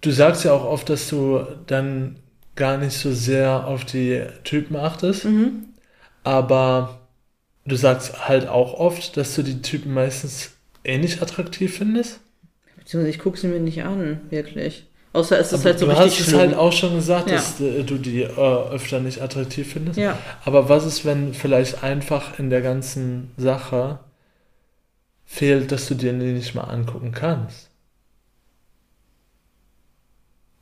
du 0.00 0.10
sagst 0.10 0.44
ja 0.44 0.52
auch 0.52 0.64
oft, 0.64 0.88
dass 0.88 1.08
du 1.08 1.44
dann 1.66 2.16
gar 2.56 2.78
nicht 2.78 2.96
so 2.96 3.12
sehr 3.12 3.66
auf 3.66 3.84
die 3.84 4.22
Typen 4.44 4.76
achtest, 4.76 5.26
Mhm. 5.26 5.66
aber 6.24 7.00
du 7.66 7.76
sagst 7.76 8.28
halt 8.28 8.48
auch 8.48 8.74
oft, 8.74 9.16
dass 9.18 9.34
du 9.34 9.42
die 9.42 9.60
Typen 9.60 9.92
meistens 9.92 10.52
ähnlich 10.84 11.20
attraktiv 11.20 11.76
findest. 11.76 12.20
Beziehungsweise 12.82 13.10
ich 13.10 13.18
gucke 13.18 13.38
sie 13.38 13.48
mir 13.48 13.60
nicht 13.60 13.82
an, 13.84 14.20
wirklich. 14.30 14.86
Außer 15.12 15.38
es 15.38 15.52
ist 15.52 15.60
Aber 15.60 15.64
halt 15.64 15.78
so 15.78 15.86
du 15.86 15.90
richtig 15.92 16.12
hast 16.12 16.20
es 16.20 16.26
schlimm. 16.26 16.38
halt 16.40 16.54
auch 16.54 16.72
schon 16.72 16.94
gesagt, 16.96 17.28
Ja. 17.28 17.36
dass 17.36 17.60
äh, 17.60 17.82
du 17.84 17.98
die 17.98 18.22
äh, 18.22 18.28
öfter 18.28 19.00
nicht 19.00 19.20
attraktiv 19.20 19.72
findest. 19.72 19.98
ja. 19.98 20.18
Aber 20.44 20.68
was 20.68 20.86
ist, 20.86 21.04
wenn 21.04 21.34
vielleicht 21.34 21.82
einfach 21.82 22.38
in 22.38 22.50
der 22.50 22.62
ganzen 22.62 23.30
Sache 23.36 24.00
fehlt, 25.24 25.70
dass 25.72 25.86
du 25.88 25.94
dir 25.94 26.12
die 26.12 26.32
nicht 26.32 26.54
mal 26.54 26.64
angucken 26.64 27.12
kannst? 27.12 27.68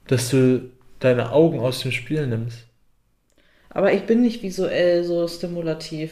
Dass 0.07 0.31
du 0.31 0.71
deine 0.99 1.31
Augen 1.33 1.61
aus 1.61 1.81
dem 1.81 1.93
Spiel 1.93 2.27
nimmst. 2.27 2.66
Aber 3.71 3.93
ich 3.93 4.03
bin 4.03 4.21
nicht 4.23 4.43
visuell 4.43 5.05
so 5.05 5.29
stimulativ. 5.29 6.11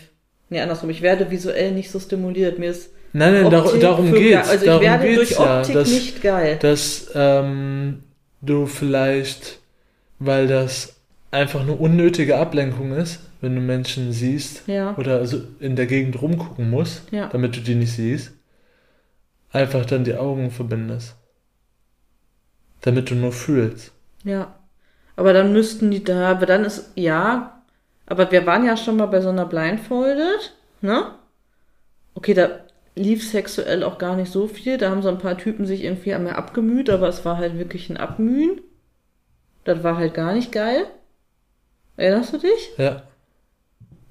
Nee, 0.48 0.60
andersrum. 0.60 0.90
Ich 0.90 1.02
werde 1.02 1.30
visuell 1.30 1.72
nicht 1.72 1.90
so 1.90 1.98
stimuliert. 1.98 2.58
Mir 2.58 2.70
ist 2.70 2.90
Nein, 3.18 3.42
nein, 3.42 3.54
Optik 3.54 3.80
darum 3.80 4.12
geht's. 4.12 4.48
Also 4.48 4.64
ich 4.64 4.70
darum 4.70 4.82
werde 4.82 5.04
geht's 5.04 5.16
durch 5.16 5.30
ja, 5.40 5.58
Optik 5.60 5.74
dass, 5.74 5.88
nicht 5.88 6.22
geil. 6.22 6.58
dass 6.60 7.10
ähm, 7.14 8.04
du 8.40 8.66
vielleicht, 8.66 9.58
weil 10.18 10.46
das 10.46 10.96
einfach 11.30 11.60
eine 11.60 11.72
unnötige 11.72 12.38
Ablenkung 12.38 12.92
ist, 12.92 13.20
wenn 13.40 13.54
du 13.54 13.60
Menschen 13.60 14.12
siehst 14.12 14.66
Ja. 14.68 14.94
oder 14.96 15.26
so 15.26 15.40
in 15.60 15.76
der 15.76 15.86
Gegend 15.86 16.20
rumgucken 16.22 16.70
musst, 16.70 17.02
Ja. 17.12 17.26
damit 17.28 17.56
du 17.56 17.60
die 17.60 17.74
nicht 17.74 17.92
siehst, 17.92 18.32
einfach 19.52 19.84
dann 19.84 20.04
die 20.04 20.14
Augen 20.14 20.50
verbindest. 20.50 21.16
Damit 22.82 23.10
du 23.10 23.14
nur 23.16 23.32
fühlst. 23.32 23.92
Ja. 24.24 24.54
Aber 25.16 25.32
dann 25.32 25.52
müssten 25.52 25.90
die 25.90 26.04
da, 26.04 26.30
aber 26.30 26.46
dann 26.46 26.64
ist, 26.64 26.92
ja, 26.94 27.62
aber 28.06 28.30
wir 28.30 28.46
waren 28.46 28.64
ja 28.64 28.76
schon 28.76 28.96
mal 28.96 29.06
bei 29.06 29.20
so 29.20 29.30
einer 29.30 29.46
Blindfolded, 29.46 30.54
ne? 30.80 31.10
Okay, 32.14 32.34
da 32.34 32.48
lief 32.98 33.26
sexuell 33.28 33.82
auch 33.82 33.98
gar 33.98 34.16
nicht 34.16 34.30
so 34.30 34.46
viel. 34.46 34.76
Da 34.76 34.90
haben 34.90 35.02
so 35.02 35.08
ein 35.08 35.18
paar 35.18 35.38
Typen 35.38 35.66
sich 35.66 35.84
irgendwie 35.84 36.16
mir 36.18 36.36
abgemüht, 36.36 36.90
aber 36.90 37.08
es 37.08 37.24
war 37.24 37.38
halt 37.38 37.58
wirklich 37.58 37.88
ein 37.88 37.96
Abmühen. 37.96 38.60
Das 39.64 39.82
war 39.82 39.96
halt 39.96 40.14
gar 40.14 40.34
nicht 40.34 40.52
geil. 40.52 40.86
Erinnerst 41.96 42.32
du 42.32 42.38
dich? 42.38 42.70
Ja. 42.76 43.02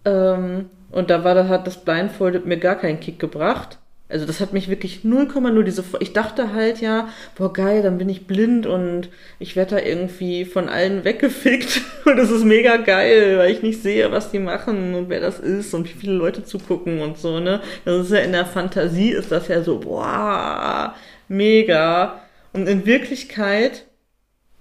Ähm, 0.05 0.69
und 0.91 1.09
da 1.09 1.23
war 1.23 1.35
das, 1.35 1.47
hat 1.47 1.67
das 1.67 1.83
Blindfolded 1.83 2.45
mir 2.45 2.57
gar 2.57 2.75
keinen 2.75 2.99
Kick 2.99 3.19
gebracht. 3.19 3.79
Also 4.09 4.25
das 4.25 4.39
hat 4.39 4.53
mich 4.53 4.69
wirklich 4.69 5.01
0,0 5.03 5.63
diese, 5.63 5.83
ich 5.99 6.13
dachte 6.13 6.53
halt 6.53 6.79
ja, 6.79 7.09
boah 7.35 7.51
geil, 7.51 7.81
dann 7.83 7.97
bin 7.97 8.07
ich 8.07 8.25
blind 8.25 8.65
und 8.65 9.09
ich 9.37 9.57
werde 9.57 9.75
da 9.75 9.81
irgendwie 9.81 10.45
von 10.45 10.69
allen 10.69 11.03
weggefickt 11.03 11.81
und 12.05 12.15
das 12.15 12.31
ist 12.31 12.45
mega 12.45 12.77
geil, 12.77 13.37
weil 13.37 13.51
ich 13.51 13.63
nicht 13.63 13.81
sehe, 13.83 14.09
was 14.11 14.31
die 14.31 14.39
machen 14.39 14.95
und 14.95 15.09
wer 15.09 15.19
das 15.19 15.39
ist 15.39 15.73
und 15.73 15.89
wie 15.89 15.99
viele 15.99 16.13
Leute 16.13 16.45
zugucken 16.45 17.01
und 17.01 17.17
so, 17.17 17.41
ne. 17.41 17.59
Das 17.83 18.05
ist 18.05 18.11
ja 18.13 18.19
in 18.19 18.31
der 18.31 18.45
Fantasie 18.45 19.11
ist 19.11 19.29
das 19.31 19.49
ja 19.49 19.61
so, 19.61 19.79
boah, 19.79 20.95
mega. 21.27 22.21
Und 22.53 22.67
in 22.69 22.85
Wirklichkeit 22.85 23.85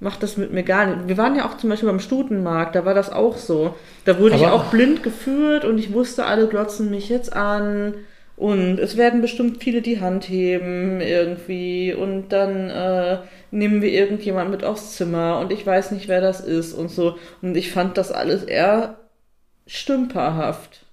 macht 0.01 0.23
das 0.23 0.37
mit 0.37 0.53
mir 0.53 0.63
gar 0.65 0.87
nicht. 0.87 1.07
Wir 1.09 1.17
waren 1.19 1.37
ja 1.37 1.47
auch 1.49 1.57
zum 1.57 1.71
Beispiel 1.71 1.89
beim 1.89 2.01
Stutenmarkt, 2.01 2.75
da 2.75 2.85
war 2.85 2.95
das 2.95 3.11
auch 3.11 3.37
so. 3.37 3.75
Da 4.05 4.19
wurde 4.19 4.35
ich 4.35 4.45
Aber- 4.45 4.55
auch 4.55 4.65
blind 4.73 5.03
geführt 5.05 5.65
und 5.65 5.79
ich 5.79 5.93
wusste, 5.93 6.25
alle 6.27 6.49
glotzen 6.49 6.91
mich 6.91 7.09
jetzt 7.09 7.33
an. 7.33 7.95
Und 8.37 8.79
es 8.79 8.99
werden 8.99 9.23
bestimmt 9.23 9.63
viele 9.63 9.81
die 9.81 10.01
Hand 10.01 10.29
heben 10.29 11.01
irgendwie 11.01 11.95
und 11.95 12.29
dann 12.29 12.69
äh, 12.69 13.19
nehmen 13.51 13.81
wir 13.81 13.91
irgendjemand 13.91 14.51
mit 14.51 14.63
aufs 14.63 14.97
Zimmer 14.97 15.39
und 15.41 15.51
ich 15.53 15.67
weiß 15.67 15.93
nicht, 15.93 16.07
wer 16.07 16.21
das 16.21 16.41
ist 16.41 16.75
und 16.75 16.91
so. 16.91 17.17
Und 17.41 17.57
ich 17.57 17.73
fand 17.73 17.97
das 17.97 18.13
alles 18.13 18.45
eher 18.45 18.99
stümperhaft. 19.67 20.85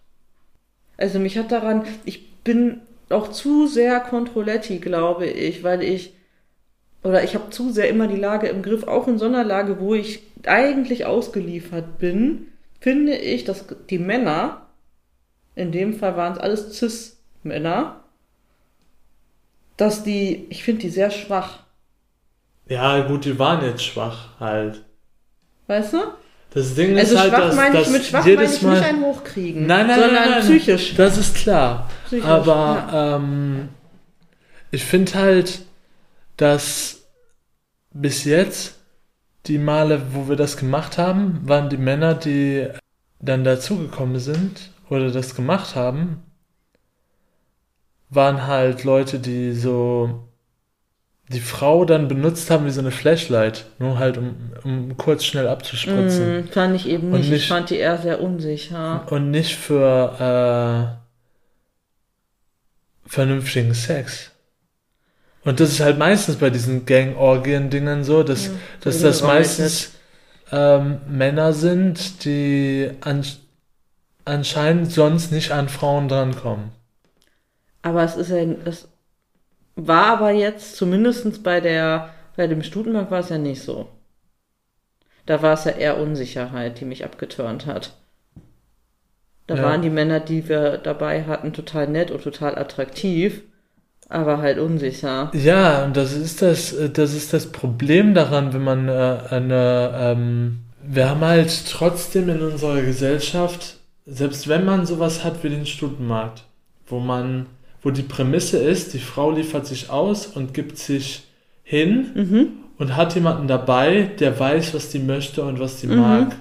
Also 0.95 1.19
mich 1.19 1.37
hat 1.37 1.51
daran, 1.51 1.83
ich 2.05 2.31
bin 2.43 2.81
auch 3.09 3.27
zu 3.27 3.67
sehr 3.67 3.99
Controletti, 3.99 4.79
glaube 4.79 5.25
ich, 5.25 5.63
weil 5.63 5.83
ich 5.83 6.13
oder 7.03 7.23
ich 7.23 7.35
habe 7.35 7.49
zu 7.49 7.69
sehr 7.71 7.89
immer 7.89 8.07
die 8.07 8.15
Lage 8.15 8.47
im 8.47 8.61
Griff, 8.61 8.87
auch 8.87 9.07
in 9.09 9.17
so 9.17 9.25
einer 9.25 9.43
Lage, 9.43 9.81
wo 9.81 9.93
ich 9.93 10.23
eigentlich 10.45 11.05
ausgeliefert 11.05 11.97
bin, 11.99 12.47
finde 12.79 13.15
ich, 13.15 13.43
dass 13.43 13.65
die 13.89 13.99
Männer, 13.99 14.67
in 15.55 15.71
dem 15.73 15.93
Fall 15.93 16.15
waren 16.15 16.33
es 16.33 16.39
alles 16.39 16.71
Cis-Männer, 17.43 18.01
dass 19.77 20.03
die, 20.03 20.47
ich 20.49 20.63
finde 20.63 20.81
die 20.81 20.89
sehr 20.89 21.11
schwach. 21.11 21.59
Ja, 22.67 23.01
gut, 23.01 23.25
die 23.25 23.37
waren 23.37 23.63
jetzt 23.65 23.83
schwach 23.83 24.39
halt. 24.39 24.83
Weißt 25.67 25.93
du? 25.93 25.97
Das 26.51 26.75
Ding 26.75 26.97
Also 26.97 27.15
ist 27.15 27.19
halt, 27.19 27.31
schwach 27.31 27.39
dass, 27.39 27.55
meine 27.55 27.75
ich 27.75 27.83
dass 27.83 27.91
mit 27.91 28.05
schwach 28.05 28.19
meine 28.19 28.31
jedes 28.31 28.55
ich 28.57 28.61
Mal. 28.61 28.79
nicht 28.79 28.83
ein 28.89 29.01
Hochkriegen, 29.01 29.65
nein, 29.65 29.87
nein, 29.87 29.99
sondern 29.99 30.13
nein, 30.15 30.29
nein, 30.31 30.41
psychisch. 30.41 30.95
Das 30.95 31.17
ist 31.17 31.35
klar. 31.35 31.89
Psychisch, 32.05 32.25
Aber 32.25 33.19
ähm, 33.21 33.69
ich 34.71 34.83
finde 34.85 35.13
halt, 35.15 35.65
dass 36.37 37.01
bis 37.91 38.23
jetzt 38.23 38.79
die 39.47 39.57
Male, 39.57 40.01
wo 40.13 40.29
wir 40.29 40.35
das 40.35 40.55
gemacht 40.57 40.97
haben, 40.97 41.41
waren 41.43 41.69
die 41.69 41.77
Männer, 41.77 42.13
die 42.13 42.67
dann 43.19 43.43
dazugekommen 43.43 44.19
sind 44.19 44.71
oder 44.89 45.11
das 45.11 45.35
gemacht 45.35 45.75
haben, 45.75 46.23
waren 48.15 48.47
halt 48.47 48.83
Leute, 48.83 49.19
die 49.19 49.53
so 49.53 50.27
die 51.29 51.39
Frau 51.39 51.85
dann 51.85 52.07
benutzt 52.07 52.49
haben 52.51 52.65
wie 52.65 52.69
so 52.71 52.81
eine 52.81 52.91
Flashlight, 52.91 53.65
nur 53.79 53.97
halt 53.97 54.17
um, 54.17 54.35
um 54.63 54.97
kurz 54.97 55.23
schnell 55.25 55.47
abzuspritzen. 55.47 56.41
Mm, 56.41 56.47
fand 56.49 56.75
ich 56.75 56.87
eben 56.87 57.07
Und 57.07 57.19
nicht. 57.19 57.25
Ich 57.27 57.31
nicht- 57.31 57.47
fand 57.47 57.69
die 57.69 57.77
eher 57.77 57.97
sehr 57.97 58.21
unsicher. 58.21 59.05
Und 59.09 59.31
nicht 59.31 59.55
für 59.55 60.99
äh, 63.07 63.09
vernünftigen 63.09 63.73
Sex. 63.73 64.31
Und 65.45 65.59
das 65.59 65.71
ist 65.71 65.79
halt 65.81 65.97
meistens 65.97 66.37
bei 66.37 66.49
diesen 66.49 66.85
Gang-Orgien-Dingen 66.85 68.03
so, 68.03 68.23
dass, 68.23 68.51
dass 68.81 68.97
die 68.97 69.03
das 69.03 69.21
nicht 69.21 69.27
meistens 69.27 69.91
ähm, 70.51 71.01
Männer 71.09 71.53
sind, 71.53 72.23
die 72.23 72.91
an, 73.01 73.25
anscheinend 74.25 74.91
sonst 74.91 75.31
nicht 75.31 75.51
an 75.51 75.67
Frauen 75.67 76.07
drankommen. 76.07 76.71
Aber 77.83 78.03
es 78.03 78.15
ist 78.15 78.29
ja, 78.31 78.37
es 78.65 78.87
war 79.75 80.07
aber 80.07 80.31
jetzt, 80.31 80.75
zumindest 80.77 81.43
bei 81.43 81.61
der, 81.61 82.11
bei 82.37 82.47
dem 82.47 82.63
Stutenmarkt 82.63 83.11
war 83.11 83.19
es 83.21 83.29
ja 83.29 83.37
nicht 83.39 83.61
so. 83.63 83.89
Da 85.25 85.41
war 85.41 85.55
es 85.55 85.65
ja 85.65 85.71
eher 85.71 85.97
Unsicherheit, 85.97 86.79
die 86.79 86.85
mich 86.85 87.03
abgeturnt 87.03 87.65
hat. 87.65 87.91
Da 89.47 89.55
Ja. 89.55 89.63
waren 89.63 89.81
die 89.81 89.89
Männer, 89.89 90.19
die 90.19 90.49
wir 90.49 90.77
dabei 90.77 91.23
hatten, 91.23 91.53
total 91.53 91.87
nett 91.87 92.11
und 92.11 92.23
total 92.23 92.57
attraktiv, 92.57 93.43
aber 94.09 94.39
halt 94.39 94.59
unsicher. 94.59 95.33
Ja, 95.33 95.83
und 95.85 95.97
das 95.97 96.13
ist 96.13 96.41
das, 96.41 96.73
äh, 96.73 96.89
das 96.89 97.13
ist 97.13 97.33
das 97.33 97.51
Problem 97.51 98.13
daran, 98.13 98.53
wenn 98.53 98.63
man 98.63 98.87
äh, 98.87 99.17
eine, 99.29 99.91
ähm, 99.95 100.59
wir 100.83 101.09
haben 101.09 101.21
halt 101.21 101.65
trotzdem 101.69 102.29
in 102.29 102.41
unserer 102.41 102.81
Gesellschaft, 102.81 103.77
selbst 104.05 104.47
wenn 104.47 104.63
man 104.65 104.85
sowas 104.85 105.23
hat 105.23 105.43
wie 105.43 105.49
den 105.49 105.65
Stutenmarkt, 105.65 106.43
wo 106.87 106.99
man, 106.99 107.47
wo 107.83 107.91
die 107.91 108.01
Prämisse 108.01 108.57
ist, 108.57 108.93
die 108.93 108.99
Frau 108.99 109.31
liefert 109.31 109.67
sich 109.67 109.89
aus 109.89 110.25
und 110.27 110.53
gibt 110.53 110.77
sich 110.77 111.23
hin 111.63 112.07
Mhm. 112.15 112.47
und 112.77 112.95
hat 112.95 113.13
jemanden 113.15 113.47
dabei, 113.47 114.09
der 114.19 114.39
weiß, 114.39 114.73
was 114.73 114.89
die 114.89 114.99
möchte 114.99 115.43
und 115.43 115.59
was 115.59 115.77
die 115.81 115.87
mag. 115.87 116.35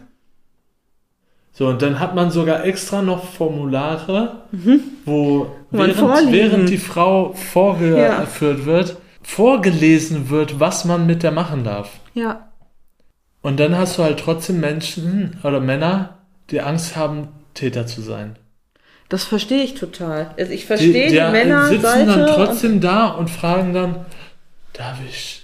So, 1.53 1.66
und 1.68 1.82
dann 1.82 2.01
hat 2.01 2.14
man 2.14 2.30
sogar 2.30 2.64
extra 2.64 3.03
noch 3.03 3.24
Formulare, 3.24 4.43
wo 5.05 5.47
Wo 5.70 5.78
während, 5.78 6.32
während 6.32 6.68
die 6.70 6.78
Frau 6.78 7.30
Ja. 7.30 7.36
vorgeführt 7.36 8.64
wird, 8.64 8.97
vorgelesen 9.22 10.30
wird, 10.30 10.59
was 10.61 10.84
man 10.84 11.07
mit 11.07 11.22
der 11.22 11.30
machen 11.32 11.62
darf. 11.64 11.90
Ja. 12.14 12.49
Und 13.43 13.61
dann 13.61 13.76
hast 13.76 13.99
du 13.99 14.03
halt 14.03 14.18
trotzdem 14.20 14.61
Menschen 14.61 15.36
oder 15.43 15.61
Männer, 15.61 16.18
die 16.51 16.61
Angst 16.61 16.97
haben, 16.97 17.28
Täter 17.55 17.86
zu 17.86 18.01
sein. 18.01 18.36
Das 19.12 19.24
verstehe 19.24 19.62
ich 19.62 19.74
total. 19.74 20.30
Also 20.38 20.52
ich 20.52 20.64
verstehe 20.64 21.08
die, 21.10 21.14
die 21.16 21.20
Männer 21.20 21.68
sitzen 21.68 22.06
dann 22.06 22.26
trotzdem 22.28 22.80
da 22.80 23.08
und 23.08 23.28
fragen 23.28 23.74
dann, 23.74 24.06
darf 24.72 24.96
ich 25.06 25.42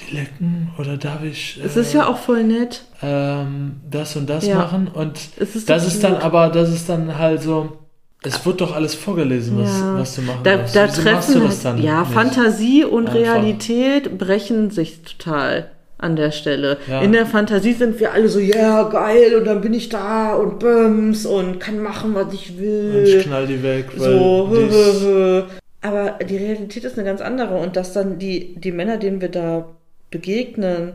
die 0.00 0.16
lecken 0.16 0.72
oder 0.78 0.96
darf 0.96 1.22
ich 1.22 1.60
Es 1.64 1.76
äh, 1.76 1.80
ist 1.80 1.92
ja 1.94 2.08
auch 2.08 2.18
voll 2.18 2.42
nett. 2.42 2.82
ähm, 3.02 3.80
das 3.88 4.16
und 4.16 4.28
das 4.28 4.46
Ja. 4.46 4.56
machen 4.56 4.88
und 4.88 5.16
Es 5.36 5.54
ist 5.54 5.70
das 5.70 5.86
ist 5.86 6.02
dann 6.02 6.14
gut. 6.14 6.22
aber, 6.24 6.48
das 6.48 6.70
ist 6.70 6.88
dann 6.88 7.16
halt 7.18 7.40
so, 7.40 7.78
es 8.24 8.44
wird 8.44 8.60
doch 8.60 8.74
alles 8.74 8.96
vorgelesen, 8.96 9.56
was, 9.58 9.68
Ja. 9.78 9.94
was 9.98 10.14
du 10.16 10.22
machen 10.22 10.40
Da, 10.42 10.56
darfst. 10.56 10.74
da 10.74 10.88
Wieso 10.88 11.02
treffen 11.02 11.14
machst 11.14 11.34
du 11.36 11.40
das 11.40 11.62
dann 11.62 11.80
ja 11.80 12.00
nicht? 12.00 12.12
Fantasie 12.14 12.84
und 12.84 13.06
Einfach. 13.06 13.20
Realität 13.20 14.18
brechen 14.18 14.70
sich 14.72 15.02
total 15.04 15.70
an 15.98 16.16
der 16.16 16.30
Stelle. 16.30 16.78
Ja. 16.88 17.02
In 17.02 17.12
der 17.12 17.26
Fantasie 17.26 17.72
sind 17.72 17.98
wir 18.00 18.12
alle 18.12 18.28
so, 18.28 18.38
ja, 18.38 18.84
geil, 18.84 19.34
und 19.36 19.44
dann 19.44 19.60
bin 19.60 19.74
ich 19.74 19.88
da 19.88 20.34
und 20.34 20.58
bums 20.60 21.26
und 21.26 21.58
kann 21.58 21.80
machen, 21.82 22.14
was 22.14 22.32
ich 22.32 22.50
Und 22.50 22.60
will. 22.60 23.04
ich 23.18 23.24
knall 23.24 23.46
die 23.46 23.62
weg, 23.62 23.86
weil 23.96 24.12
so, 24.12 24.48
hö, 24.50 24.68
hö, 24.70 25.00
hö. 25.00 25.42
Aber 25.80 26.18
die 26.24 26.36
Realität 26.36 26.84
ist 26.84 26.98
eine 26.98 27.06
ganz 27.06 27.20
andere 27.20 27.56
und 27.56 27.76
dass 27.76 27.92
dann 27.92 28.18
die, 28.18 28.54
die 28.56 28.72
Männer, 28.72 28.96
denen 28.96 29.20
wir 29.20 29.28
da 29.28 29.68
begegnen, 30.10 30.94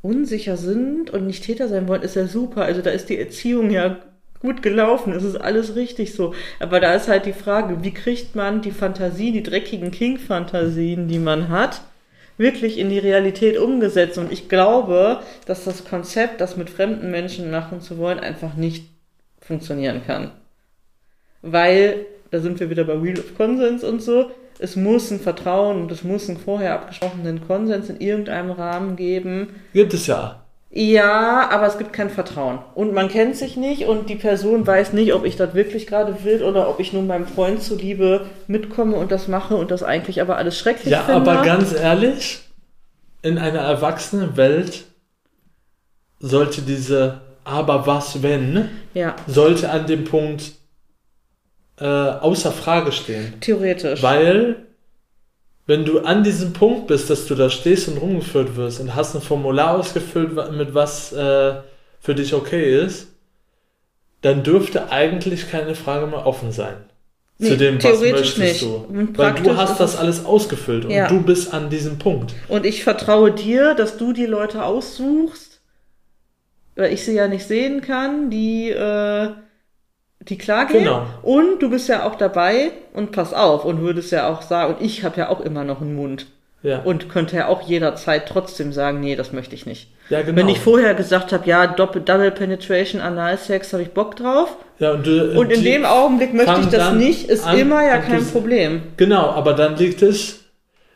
unsicher 0.00 0.56
sind 0.56 1.10
und 1.10 1.26
nicht 1.26 1.44
Täter 1.44 1.68
sein 1.68 1.88
wollen, 1.88 2.02
ist 2.02 2.16
ja 2.16 2.26
super. 2.26 2.62
Also 2.62 2.82
da 2.82 2.90
ist 2.90 3.08
die 3.08 3.18
Erziehung 3.18 3.70
ja 3.70 3.98
gut 4.40 4.62
gelaufen, 4.62 5.12
es 5.12 5.22
ist 5.22 5.36
alles 5.36 5.76
richtig 5.76 6.14
so. 6.14 6.34
Aber 6.58 6.80
da 6.80 6.94
ist 6.94 7.08
halt 7.08 7.26
die 7.26 7.32
Frage, 7.32 7.78
wie 7.82 7.92
kriegt 7.92 8.34
man 8.34 8.60
die 8.60 8.72
Fantasie, 8.72 9.30
die 9.30 9.44
dreckigen 9.44 9.92
King-Fantasien, 9.92 11.06
die 11.06 11.20
man 11.20 11.48
hat, 11.48 11.82
wirklich 12.38 12.78
in 12.78 12.88
die 12.88 12.98
Realität 12.98 13.58
umgesetzt. 13.58 14.18
Und 14.18 14.32
ich 14.32 14.48
glaube, 14.48 15.20
dass 15.46 15.64
das 15.64 15.84
Konzept, 15.84 16.40
das 16.40 16.56
mit 16.56 16.70
fremden 16.70 17.10
Menschen 17.10 17.50
machen 17.50 17.80
zu 17.80 17.98
wollen, 17.98 18.18
einfach 18.18 18.54
nicht 18.54 18.86
funktionieren 19.40 20.02
kann. 20.06 20.30
Weil, 21.42 22.06
da 22.30 22.40
sind 22.40 22.60
wir 22.60 22.70
wieder 22.70 22.84
bei 22.84 23.02
Wheel 23.02 23.18
of 23.18 23.36
Consens 23.36 23.84
und 23.84 24.00
so, 24.00 24.30
es 24.58 24.76
muss 24.76 25.10
ein 25.10 25.18
Vertrauen 25.18 25.82
und 25.82 25.90
es 25.90 26.04
muss 26.04 26.28
einen 26.28 26.38
vorher 26.38 26.74
abgesprochenen 26.74 27.46
Konsens 27.46 27.88
in 27.88 28.00
irgendeinem 28.00 28.52
Rahmen 28.52 28.96
geben. 28.96 29.56
Gibt 29.72 29.92
es 29.92 30.06
ja. 30.06 30.41
Ja, 30.74 31.50
aber 31.50 31.66
es 31.66 31.76
gibt 31.76 31.92
kein 31.92 32.08
Vertrauen. 32.08 32.58
Und 32.74 32.94
man 32.94 33.08
kennt 33.08 33.36
sich 33.36 33.58
nicht 33.58 33.84
und 33.84 34.08
die 34.08 34.16
Person 34.16 34.66
weiß 34.66 34.94
nicht, 34.94 35.12
ob 35.12 35.26
ich 35.26 35.36
das 35.36 35.52
wirklich 35.54 35.86
gerade 35.86 36.24
will 36.24 36.42
oder 36.42 36.70
ob 36.70 36.80
ich 36.80 36.94
nur 36.94 37.02
meinem 37.02 37.26
Freund 37.26 37.62
zuliebe 37.62 38.24
mitkomme 38.46 38.96
und 38.96 39.12
das 39.12 39.28
mache 39.28 39.54
und 39.54 39.70
das 39.70 39.82
eigentlich 39.82 40.22
aber 40.22 40.36
alles 40.38 40.58
schrecklich 40.58 40.90
Ja, 40.90 41.02
finde. 41.02 41.30
aber 41.30 41.42
ganz 41.44 41.74
ehrlich, 41.74 42.40
in 43.20 43.36
einer 43.36 43.58
erwachsenen 43.60 44.36
Welt 44.38 44.84
sollte 46.20 46.62
diese 46.62 47.20
aber 47.44 47.86
was 47.86 48.22
wenn, 48.22 48.70
Ja, 48.94 49.16
sollte 49.26 49.68
an 49.70 49.86
dem 49.86 50.04
Punkt 50.04 50.52
äh, 51.80 51.84
außer 51.84 52.50
Frage 52.52 52.92
stehen. 52.92 53.34
theoretisch. 53.40 54.02
Weil 54.02 54.68
wenn 55.66 55.84
du 55.84 56.00
an 56.00 56.24
diesem 56.24 56.52
Punkt 56.52 56.88
bist, 56.88 57.08
dass 57.10 57.26
du 57.26 57.34
da 57.34 57.48
stehst 57.50 57.88
und 57.88 57.98
rumgeführt 57.98 58.56
wirst 58.56 58.80
und 58.80 58.94
hast 58.94 59.14
ein 59.14 59.20
Formular 59.22 59.78
ausgefüllt, 59.78 60.32
mit 60.52 60.74
was 60.74 61.12
äh, 61.12 61.54
für 62.00 62.14
dich 62.14 62.34
okay 62.34 62.84
ist, 62.84 63.08
dann 64.22 64.42
dürfte 64.42 64.90
eigentlich 64.90 65.50
keine 65.50 65.74
Frage 65.74 66.06
mehr 66.06 66.26
offen 66.26 66.52
sein. 66.52 66.76
Nee, 67.38 67.48
zu 67.48 67.56
dem, 67.56 67.82
was 67.82 68.00
möchtest 68.00 68.38
nicht. 68.38 68.62
du. 68.62 68.74
Und 68.88 69.18
Weil 69.18 69.34
du 69.34 69.56
hast 69.56 69.80
das 69.80 69.94
es- 69.94 69.98
alles 69.98 70.24
ausgefüllt 70.24 70.84
und 70.84 70.90
Ja. 70.92 71.08
du 71.08 71.22
bist 71.22 71.52
an 71.52 71.70
diesem 71.70 71.98
Punkt. 71.98 72.34
Und 72.48 72.64
ich 72.66 72.84
vertraue 72.84 73.32
dir, 73.32 73.74
dass 73.74 73.96
du 73.96 74.12
die 74.12 74.26
Leute 74.26 74.64
aussuchst, 74.64 75.60
weil 76.76 76.92
ich 76.92 77.04
sie 77.04 77.14
ja 77.14 77.26
nicht 77.28 77.46
sehen 77.46 77.80
kann, 77.80 78.30
die, 78.30 78.70
äh, 78.70 79.30
die 80.28 80.38
klar 80.38 80.66
gehen. 80.66 80.84
Genau. 80.84 81.06
Und 81.22 81.60
du 81.60 81.70
bist 81.70 81.88
ja 81.88 82.04
auch 82.06 82.14
dabei 82.14 82.70
und 82.94 83.12
pass 83.12 83.34
auf 83.34 83.64
und 83.64 83.80
würdest 83.80 84.12
ja 84.12 84.28
auch 84.32 84.42
sagen, 84.42 84.74
und 84.74 84.80
ich 84.84 85.04
habe 85.04 85.18
ja 85.18 85.28
auch 85.28 85.40
immer 85.40 85.64
noch 85.64 85.80
einen 85.80 85.94
Mund 85.96 86.26
Ja, 86.62 86.80
und 86.82 87.08
könnte 87.08 87.36
ja 87.36 87.48
auch 87.48 87.62
jederzeit 87.62 88.28
trotzdem 88.28 88.72
sagen, 88.72 89.00
nee, 89.00 89.16
das 89.16 89.32
möchte 89.32 89.54
ich 89.54 89.66
nicht. 89.66 89.88
ja 90.10 90.22
genau. 90.22 90.36
Wenn 90.38 90.48
ich 90.48 90.60
vorher 90.60 90.94
gesagt 90.94 91.32
habe, 91.32 91.48
ja, 91.48 91.66
Doppel, 91.66 92.02
Double 92.02 92.30
Penetration, 92.30 93.00
Analsex, 93.00 93.72
habe 93.72 93.82
ich 93.82 93.90
Bock 93.90 94.14
drauf. 94.16 94.56
ja, 94.78 94.92
und, 94.92 95.06
du, 95.06 95.38
Und 95.38 95.50
in 95.50 95.64
dem 95.64 95.84
Augenblick 95.84 96.32
möchte 96.34 96.60
ich 96.60 96.66
das 96.68 96.92
nicht, 96.94 97.28
ist 97.28 97.44
an 97.46 97.58
immer 97.58 97.84
ja 97.84 97.98
kein 97.98 98.20
du- 98.20 98.30
Problem. 98.30 98.82
Genau, 98.96 99.26
aber 99.30 99.54
dann 99.54 99.76
liegt 99.76 100.02
es. 100.02 100.38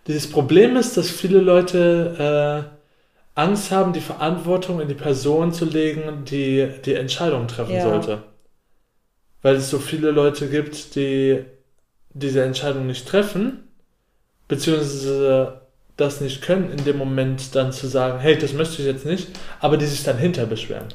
Dieses 0.06 0.30
Problem 0.30 0.76
ist, 0.76 0.96
dass 0.96 1.10
viele 1.10 1.40
Leute 1.40 2.64
äh, 2.68 3.40
Angst 3.40 3.72
haben, 3.72 3.92
die 3.92 4.00
Verantwortung 4.00 4.80
in 4.80 4.86
die 4.86 4.94
Person 4.94 5.52
zu 5.52 5.64
legen, 5.64 6.24
die 6.30 6.68
die 6.84 6.94
Entscheidung 6.94 7.48
treffen 7.48 7.74
Ja. 7.74 7.82
sollte. 7.82 8.22
Weil 9.47 9.55
es 9.55 9.70
so 9.70 9.78
viele 9.78 10.11
Leute 10.11 10.49
gibt, 10.49 10.97
die 10.97 11.44
diese 12.11 12.42
Entscheidung 12.42 12.88
nicht 12.88 13.07
treffen, 13.07 13.68
beziehungsweise 14.49 15.61
das 15.97 16.20
nicht 16.20 16.42
können, 16.42 16.72
in 16.72 16.84
dem 16.84 16.99
Moment 16.99 17.55
dann 17.55 17.72
zu 17.72 17.86
sagen, 17.86 18.18
hey, 18.18 18.36
das 18.36 18.55
möchte 18.55 18.82
ich 18.82 18.88
jetzt 18.88 19.07
nicht, 19.07 19.28
aber 19.61 19.76
die 19.76 19.86
sich 19.86 20.03
dann 20.03 20.18
hinter 20.18 20.47
beschweren. 20.47 20.88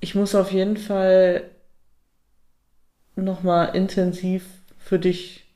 Ich 0.00 0.14
muss 0.14 0.34
auf 0.34 0.52
jeden 0.52 0.76
Fall 0.76 1.44
nochmal 3.16 3.74
intensiv 3.74 4.44
für 4.76 4.98
dich 4.98 5.46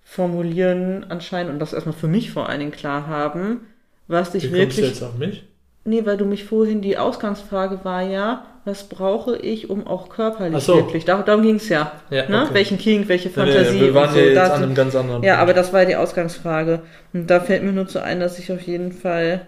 formulieren, 0.00 1.04
anscheinend, 1.10 1.52
und 1.52 1.58
das 1.58 1.74
erstmal 1.74 1.94
für 1.94 2.08
mich 2.08 2.30
vor 2.30 2.48
allen 2.48 2.60
Dingen 2.60 2.72
klar 2.72 3.06
haben, 3.06 3.66
was 4.06 4.32
dich 4.32 4.44
Wie 4.44 4.48
kommst 4.48 4.78
du 4.78 4.80
wirklich. 4.80 4.88
jetzt 4.88 5.02
auf 5.02 5.18
mich? 5.18 5.44
Nee, 5.88 6.04
weil 6.04 6.18
du 6.18 6.26
mich 6.26 6.44
vorhin, 6.44 6.82
die 6.82 6.98
Ausgangsfrage 6.98 7.82
war 7.82 8.02
ja, 8.02 8.44
was 8.66 8.84
brauche 8.84 9.38
ich, 9.38 9.70
um 9.70 9.86
auch 9.86 10.10
körperlich 10.10 10.62
so. 10.62 10.76
wirklich. 10.76 11.06
Dar 11.06 11.22
darum 11.24 11.42
ging's 11.42 11.70
ja. 11.70 11.92
Ja, 12.10 12.28
ne? 12.28 12.42
okay. 12.42 12.52
Welchen 12.52 12.76
King, 12.76 13.08
welche 13.08 13.30
Nee, 13.30 13.34
nee, 13.36 13.52
Fantasie. 13.52 13.80
wir 13.80 13.94
waren 13.94 14.12
so. 14.12 14.18
jetzt 14.20 14.38
an 14.38 14.62
einem 14.62 14.74
ganz 14.74 14.94
anderen 14.94 15.22
ja, 15.22 15.36
Punkt. 15.36 15.42
aber 15.42 15.54
das 15.54 15.72
war 15.72 15.86
die 15.86 15.96
Ausgangsfrage. 15.96 16.82
Und 17.14 17.28
da 17.30 17.40
fällt 17.40 17.62
mir 17.62 17.72
nur 17.72 17.88
zu 17.88 18.02
ein, 18.02 18.20
dass 18.20 18.38
ich 18.38 18.52
auf 18.52 18.60
jeden 18.60 18.92
Fall, 18.92 19.46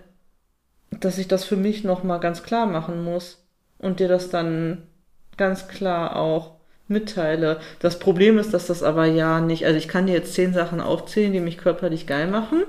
dass 0.98 1.18
ich 1.18 1.28
das 1.28 1.44
für 1.44 1.56
mich 1.56 1.84
nochmal 1.84 2.20
ganz 2.20 2.42
klar 2.42 2.64
machen 2.64 3.04
muss 3.04 3.44
und 3.78 4.00
dir 4.00 4.08
das 4.08 4.30
dann 4.30 4.86
ganz 5.36 5.68
klar 5.68 6.16
auch 6.16 6.52
mitteile. 6.88 7.60
Das 7.80 7.98
Problem 7.98 8.38
ist, 8.38 8.54
dass 8.54 8.66
das 8.66 8.82
aber 8.82 9.04
ja 9.04 9.40
nicht, 9.42 9.66
also 9.66 9.76
ich 9.76 9.88
kann 9.88 10.06
dir 10.06 10.14
jetzt 10.14 10.32
zehn 10.32 10.54
Sachen 10.54 10.80
aufzählen, 10.80 11.34
die 11.34 11.40
mich 11.40 11.58
körperlich 11.58 12.06
geil 12.06 12.28
machen, 12.28 12.62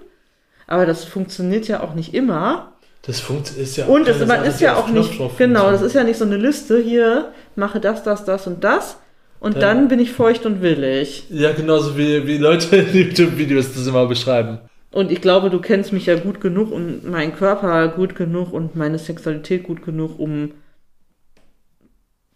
aber 0.67 0.85
das 0.85 1.05
funktioniert 1.05 1.69
ja 1.69 1.81
auch 1.81 1.93
nicht 1.93 2.13
immer. 2.13 2.73
Das 3.03 3.19
funkt 3.19 3.49
ist 3.57 3.77
ja 3.77 3.85
Und 3.87 4.05
keine 4.05 4.25
man 4.27 4.43
ist 4.45 4.61
ja 4.61 4.75
auch 4.75 4.87
nicht, 4.87 5.11
genau, 5.17 5.27
das 5.71 5.79
funktioniert. 5.79 5.81
ist 5.81 5.93
ja 5.93 6.03
nicht 6.03 6.17
so 6.17 6.25
eine 6.25 6.37
Liste, 6.37 6.79
hier, 6.79 7.31
mache 7.55 7.79
das, 7.79 8.03
das, 8.03 8.25
das 8.25 8.45
und 8.47 8.63
das 8.63 8.97
und 9.39 9.55
Dann- 9.55 9.61
dann 9.79 9.87
bin 9.87 9.99
ich 9.99 10.11
feucht 10.11 10.45
und 10.45 10.61
willig. 10.61 11.23
Ja, 11.31 11.51
genauso 11.51 11.97
wie, 11.97 12.27
wie 12.27 12.37
Leute 12.37 12.75
in 12.75 12.93
YouTube-Videos 12.93 13.73
das 13.73 13.87
immer 13.87 14.05
beschreiben. 14.05 14.59
Und 14.91 15.09
ich 15.11 15.21
glaube, 15.21 15.49
du 15.49 15.59
kennst 15.61 15.93
mich 15.93 16.05
ja 16.05 16.15
gut 16.19 16.41
genug 16.41 16.71
und 16.71 17.09
meinen 17.09 17.33
Körper 17.35 17.87
gut 17.87 18.13
genug 18.15 18.53
und 18.53 18.75
meine 18.75 18.99
Sexualität 18.99 19.63
gut 19.63 19.83
genug, 19.83 20.19
um 20.19 20.51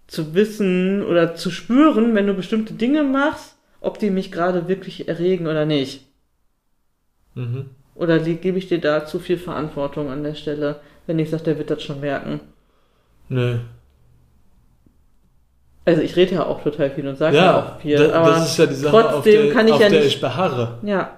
zu 0.07 0.33
wissen 0.33 1.03
oder 1.03 1.35
zu 1.35 1.51
spüren, 1.51 2.15
wenn 2.15 2.27
du 2.27 2.33
bestimmte 2.33 2.73
Dinge 2.73 3.03
machst, 3.03 3.55
ob 3.81 3.99
die 3.99 4.09
mich 4.09 4.31
gerade 4.31 4.67
wirklich 4.67 5.07
erregen 5.07 5.47
oder 5.47 5.65
nicht. 5.65 6.05
Mhm. 7.35 7.65
Oder 7.95 8.19
gebe 8.19 8.57
ich 8.57 8.67
dir 8.67 8.79
da 8.81 9.05
zu 9.05 9.19
viel 9.19 9.37
Verantwortung 9.37 10.09
an 10.11 10.23
der 10.23 10.35
Stelle, 10.35 10.81
wenn 11.07 11.17
ich 11.19 11.29
sage, 11.29 11.43
der 11.43 11.57
wird 11.57 11.69
das 11.71 11.81
schon 11.81 12.01
merken. 12.01 12.41
Nö. 13.29 13.59
Also 15.85 16.01
ich 16.01 16.15
rede 16.15 16.35
ja 16.35 16.45
auch 16.45 16.63
total 16.63 16.89
viel 16.91 17.07
und 17.07 17.15
sage 17.17 17.37
ja, 17.37 17.43
Ja, 17.43 17.59
auch 17.59 17.79
viel, 17.79 17.97
da, 17.97 18.19
aber 18.19 18.29
das 18.31 18.49
ist 18.51 18.57
ja 18.57 18.65
die 18.65 18.73
Sache, 18.75 19.05
auf 19.05 19.13
trotzdem 19.13 19.43
der, 19.45 19.53
kann 19.53 19.67
ich 19.67 19.73
auf 19.73 19.81
ja 19.81 19.89
der 19.89 19.99
nicht- 19.99 20.15
ich 20.15 20.21
beharre. 20.21 20.79
ja. 20.83 21.17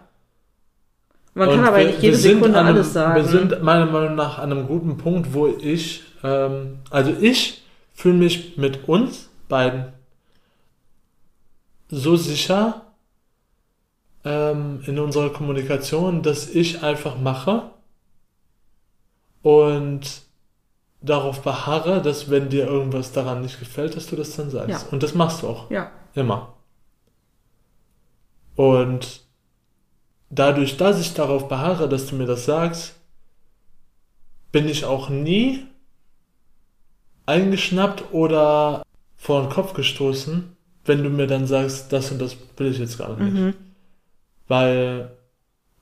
Man 1.34 1.49
Und 1.49 1.55
kann 1.55 1.65
aber 1.65 1.78
wir- 1.78 1.86
nicht 1.88 2.01
jede 2.01 2.17
Sekunde 2.17 2.57
einem, 2.59 2.67
alles 2.75 2.93
sagen. 2.93 3.15
Wir 3.15 3.23
sind 3.23 3.61
meiner 3.61 3.86
Meinung 3.86 4.15
nach 4.15 4.39
an 4.39 4.51
einem 4.51 4.65
guten 4.67 4.97
Punkt, 4.97 5.34
wo 5.36 5.47
ich, 5.47 6.01
ähm, 6.23 6.80
also 6.89 7.13
ich 7.21 7.63
fühle 7.93 8.15
mich 8.15 8.57
mit 8.57 8.89
uns 8.89 9.30
beiden 9.47 9.86
so 11.89 12.15
sicher 12.15 12.82
ähm, 14.28 14.82
in 14.86 14.99
unserer 14.99 15.30
Kommunikation, 15.30 16.21
dass 16.21 16.49
ich 16.49 16.84
einfach 16.84 17.17
mache 17.17 17.71
und 19.41 20.21
darauf 21.01 21.41
beharre, 21.41 22.01
dass 22.01 22.30
wenn 22.30 22.49
dir 22.49 22.67
irgendwas 22.67 23.13
daran 23.13 23.41
nicht 23.41 23.59
gefällt, 23.59 23.95
dass 23.95 24.07
du 24.07 24.17
das 24.17 24.36
dann 24.36 24.49
sagst. 24.49 24.69
Ja. 24.69 24.89
Und 24.91 25.01
das 25.03 25.13
machst 25.13 25.43
du 25.43 25.47
auch. 25.47 25.71
ja. 25.71 25.91
Immer. 26.13 26.55
Und 28.55 29.21
dadurch, 30.32 30.78
dass 30.78 30.99
ich 30.99 31.13
darauf 31.13 31.47
beharre, 31.47 31.88
dass 31.88 32.07
du 32.07 32.15
mir 32.15 32.25
das 32.25 32.45
sagst, 32.45 32.95
bin 34.51 34.67
ich 34.67 34.84
auch 34.84 35.09
nie 35.09 35.67
eingeschnappt 37.28 38.11
oder 38.13 38.84
vor 39.15 39.41
den 39.41 39.51
Kopf 39.51 39.73
gestoßen, 39.73 40.57
wenn 40.86 41.03
du 41.03 41.11
mir 41.11 41.28
dann 41.28 41.45
sagst, 41.45 41.93
das 41.93 42.11
und 42.11 42.19
das 42.19 42.36
will 42.57 42.71
ich 42.71 42.80
jetzt 42.80 42.97
gar 42.97 43.15
nicht. 43.15 43.34
Mhm. 43.34 43.53
Weil 44.48 45.12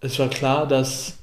es 0.01 0.17
war 0.19 0.27
klar, 0.27 0.67
dass 0.67 1.17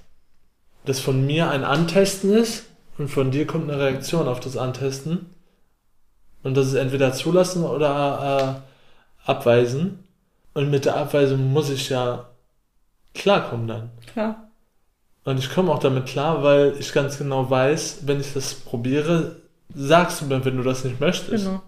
das 0.85 1.01
von 1.01 1.25
mir 1.27 1.51
ein 1.51 1.65
Antesten 1.65 2.33
ist 2.33 2.65
und 2.99 3.09
von 3.09 3.31
dir 3.31 3.47
kommt 3.47 3.71
eine 3.71 3.81
Reaktion 3.81 4.29
auf 4.29 4.41
das 4.41 4.57
Antesten. 4.57 5.27
Und 6.43 6.57
das 6.57 6.67
ist 6.67 6.75
entweder 6.75 7.13
zulassen 7.13 7.65
oder 7.65 8.63
äh, 9.27 9.31
abweisen. 9.31 10.05
Und 10.55 10.71
mit 10.71 10.85
der 10.85 10.97
Abweisung 10.97 11.53
muss 11.53 11.71
ich 11.71 11.89
ja 11.89 12.29
klarkommen 13.15 13.69
dann. 13.69 13.91
Klar. 14.13 14.49
Und 15.25 15.39
ich 15.39 15.55
komme 15.55 15.73
auch 15.73 15.79
damit 15.79 16.07
klar, 16.07 16.43
weil 16.43 16.75
ich 16.79 16.93
ganz 16.93 17.17
genau 17.17 17.49
weiß, 17.49 18.01
wenn 18.07 18.21
ich 18.21 18.33
das 18.33 18.55
probiere, 18.55 19.37
sagst 19.73 20.21
du 20.21 20.27
mir, 20.27 20.45
wenn 20.45 20.57
du 20.57 20.65
das 20.65 20.85
nicht 20.85 21.01
möchtest. 21.01 21.45
Genau. 21.45 21.63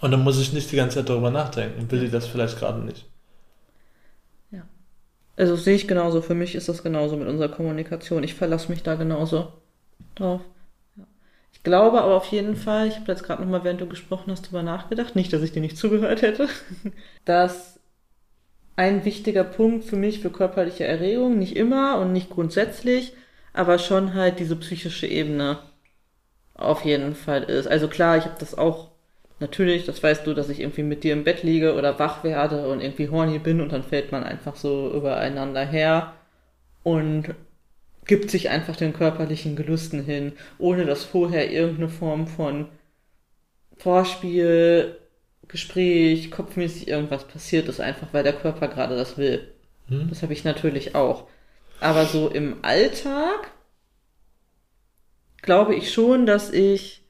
Und 0.00 0.10
dann 0.10 0.22
muss 0.22 0.38
ich 0.38 0.52
nicht 0.52 0.70
die 0.70 0.76
ganze 0.76 0.98
Zeit 0.98 1.08
darüber 1.08 1.30
nachdenken. 1.30 1.90
Will 1.90 2.02
ich 2.02 2.10
das 2.10 2.26
vielleicht 2.26 2.58
gerade 2.58 2.80
nicht? 2.80 3.06
Also 5.36 5.56
sehe 5.56 5.74
ich 5.76 5.88
genauso. 5.88 6.22
Für 6.22 6.34
mich 6.34 6.54
ist 6.54 6.68
das 6.68 6.82
genauso 6.82 7.16
mit 7.16 7.28
unserer 7.28 7.50
Kommunikation. 7.50 8.24
Ich 8.24 8.34
verlasse 8.34 8.70
mich 8.70 8.82
da 8.82 8.94
genauso 8.94 9.52
drauf. 10.14 10.40
Ich 11.52 11.62
glaube 11.62 12.00
aber 12.00 12.14
auf 12.14 12.26
jeden 12.26 12.56
Fall, 12.56 12.86
ich 12.88 12.96
habe 12.96 13.10
jetzt 13.12 13.24
gerade 13.24 13.42
nochmal, 13.42 13.64
während 13.64 13.80
du 13.80 13.86
gesprochen 13.88 14.30
hast, 14.30 14.42
drüber 14.42 14.62
nachgedacht, 14.62 15.16
nicht, 15.16 15.32
dass 15.32 15.42
ich 15.42 15.52
dir 15.52 15.60
nicht 15.60 15.76
zugehört 15.76 16.22
hätte, 16.22 16.48
dass 17.24 17.80
ein 18.76 19.04
wichtiger 19.04 19.44
Punkt 19.44 19.84
für 19.84 19.96
mich 19.96 20.20
für 20.20 20.30
körperliche 20.30 20.84
Erregung, 20.84 21.38
nicht 21.38 21.56
immer 21.56 21.98
und 21.98 22.12
nicht 22.12 22.30
grundsätzlich, 22.30 23.14
aber 23.52 23.78
schon 23.78 24.14
halt 24.14 24.38
diese 24.38 24.56
psychische 24.56 25.06
Ebene 25.06 25.58
auf 26.54 26.84
jeden 26.84 27.14
Fall 27.14 27.44
ist. 27.44 27.66
Also 27.66 27.88
klar, 27.88 28.18
ich 28.18 28.24
habe 28.24 28.36
das 28.38 28.56
auch 28.56 28.90
Natürlich, 29.38 29.84
das 29.84 30.02
weißt 30.02 30.26
du, 30.26 30.32
dass 30.32 30.48
ich 30.48 30.60
irgendwie 30.60 30.82
mit 30.82 31.04
dir 31.04 31.12
im 31.12 31.24
Bett 31.24 31.42
liege 31.42 31.74
oder 31.74 31.98
wach 31.98 32.24
werde 32.24 32.68
und 32.68 32.80
irgendwie 32.80 33.10
horny 33.10 33.38
bin 33.38 33.60
und 33.60 33.70
dann 33.70 33.82
fällt 33.82 34.10
man 34.10 34.24
einfach 34.24 34.56
so 34.56 34.90
übereinander 34.94 35.64
her 35.64 36.14
und 36.82 37.34
gibt 38.06 38.30
sich 38.30 38.48
einfach 38.48 38.76
den 38.76 38.94
körperlichen 38.94 39.56
Gelüsten 39.56 40.02
hin, 40.04 40.32
ohne 40.58 40.86
dass 40.86 41.04
vorher 41.04 41.50
irgendeine 41.50 41.88
Form 41.88 42.26
von 42.26 42.68
Vorspiel, 43.76 44.96
Gespräch, 45.48 46.30
kopfmäßig 46.30 46.88
irgendwas 46.88 47.24
passiert 47.24 47.68
ist, 47.68 47.80
einfach 47.80 48.08
weil 48.12 48.24
der 48.24 48.32
Körper 48.32 48.68
gerade 48.68 48.96
das 48.96 49.18
will. 49.18 49.52
Hm? 49.88 50.08
Das 50.08 50.22
habe 50.22 50.32
ich 50.32 50.44
natürlich 50.44 50.94
auch. 50.94 51.28
Aber 51.80 52.06
so 52.06 52.28
im 52.28 52.64
Alltag 52.64 53.50
glaube 55.42 55.74
ich 55.74 55.92
schon, 55.92 56.24
dass 56.24 56.50
ich 56.52 57.02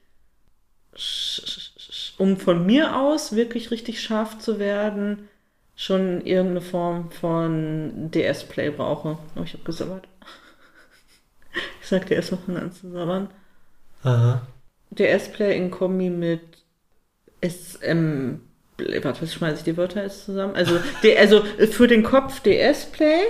um 2.17 2.37
von 2.37 2.65
mir 2.65 2.95
aus 2.97 3.35
wirklich 3.35 3.71
richtig 3.71 4.01
scharf 4.01 4.39
zu 4.39 4.59
werden, 4.59 5.27
schon 5.75 6.25
irgendeine 6.25 6.61
Form 6.61 7.11
von 7.11 8.09
DS-Play 8.11 8.71
brauche. 8.71 9.17
Oh, 9.35 9.41
ich 9.43 9.53
habe 9.53 9.63
gesabbert. 9.63 10.07
Ich 11.81 11.87
sag 11.87 12.05
DS 12.05 12.31
noch 12.31 12.47
an 12.49 12.71
zu 12.71 12.91
sabbern. 12.91 13.29
Aha. 14.03 14.41
DS-Play 14.91 15.57
in 15.57 15.71
Kombi 15.71 16.09
mit 16.11 16.41
warte, 19.03 19.21
was 19.21 19.33
schmeiße 19.33 19.57
ich 19.59 19.63
die 19.63 19.77
Wörter 19.77 20.03
jetzt 20.03 20.25
zusammen? 20.25 20.55
Also, 20.55 20.79
also 21.17 21.43
für 21.71 21.87
den 21.87 22.03
Kopf 22.03 22.41
DS-Play 22.41 23.21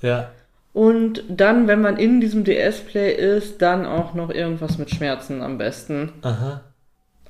Ja. 0.00 0.30
und 0.72 1.24
dann, 1.28 1.66
wenn 1.68 1.80
man 1.80 1.96
in 1.96 2.20
diesem 2.20 2.44
DS-Play 2.44 3.14
ist, 3.14 3.60
dann 3.62 3.86
auch 3.86 4.14
noch 4.14 4.30
irgendwas 4.30 4.78
mit 4.78 4.90
Schmerzen 4.90 5.42
am 5.42 5.58
besten. 5.58 6.12
Aha. 6.22 6.62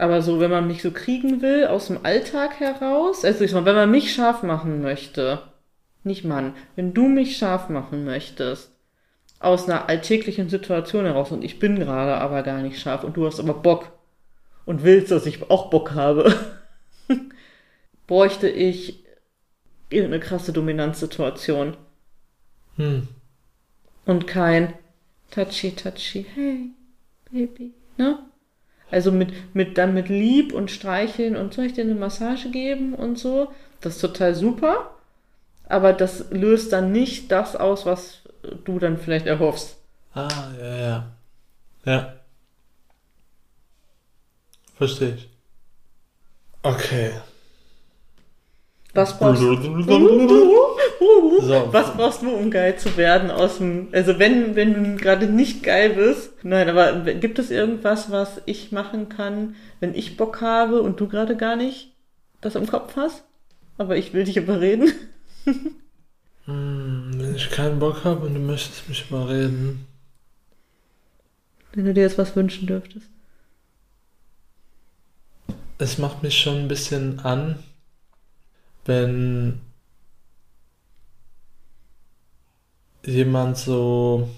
Aber 0.03 0.21
so, 0.21 0.41
wenn 0.41 0.51
man 0.51 0.67
mich 0.67 0.83
so 0.83 0.91
kriegen 0.91 1.43
will, 1.43 1.69
aus 1.69 1.87
dem 1.87 2.05
Alltag 2.05 2.59
heraus, 2.59 3.25
also 3.25 3.45
ich 3.45 3.53
sag 3.53 3.61
mal, 3.61 3.67
wenn 3.67 3.77
man 3.77 3.91
mich 3.93 4.13
scharf 4.13 4.43
machen 4.43 4.83
möchte, 4.83 5.45
nicht 6.03 6.25
Mann, 6.25 6.55
wenn 6.75 6.93
du 6.93 7.07
mich 7.07 7.37
scharf 7.37 7.69
machen 7.69 8.05
möchtest, 8.05 8.73
aus 9.39 9.69
einer 9.69 9.89
alltäglichen 9.89 10.49
Situation 10.49 11.05
heraus 11.05 11.31
und 11.31 11.45
ich 11.45 11.61
bin 11.61 11.77
gerade 11.77 12.17
aber 12.17 12.43
gar 12.43 12.63
nicht 12.63 12.81
scharf 12.81 13.05
und 13.05 13.17
du 13.17 13.27
hast 13.27 13.39
aber 13.39 13.55
Bock 13.55 13.93
und 14.67 14.83
willst, 14.83 15.13
dass 15.13 15.25
ich 15.27 15.49
auch 15.53 15.71
Bock 15.71 15.93
habe, 15.93 16.35
bräuchte 18.09 18.49
ich 18.49 19.05
irgendeine 19.89 20.19
krasse 20.21 20.53
Dominanzsituation 20.53 21.77
Hm. 22.77 23.07
und 24.07 24.27
kein 24.27 24.75
touchy 25.31 25.73
touchy, 25.77 26.27
hey, 26.35 26.71
Baby, 27.31 27.73
ne? 27.99 28.19
Also 28.93 29.11
mit, 29.11 29.33
mit, 29.55 29.79
dann 29.79 29.95
mit 29.95 30.11
Lieb 30.11 30.53
und 30.53 30.71
Streicheln 30.71 31.35
und 31.35 31.55
soll 31.55 31.65
ich 31.65 31.73
dir 31.73 31.83
eine 31.83 31.95
Massage 31.95 32.51
geben 32.51 32.93
und 32.93 33.19
so. 33.19 33.51
Das 33.81 33.95
ist 33.97 34.03
total 34.03 34.35
super. 34.35 34.91
Aber 35.65 35.95
das 35.95 36.27
löst 36.31 36.75
dann 36.75 36.93
nicht 36.93 37.33
das 37.33 37.57
aus, 37.57 37.87
was 37.87 38.21
du 38.65 38.79
dann 38.79 38.99
vielleicht 38.99 39.27
erhoffst. 39.27 39.79
Ah, 40.13 40.29
ja, 40.61 40.77
ja. 40.77 41.13
Ja. 41.87 42.13
Verstehe 44.75 45.15
ich. 45.15 45.29
Okay. 46.63 47.13
Was 48.93 49.19
brauchst 49.19 49.41
du? 49.41 50.69
So. 51.41 51.69
Was 51.73 51.95
brauchst 51.95 52.23
du, 52.23 52.31
um 52.31 52.51
geil 52.51 52.77
zu 52.79 52.97
werden 52.97 53.31
aus 53.31 53.59
dem, 53.59 53.89
also 53.93 54.19
wenn, 54.19 54.55
wenn 54.55 54.75
du 54.75 54.97
gerade 54.97 55.27
nicht 55.27 55.63
geil 55.63 55.91
bist? 55.91 56.33
Nein, 56.45 56.69
aber 56.69 57.15
gibt 57.15 57.39
es 57.39 57.51
irgendwas, 57.51 58.11
was 58.11 58.41
ich 58.47 58.73
machen 58.73 59.09
kann, 59.09 59.57
wenn 59.81 59.95
ich 59.95 60.17
Bock 60.17 60.41
habe 60.41 60.83
und 60.83 61.01
du 61.01 61.09
gerade 61.09 61.37
gar 61.37 61.57
nicht 61.57 61.93
das 62.41 62.55
im 62.55 62.67
Kopf 62.67 62.97
hast? 62.97 63.25
Aber 63.79 63.97
ich 63.97 64.13
will 64.13 64.25
dich 64.25 64.37
überreden. 64.37 64.93
Hm, 66.45 67.13
wenn 67.19 67.37
ich 67.37 67.51
keinen 67.51 67.79
Bock 67.79 68.03
habe 68.03 68.27
und 68.27 68.35
du 68.35 68.41
möchtest 68.41 68.89
mich 68.89 69.09
überreden. 69.09 69.87
Wenn 71.73 71.85
du 71.85 71.95
dir 71.95 72.03
jetzt 72.03 72.19
was 72.19 72.35
wünschen 72.35 72.67
dürftest. 72.67 73.07
Es 75.79 75.99
macht 75.99 76.25
mich 76.25 76.37
schon 76.37 76.57
ein 76.57 76.69
bisschen 76.69 77.21
an, 77.21 77.63
wenn 78.85 79.61
jemand 83.05 83.57
so 83.59 84.29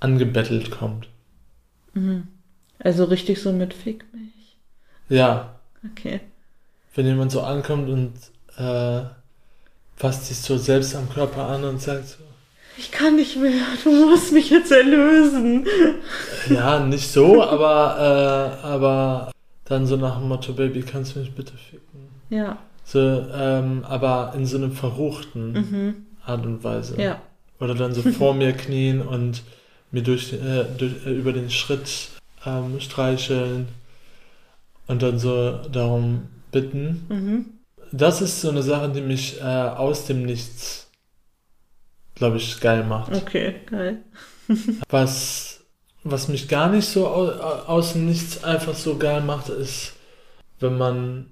angebettelt 0.00 0.70
kommt. 0.70 1.08
Also 2.78 3.04
richtig 3.04 3.40
so 3.42 3.52
mit 3.52 3.74
Fick 3.74 4.04
mich. 4.12 4.56
Ja, 5.08 5.54
Okay. 5.92 6.20
wenn 6.94 7.06
jemand 7.06 7.30
so 7.32 7.40
ankommt 7.40 7.88
und 7.88 8.12
äh, 8.56 9.02
fasst 9.96 10.26
sich 10.26 10.38
so 10.38 10.56
selbst 10.58 10.94
am 10.96 11.08
Körper 11.08 11.46
an 11.48 11.64
und 11.64 11.80
sagt 11.80 12.06
so, 12.08 12.18
Ich 12.76 12.90
kann 12.90 13.16
nicht 13.16 13.36
mehr, 13.36 13.62
du 13.84 13.90
musst 14.10 14.32
mich 14.32 14.50
jetzt 14.50 14.70
erlösen. 14.72 15.66
ja, 16.50 16.80
nicht 16.80 17.08
so, 17.10 17.42
aber, 17.48 18.58
äh, 18.62 18.66
aber 18.66 19.32
dann 19.64 19.86
so 19.86 19.96
nach 19.96 20.18
dem 20.18 20.28
Motto, 20.28 20.52
Baby, 20.52 20.82
kannst 20.82 21.14
du 21.16 21.20
mich 21.20 21.32
bitte 21.32 21.54
ficken? 21.56 22.08
Ja. 22.30 22.58
So, 22.84 22.98
ähm, 23.00 23.84
aber 23.84 24.32
in 24.36 24.46
so 24.46 24.56
einem 24.56 24.72
verruchten 24.72 25.52
Mhm. 25.52 26.06
Art 26.28 26.44
und 26.46 26.62
Weise. 26.64 27.00
Ja. 27.00 27.20
Oder 27.60 27.74
dann 27.74 27.92
so 27.94 28.02
vor 28.12 28.34
mir 28.34 28.52
knien 28.52 29.00
und 29.00 29.42
mir 29.90 30.02
durch, 30.02 30.32
äh, 30.32 30.64
durch 30.76 31.04
äh, 31.06 31.10
über 31.10 31.32
den 31.32 31.50
Schritt 31.50 32.08
ähm, 32.46 32.78
streicheln 32.80 33.68
und 34.86 35.02
dann 35.02 35.18
so 35.18 35.58
darum 35.72 36.28
bitten. 36.52 37.06
Mhm. 37.08 37.46
Das 37.90 38.20
ist 38.20 38.40
so 38.42 38.50
eine 38.50 38.62
Sache, 38.62 38.90
die 38.90 39.00
mich 39.00 39.40
äh, 39.40 39.44
aus 39.44 40.04
dem 40.06 40.24
Nichts, 40.24 40.90
glaube 42.14 42.36
ich, 42.36 42.60
geil 42.60 42.84
macht. 42.84 43.14
Okay, 43.14 43.56
geil. 43.66 43.98
Was, 44.88 45.60
was 46.04 46.28
mich 46.28 46.48
gar 46.48 46.70
nicht 46.70 46.86
so 46.88 47.06
au, 47.06 47.28
au- 47.28 47.64
aus 47.66 47.92
dem 47.92 48.06
Nichts 48.06 48.42
einfach 48.44 48.74
so 48.74 48.96
geil 48.96 49.20
macht, 49.20 49.50
ist, 49.50 49.92
wenn 50.60 50.78
man 50.78 51.26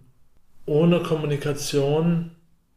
ohne 0.67 1.01
Kommunikation 1.01 2.33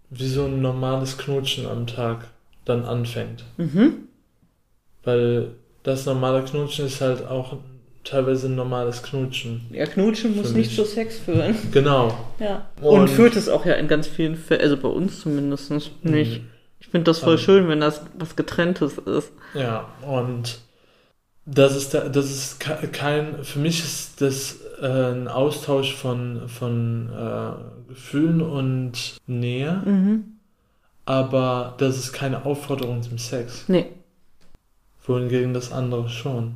wie 0.09 0.27
so 0.27 0.45
ein 0.45 0.61
normales 0.61 1.17
Knutschen 1.17 1.65
am 1.67 1.87
Tag 1.87 2.27
dann 2.65 2.85
anfängt. 2.85 3.43
Mhm. 3.57 4.07
Weil 5.03 5.51
das 5.83 6.05
normale 6.05 6.43
Knutschen 6.43 6.85
ist 6.85 7.01
halt 7.01 7.25
auch 7.25 7.57
teilweise 8.03 8.47
ein 8.47 8.55
normales 8.55 9.03
Knutschen. 9.03 9.65
Ja, 9.71 9.85
Knutschen 9.85 10.35
muss 10.35 10.53
nicht 10.53 10.75
zu 10.75 10.83
Sex 10.85 11.19
führen. 11.19 11.55
Genau. 11.71 12.17
Ja. 12.39 12.67
Und, 12.81 13.01
Und- 13.01 13.09
führt 13.09 13.35
es 13.35 13.49
auch 13.49 13.65
ja 13.65 13.73
in 13.75 13.87
ganz 13.87 14.07
vielen 14.07 14.35
Fällen, 14.35 14.61
also 14.61 14.77
bei 14.77 14.87
uns 14.89 15.21
zumindest 15.21 15.71
nicht. 15.71 15.91
Mhm. 16.03 16.47
Ich 16.81 16.87
finde 16.87 17.05
das 17.05 17.19
voll 17.19 17.33
Ähm. 17.33 17.39
schön, 17.39 17.67
wenn 17.67 17.81
das 17.81 18.01
was 18.17 18.35
Getrenntes 18.35 18.97
ist. 18.97 19.31
Ja, 19.53 19.89
und 20.07 20.59
das 21.45 21.75
ist, 21.75 21.93
da, 21.93 22.07
das 22.07 22.25
ist 22.31 22.59
ke- 22.59 22.87
kein, 22.91 23.43
für 23.43 23.59
mich 23.59 23.79
ist 23.79 24.21
das 24.21 24.59
äh, 24.81 25.11
ein 25.11 25.27
Austausch 25.27 25.93
von, 25.95 26.47
von 26.47 27.09
äh, 27.09 27.51
Gefühlen 27.89 28.41
und 28.41 29.17
Nähe, 29.27 29.81
Mhm. 29.85 30.37
aber 31.05 31.75
das 31.79 31.97
ist 31.97 32.13
keine 32.13 32.45
Aufforderung 32.45 33.01
zum 33.03 33.17
Sex. 33.17 33.65
Nee. 33.67 33.87
Wohingegen 35.05 35.53
das 35.53 35.71
andere 35.71 36.07
schon. 36.09 36.55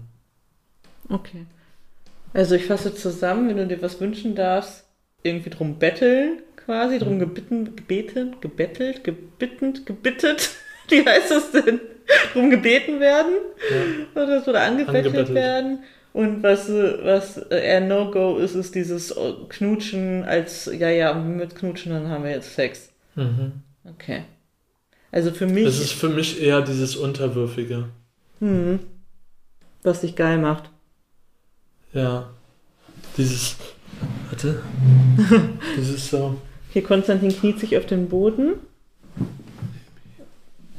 Okay. 1.10 1.46
Also 2.34 2.56
ich 2.56 2.66
fasse 2.66 2.94
zusammen, 2.96 3.50
wenn 3.50 3.58
du 3.58 3.68
dir 3.68 3.82
was 3.82 4.00
wünschen 4.00 4.36
darfst, 4.36 4.86
irgendwie 5.24 5.50
drum 5.50 5.80
betteln, 5.80 6.40
quasi, 6.56 7.00
drum 7.00 7.16
Mhm. 7.16 7.20
gebitten, 7.20 7.76
gebeten, 7.76 8.36
gebettelt, 8.42 9.04
gebittend, 9.04 9.86
gebittet. 9.86 10.52
Wie 10.90 11.06
heißt 11.06 11.32
das 11.32 11.52
denn? 11.52 11.80
Drum 12.34 12.50
gebeten 12.50 13.00
werden 13.00 13.34
Ja. 14.16 14.22
oder 14.22 14.42
so, 14.42 14.52
oder 14.52 14.62
angebettelt, 14.64 15.06
Angebettelt. 15.08 15.36
werden. 15.36 15.80
Und 16.14 16.44
was, 16.44 16.70
was 16.70 17.38
eher 17.38 17.82
No-Go 17.82 18.38
ist, 18.38 18.54
ist 18.54 18.76
dieses 18.76 19.16
Knutschen 19.50 20.24
als, 20.24 20.70
ja, 20.72 20.90
ja, 20.90 21.14
mit 21.14 21.56
Knutschen, 21.56 21.92
dann 21.92 22.08
haben 22.08 22.24
wir 22.24 22.32
jetzt 22.32 22.54
Sex. 22.54 22.90
Mhm. 23.16 23.54
Okay. 23.84 24.24
Also 25.12 25.32
für 25.32 25.48
mich, 25.48 25.66
Das 25.66 25.80
ist 25.80 25.94
für 25.94 26.10
mich 26.10 26.42
eher 26.42 26.62
dieses 26.62 26.96
Unterwürfige. 26.96 27.90
hm, 28.40 28.80
was 29.82 30.02
dich 30.02 30.16
geil 30.16 30.38
macht. 30.38 30.70
Ja. 31.94 32.30
Dieses. 33.18 33.56
Warte. 34.30 34.62
dieses 35.78 36.10
so. 36.10 36.40
Hier 36.72 36.84
Konstantin 36.84 37.30
kniet 37.30 37.60
sich 37.60 37.78
auf 37.78 37.86
den 37.86 38.10
Boden 38.10 38.54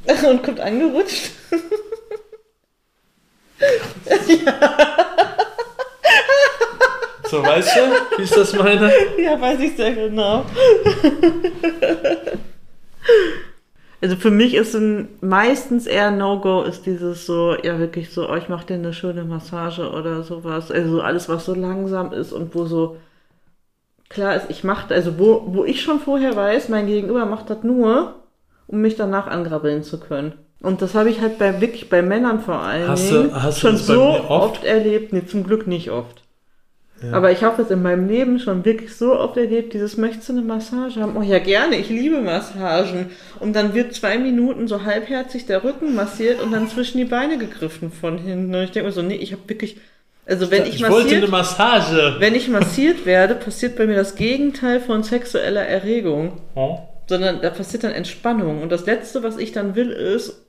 und 0.29 0.43
kommt 0.43 0.59
angerutscht. 0.59 1.31
So, 7.29 7.41
weißt 7.43 7.75
du, 7.75 8.17
wie 8.17 8.23
ich 8.23 8.31
das 8.31 8.53
meine? 8.53 8.91
Ja, 9.17 9.39
weiß 9.39 9.59
ich 9.59 9.75
sehr 9.75 9.93
genau. 9.93 10.45
Also 14.01 14.15
für 14.17 14.29
mich 14.31 14.53
ist 14.53 14.75
ein 14.75 15.07
meistens 15.21 15.87
eher 15.87 16.11
No-Go 16.11 16.63
ist 16.63 16.85
dieses 16.85 17.25
so, 17.25 17.55
ja 17.63 17.79
wirklich 17.79 18.11
so, 18.11 18.29
oh, 18.29 18.35
ich 18.35 18.49
mache 18.49 18.67
dir 18.67 18.73
eine 18.75 18.93
schöne 18.93 19.23
Massage 19.23 19.89
oder 19.89 20.21
sowas. 20.23 20.69
Also 20.71 21.01
alles, 21.01 21.27
was 21.29 21.45
so 21.45 21.55
langsam 21.55 22.11
ist 22.11 22.31
und 22.31 22.53
wo 22.53 22.65
so 22.65 22.97
klar 24.09 24.35
ist, 24.35 24.45
ich 24.49 24.63
mache, 24.63 24.93
also 24.93 25.17
wo, 25.17 25.43
wo 25.47 25.63
ich 25.65 25.81
schon 25.81 25.99
vorher 25.99 26.35
weiß, 26.35 26.69
mein 26.69 26.85
Gegenüber 26.87 27.25
macht 27.25 27.49
das 27.49 27.63
nur, 27.63 28.15
um 28.67 28.81
mich 28.81 28.95
danach 28.95 29.27
angrabbeln 29.27 29.81
zu 29.81 29.99
können. 29.99 30.33
Und 30.61 30.81
das 30.81 30.93
habe 30.93 31.09
ich 31.09 31.21
halt 31.21 31.39
bei 31.39 31.59
wirklich 31.61 31.89
bei 31.89 32.01
Männern 32.01 32.41
vor 32.41 32.59
allen 32.59 32.87
Hast 32.87 33.09
du- 33.11 33.15
Dingen 33.23 33.43
hast 33.43 33.57
du 33.63 33.67
schon 33.69 33.77
so 33.77 33.93
mir 34.11 34.29
oft? 34.29 34.57
oft 34.57 34.63
erlebt. 34.65 35.13
Nee, 35.13 35.25
zum 35.25 35.43
Glück 35.45 35.65
nicht 35.67 35.89
oft. 35.89 36.21
Ja. 37.05 37.13
Aber 37.13 37.31
ich 37.31 37.43
habe 37.43 37.61
das 37.61 37.71
in 37.71 37.81
meinem 37.81 38.07
Leben 38.07 38.39
schon 38.39 38.65
wirklich 38.65 38.95
so 38.95 39.17
oft 39.17 39.37
erlebt, 39.37 39.73
dieses 39.73 39.97
möchtest 39.97 40.29
du 40.29 40.33
eine 40.33 40.41
Massage 40.41 40.99
haben? 40.99 41.15
Oh 41.17 41.21
ja, 41.21 41.39
gerne, 41.39 41.77
ich 41.77 41.89
liebe 41.89 42.21
Massagen. 42.21 43.11
Und 43.39 43.55
dann 43.55 43.73
wird 43.73 43.93
zwei 43.93 44.17
Minuten 44.17 44.67
so 44.67 44.83
halbherzig 44.83 45.45
der 45.45 45.63
Rücken 45.63 45.93
massiert 45.95 46.41
und 46.41 46.51
dann 46.51 46.67
zwischen 46.67 46.97
die 46.97 47.05
Beine 47.05 47.37
gegriffen 47.37 47.91
von 47.91 48.17
hinten. 48.17 48.55
Und 48.55 48.63
ich 48.63 48.71
denke 48.71 48.87
mir 48.87 48.93
so, 48.93 49.01
nee, 49.01 49.15
ich 49.15 49.33
habe 49.33 49.43
wirklich, 49.47 49.77
also 50.25 50.49
wenn 50.51 50.63
ich, 50.65 50.75
ich 50.75 50.89
wollte 50.89 51.15
eine 51.15 51.27
massiert, 51.27 51.59
Massage. 51.59 52.15
wenn 52.19 52.33
ich 52.33 52.47
massiert 52.47 53.05
werde, 53.05 53.35
passiert 53.35 53.75
bei 53.75 53.85
mir 53.85 53.95
das 53.95 54.15
Gegenteil 54.15 54.79
von 54.79 55.03
sexueller 55.03 55.65
Erregung. 55.65 56.41
Hm? 56.55 56.77
Sondern 57.07 57.41
da 57.41 57.51
passiert 57.51 57.83
dann 57.83 57.91
Entspannung. 57.91 58.63
Und 58.63 58.71
das 58.71 58.85
Letzte, 58.85 59.21
was 59.21 59.37
ich 59.37 59.51
dann 59.51 59.75
will, 59.75 59.91
ist 59.91 60.41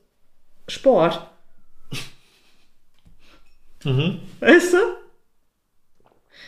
Sport. 0.69 1.21
Mhm. 3.85 4.21
Weißt 4.41 4.73
du? 4.73 4.79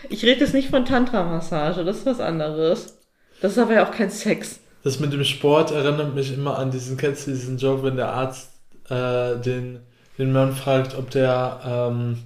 Ich 0.08 0.24
rede 0.24 0.40
jetzt 0.40 0.54
nicht 0.54 0.70
von 0.70 0.84
Tantra-Massage, 0.84 1.84
das 1.84 1.98
ist 1.98 2.06
was 2.06 2.20
anderes. 2.20 2.98
Das 3.40 3.52
ist 3.52 3.58
aber 3.58 3.74
ja 3.74 3.86
auch 3.86 3.92
kein 3.92 4.10
Sex. 4.10 4.60
Das 4.84 5.00
mit 5.00 5.12
dem 5.12 5.24
Sport 5.24 5.70
erinnert 5.70 6.14
mich 6.14 6.32
immer 6.32 6.58
an 6.58 6.70
diesen, 6.70 6.96
kennst 6.96 7.26
du 7.26 7.32
diesen 7.32 7.58
Joke, 7.58 7.82
wenn 7.82 7.96
der 7.96 8.08
Arzt 8.08 8.52
äh, 8.88 9.36
den, 9.36 9.80
den 10.18 10.32
Mann 10.32 10.52
fragt, 10.52 10.96
ob 10.96 11.10
der 11.10 11.60
ähm, 11.64 12.18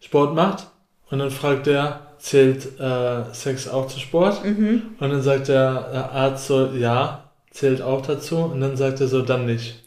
Sport 0.00 0.34
macht 0.34 0.66
und 1.10 1.18
dann 1.18 1.30
fragt 1.30 1.66
der, 1.66 2.00
zählt 2.18 2.78
äh, 2.80 3.24
Sex 3.32 3.68
auch 3.68 3.86
zu 3.88 3.98
Sport? 3.98 4.44
Mhm. 4.44 4.94
Und 4.98 5.10
dann 5.10 5.22
sagt 5.22 5.48
der 5.48 5.90
äh, 5.92 6.16
Arzt 6.16 6.46
so, 6.46 6.66
ja, 6.74 7.30
zählt 7.50 7.82
auch 7.82 8.02
dazu 8.02 8.38
und 8.38 8.60
dann 8.60 8.76
sagt 8.76 9.00
er 9.00 9.08
so, 9.08 9.22
dann 9.22 9.46
nicht. 9.46 9.84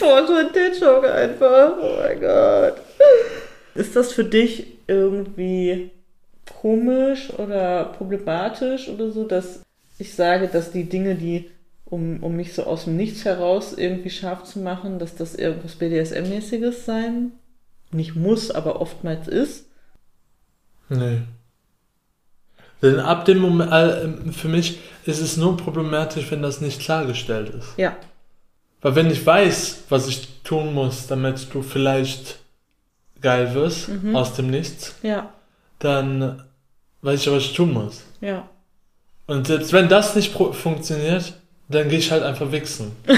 Boah, 0.00 0.26
so 0.26 0.34
ein 0.34 0.50
Joke 0.80 1.12
einfach. 1.12 1.72
Oh 1.80 1.98
mein 2.00 2.20
Gott. 2.20 2.74
Ist 3.74 3.96
das 3.96 4.12
für 4.12 4.24
dich 4.24 4.66
irgendwie 4.86 5.90
komisch 6.60 7.30
oder 7.38 7.84
problematisch 7.84 8.88
oder 8.88 9.10
so, 9.10 9.24
dass 9.24 9.62
ich 9.98 10.14
sage, 10.14 10.48
dass 10.48 10.72
die 10.72 10.84
Dinge, 10.84 11.14
die, 11.14 11.50
um, 11.84 12.22
um 12.22 12.36
mich 12.36 12.54
so 12.54 12.64
aus 12.64 12.84
dem 12.84 12.96
Nichts 12.96 13.24
heraus 13.24 13.74
irgendwie 13.76 14.10
scharf 14.10 14.44
zu 14.44 14.58
machen, 14.58 14.98
dass 14.98 15.14
das 15.14 15.34
irgendwas 15.34 15.76
BDSM-mäßiges 15.76 16.84
sein 16.84 17.32
nicht 17.92 18.14
muss, 18.14 18.50
aber 18.50 18.80
oftmals 18.80 19.28
ist? 19.28 19.66
Nee. 20.88 21.22
Denn 22.82 22.98
ab 22.98 23.24
dem 23.24 23.38
Moment, 23.38 23.72
äh, 23.72 24.32
für 24.32 24.48
mich 24.48 24.78
ist 25.04 25.20
es 25.20 25.36
nur 25.36 25.56
problematisch, 25.56 26.30
wenn 26.30 26.42
das 26.42 26.60
nicht 26.60 26.80
klargestellt 26.80 27.50
ist. 27.50 27.74
Ja. 27.76 27.96
Weil 28.80 28.94
wenn 28.94 29.10
ich 29.10 29.24
weiß, 29.24 29.84
was 29.90 30.08
ich 30.08 30.42
tun 30.42 30.72
muss, 30.72 31.06
damit 31.06 31.52
du 31.52 31.62
vielleicht 31.62 32.39
geil 33.20 33.54
wirst, 33.54 33.88
Mhm. 33.88 34.16
aus 34.16 34.34
dem 34.34 34.50
Nichts, 34.50 34.94
Ja. 35.02 35.30
dann 35.78 36.44
weiß 37.02 37.20
ich, 37.26 37.32
was 37.32 37.42
ich 37.44 37.54
tun 37.54 37.72
muss. 37.72 38.02
Ja. 38.20 38.48
Und 39.26 39.46
selbst 39.46 39.72
wenn 39.72 39.88
das 39.88 40.14
nicht 40.16 40.34
funktioniert, 40.34 41.34
dann 41.68 41.88
gehe 41.88 41.98
ich 41.98 42.10
halt 42.10 42.22
einfach 42.22 42.50
wichsen. 42.52 42.92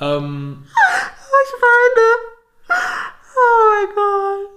ähm, 0.00 0.64
Ich 0.66 1.52
meine. 1.60 2.06
Oh 3.36 3.70
mein 3.70 3.88
Gott. 3.94 4.50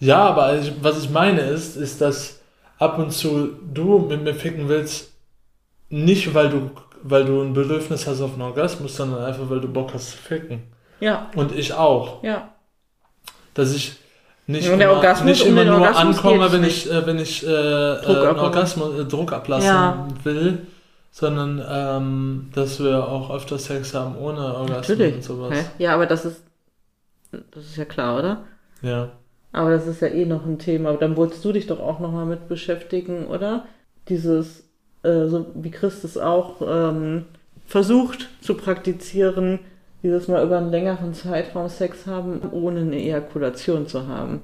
ja, 0.00 0.18
aber 0.26 0.58
ich, 0.58 0.72
was 0.82 0.98
ich 1.02 1.10
meine 1.10 1.40
ist, 1.42 1.76
ist, 1.76 2.00
dass 2.00 2.40
ab 2.78 2.98
und 2.98 3.10
zu 3.12 3.46
du 3.72 3.98
mit 4.00 4.22
mir 4.22 4.34
ficken 4.34 4.68
willst, 4.68 5.12
nicht 5.88 6.34
weil 6.34 6.50
du, 6.50 6.70
weil 7.08 7.24
du 7.24 7.40
ein 7.42 7.52
Bedürfnis 7.52 8.06
hast 8.06 8.20
auf 8.20 8.32
einen 8.34 8.42
Orgasmus, 8.42 8.96
sondern 8.96 9.24
einfach 9.24 9.48
weil 9.48 9.60
du 9.60 9.68
Bock 9.68 9.94
hast 9.94 10.10
zu 10.12 10.16
ficken. 10.18 10.62
Ja. 11.00 11.30
Und 11.34 11.52
ich 11.56 11.72
auch. 11.72 12.22
Ja. 12.22 12.48
Dass 13.54 13.74
ich 13.74 13.96
nicht 14.46 14.68
Und 14.68 14.80
immer, 14.80 15.24
nicht 15.24 15.42
um 15.42 15.48
immer 15.48 15.64
den 15.64 15.74
nur 15.74 15.96
ankomme, 15.96 16.52
wenn 16.52 16.64
ich, 16.64 16.90
äh, 16.90 17.06
wenn 17.06 17.18
ich 17.18 17.42
äh, 17.42 17.46
Druck 17.46 18.06
äh, 18.06 18.10
einen 18.10 18.26
ablassen. 18.26 18.42
Orgasmus, 18.82 18.98
äh, 19.00 19.04
Druck 19.04 19.32
ablassen 19.32 19.68
Ja. 19.68 20.08
will, 20.22 20.66
sondern 21.10 21.62
ähm, 21.68 22.50
dass 22.54 22.78
wir 22.82 23.08
auch 23.08 23.30
öfter 23.34 23.58
Sex 23.58 23.94
haben 23.94 24.16
ohne 24.16 24.40
Orgasmus 24.40 24.90
und 24.90 24.98
Natürlich. 24.98 25.24
sowas. 25.24 25.54
Hä? 25.54 25.64
Ja, 25.78 25.94
aber 25.94 26.06
das 26.06 26.24
ist. 26.24 26.42
Das 27.32 27.64
ist 27.64 27.76
ja 27.76 27.84
klar, 27.84 28.18
oder? 28.18 28.44
Ja. 28.82 29.10
Aber 29.52 29.70
das 29.70 29.86
ist 29.86 30.00
ja 30.00 30.08
eh 30.08 30.24
noch 30.26 30.46
ein 30.46 30.58
Thema. 30.58 30.90
Aber 30.90 30.98
dann 30.98 31.16
wolltest 31.16 31.44
du 31.44 31.52
dich 31.52 31.66
doch 31.66 31.80
auch 31.80 31.98
nochmal 31.98 32.26
mit 32.26 32.46
beschäftigen, 32.48 33.26
oder? 33.26 33.64
Dieses, 34.08 34.65
äh, 35.06 35.28
so 35.28 35.46
wie 35.54 35.70
Christus 35.70 36.18
auch 36.18 36.60
ähm, 36.60 37.26
versucht 37.66 38.28
zu 38.40 38.54
praktizieren, 38.54 39.60
dieses 40.02 40.28
Mal 40.28 40.44
über 40.44 40.58
einen 40.58 40.70
längeren 40.70 41.14
Zeitraum 41.14 41.68
Sex 41.68 42.06
haben, 42.06 42.40
ohne 42.52 42.80
eine 42.80 42.96
Ejakulation 42.96 43.86
zu 43.86 44.06
haben. 44.06 44.42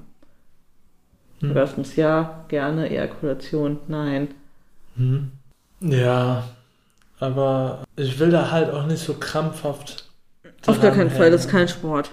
Hm. 1.39 1.49
Orgasmus 1.49 1.95
ja, 1.95 2.45
gerne, 2.47 2.89
Ejakulation 2.89 3.79
nein. 3.87 4.29
Hm. 4.95 5.31
Ja. 5.81 6.43
Aber 7.19 7.83
ich 7.95 8.19
will 8.19 8.31
da 8.31 8.51
halt 8.51 8.73
auch 8.73 8.85
nicht 8.85 9.03
so 9.03 9.13
krampfhaft. 9.13 10.09
Auf 10.65 10.81
gar 10.81 10.91
keinen 10.91 11.09
Fall, 11.09 11.31
das 11.31 11.45
ist 11.45 11.51
kein 11.51 11.67
Sport. 11.67 12.11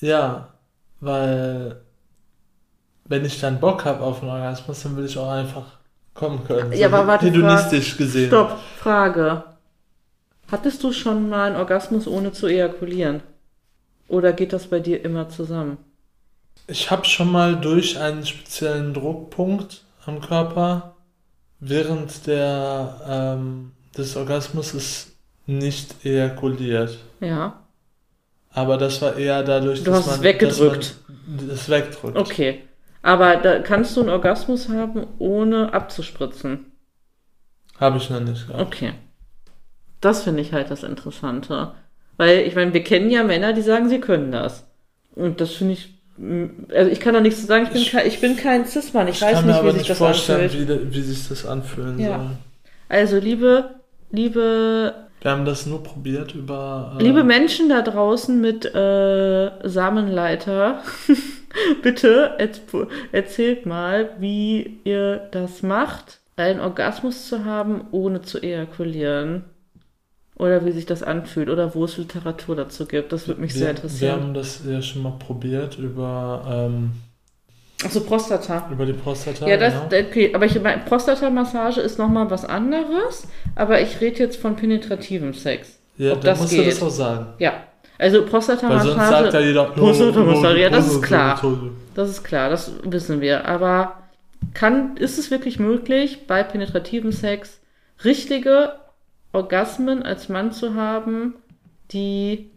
Ja, 0.00 0.48
weil 1.00 1.80
wenn 3.04 3.24
ich 3.24 3.40
dann 3.40 3.60
Bock 3.60 3.84
habe 3.84 4.00
auf 4.00 4.22
einen 4.22 4.30
Orgasmus, 4.30 4.82
dann 4.82 4.96
will 4.96 5.04
ich 5.04 5.18
auch 5.18 5.30
einfach 5.30 5.78
kommen 6.14 6.44
können. 6.44 6.72
Ja, 6.72 6.88
aber 6.88 7.06
warte, 7.06 7.26
hedonistisch 7.26 7.96
gesehen. 7.96 8.28
Stopp, 8.28 8.58
Frage. 8.78 9.44
Hattest 10.50 10.84
du 10.84 10.92
schon 10.92 11.28
mal 11.28 11.48
einen 11.48 11.56
Orgasmus 11.56 12.06
ohne 12.06 12.32
zu 12.32 12.46
ejakulieren? 12.46 13.22
Oder 14.08 14.32
geht 14.32 14.52
das 14.52 14.66
bei 14.66 14.80
dir 14.80 15.02
immer 15.04 15.28
zusammen? 15.30 15.78
Ich 16.66 16.90
habe 16.90 17.06
schon 17.06 17.32
mal 17.32 17.56
durch 17.56 17.98
einen 17.98 18.26
speziellen 18.26 18.92
Druckpunkt 18.92 19.84
am 20.04 20.20
Körper 20.20 20.96
während 21.60 22.26
der, 22.26 23.00
ähm, 23.08 23.72
des 23.96 24.16
Orgasmus 24.16 25.12
nicht 25.46 26.04
ejakuliert. 26.04 26.98
Ja. 27.20 27.60
Aber 28.50 28.76
das 28.76 29.00
war 29.00 29.16
eher 29.16 29.42
dadurch, 29.42 29.82
Du 29.82 29.94
hast 29.94 30.06
es 30.06 30.22
weggedrückt. 30.22 30.96
Dass 31.06 31.36
man 31.38 31.48
das 31.48 31.68
wegdrückt. 31.68 32.18
Okay. 32.18 32.62
Aber 33.02 33.36
da 33.36 33.58
kannst 33.58 33.96
du 33.96 34.00
einen 34.00 34.10
Orgasmus 34.10 34.68
haben, 34.68 35.06
ohne 35.18 35.72
abzuspritzen. 35.74 36.66
Habe 37.80 37.96
ich 37.98 38.10
noch 38.10 38.20
nicht 38.20 38.46
gehabt. 38.46 38.62
Okay. 38.62 38.92
Das 40.00 40.22
finde 40.22 40.40
ich 40.42 40.52
halt 40.52 40.70
das 40.70 40.82
Interessante. 40.84 41.72
Weil, 42.16 42.40
ich 42.40 42.54
meine, 42.54 42.72
wir 42.74 42.84
kennen 42.84 43.10
ja 43.10 43.24
Männer, 43.24 43.52
die 43.52 43.62
sagen, 43.62 43.88
sie 43.88 44.00
können 44.00 44.30
das. 44.32 44.64
Und 45.14 45.40
das 45.40 45.52
finde 45.52 45.72
ich. 45.74 45.94
mm, 46.16 46.46
Also 46.74 46.90
ich 46.90 47.00
kann 47.00 47.14
da 47.14 47.20
nichts 47.20 47.40
zu 47.40 47.46
sagen, 47.46 47.64
ich 47.64 47.70
bin, 47.72 47.82
Ich- 47.82 47.90
kein, 47.92 48.06
ich 48.06 48.20
bin 48.20 48.36
kein 48.36 48.66
Cis-Mann, 48.66 49.08
ich, 49.08 49.16
Ich 49.16 49.22
weiß 49.22 49.32
kann 49.34 49.46
nicht, 49.46 49.56
mir 49.62 49.64
wie 49.64 49.70
sich 49.70 49.78
nicht 49.78 49.90
das 49.90 49.98
vorstellen, 49.98 50.42
anfühlt. 50.42 50.68
wie, 50.92 50.94
wie 50.94 51.02
sich 51.02 51.28
das 51.28 51.44
anfühlen 51.46 51.98
Ja. 51.98 52.18
soll. 52.18 52.30
Also, 52.88 53.18
liebe, 53.18 53.76
liebe 54.10 54.94
Wir 55.22 55.30
haben 55.30 55.44
das 55.44 55.66
nur 55.66 55.82
probiert 55.82 56.34
über. 56.34 56.96
äh, 56.98 57.02
Liebe 57.02 57.24
Menschen 57.24 57.68
da 57.68 57.82
draußen 57.82 58.40
mit 58.40 58.64
äh, 58.74 59.50
Samenleiter, 59.68 60.82
bitte 61.82 62.36
erz- 62.38 62.60
erzählt 63.12 63.66
mal, 63.66 64.10
wie 64.18 64.78
ihr 64.84 65.28
das 65.32 65.62
macht, 65.62 66.18
einen 66.36 66.60
Orgasmus 66.60 67.28
zu 67.28 67.44
haben, 67.44 67.82
ohne 67.90 68.22
zu 68.22 68.38
ejakulieren. 68.42 69.44
Oder 70.36 70.64
wie 70.64 70.72
sich 70.72 70.86
das 70.86 71.02
anfühlt 71.02 71.50
oder 71.50 71.74
wo 71.74 71.84
es 71.84 71.98
Literatur 71.98 72.56
dazu 72.56 72.86
gibt. 72.86 73.12
Das 73.12 73.28
würde 73.28 73.40
mich 73.42 73.52
wir, 73.52 73.58
sehr 73.58 73.66
Wir 73.68 73.70
interessieren. 73.76 74.20
haben 74.22 74.34
das 74.34 74.62
ja 74.66 74.80
schon 74.82 75.02
mal 75.02 75.12
probiert 75.18 75.78
über, 75.78 76.42
ähm, 76.50 76.92
Achso, 77.84 78.00
Prostata. 78.00 78.68
über 78.72 78.86
die 78.86 78.94
Prostata. 78.94 79.46
Ja, 79.46 79.56
das, 79.58 79.74
genau. 79.90 80.08
okay, 80.08 80.34
aber 80.34 80.46
ich 80.46 80.60
meine, 80.60 80.82
Prostatamassage 80.84 81.80
ist 81.82 81.98
nochmal 81.98 82.30
was 82.30 82.44
anderes, 82.44 83.28
aber 83.54 83.80
ich 83.82 84.00
rede 84.00 84.20
jetzt 84.20 84.36
von 84.36 84.56
penetrativem 84.56 85.34
Sex. 85.34 85.78
ja, 85.98 86.12
ob 86.12 86.22
dann 86.22 86.30
das 86.32 86.40
musst 86.40 86.52
du 86.52 86.56
geht. 86.56 86.68
das 86.68 86.82
auch 86.82 86.90
sagen. 86.90 87.26
Ja, 87.38 87.52
also 88.02 88.22
Weil 88.24 88.30
sonst 88.30 88.46
sagt 88.46 88.62
ja 88.62 88.68
Prostatamassage, 88.68 89.46
jeder. 89.46 89.64
Prostata-Massage, 89.66 90.60
ja, 90.60 90.70
das 90.70 90.88
ist 90.90 91.02
klar. 91.02 91.40
Das 91.94 92.10
ist 92.10 92.24
klar, 92.24 92.50
das 92.50 92.72
wissen 92.84 93.20
wir, 93.20 93.46
aber 93.46 94.02
kann, 94.54 94.96
ist 94.96 95.18
es 95.18 95.30
wirklich 95.30 95.58
möglich, 95.58 96.26
bei 96.26 96.42
penetrativem 96.42 97.12
Sex 97.12 97.60
richtige 98.04 98.74
Orgasmen 99.32 100.02
als 100.02 100.28
Mann 100.28 100.52
zu 100.52 100.74
haben, 100.74 101.34
die 101.92 102.50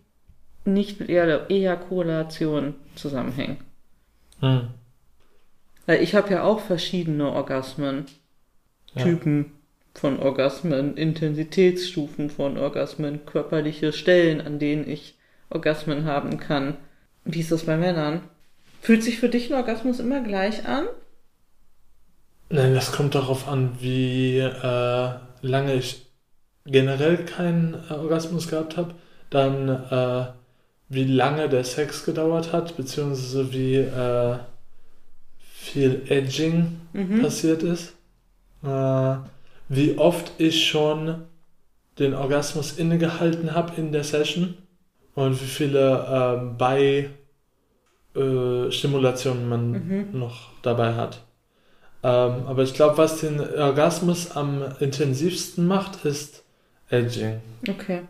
nicht 0.66 1.00
mit 1.00 1.10
Eja- 1.10 1.48
Ejakulation 1.48 2.74
zusammenhängen? 2.96 3.58
Hm. 4.40 4.70
Weil 5.86 6.02
ich 6.02 6.16
habe 6.16 6.32
ja 6.32 6.44
auch 6.44 6.60
verschiedene 6.60 7.30
Orgasmen. 7.32 8.06
Ja. 8.96 9.04
Typen 9.04 9.52
von 9.94 10.20
Orgasmen, 10.20 10.96
Intensitätsstufen 10.98 12.30
von 12.30 12.58
Orgasmen, 12.58 13.26
körperliche 13.26 13.94
Stellen, 13.94 14.42
an 14.42 14.58
denen 14.58 14.90
ich 14.90 15.16
Orgasmen 15.50 16.06
haben 16.06 16.38
kann. 16.38 16.78
Wie 17.24 17.40
ist 17.40 17.52
das 17.52 17.66
bei 17.66 17.78
Männern? 17.78 18.22
Fühlt 18.82 19.04
sich 19.04 19.20
für 19.20 19.30
dich 19.30 19.50
ein 19.52 19.58
Orgasmus 19.58 20.00
immer 20.00 20.22
gleich 20.22 20.66
an? 20.68 20.88
Nein, 22.50 22.74
das 22.76 22.92
kommt 22.92 23.16
darauf 23.16 23.48
an, 23.48 23.78
wie 23.80 24.38
äh, 24.40 25.10
lange 25.42 25.74
ich 25.74 26.06
generell 26.66 27.18
keinen 27.26 27.74
äh, 27.90 27.94
Orgasmus 27.94 28.48
gehabt 28.48 28.78
habe, 28.78 28.94
dann 29.30 29.70
äh, 29.70 30.28
wie 30.90 31.06
lange 31.06 31.50
der 31.50 31.64
Sex 31.64 32.06
gedauert 32.06 32.54
hat, 32.54 32.78
beziehungsweise 32.78 33.52
wie 33.52 33.76
äh, 33.78 34.38
viel 35.40 36.04
Edging 36.10 36.80
Mhm. 36.94 37.22
passiert 37.22 37.64
ist, 37.64 37.94
äh, 38.64 39.16
wie 39.70 39.98
oft 39.98 40.32
ich 40.38 40.68
schon 40.68 41.24
den 42.00 42.14
Orgasmus 42.14 42.74
innegehalten 42.78 43.54
habe 43.54 43.74
in 43.82 43.92
der 43.92 44.04
Session 44.04 44.58
und 45.16 45.42
wie 45.42 45.46
viele 45.46 46.56
ähm, 46.58 47.06
äh, 48.16 48.72
Stimulationen 48.72 49.50
man 49.50 49.72
Mhm. 49.72 50.20
noch 50.20 50.50
dabei 50.62 50.94
hat. 50.94 51.24
Ähm, 52.04 52.46
aber 52.48 52.64
ich 52.64 52.74
glaube, 52.74 52.98
was 52.98 53.22
den 53.22 53.40
Orgasmus 53.40 54.32
am 54.32 54.62
intensivsten 54.80 55.66
macht, 55.68 56.06
ist 56.06 56.44
Edging. 56.90 57.42
Okay. 57.68 58.02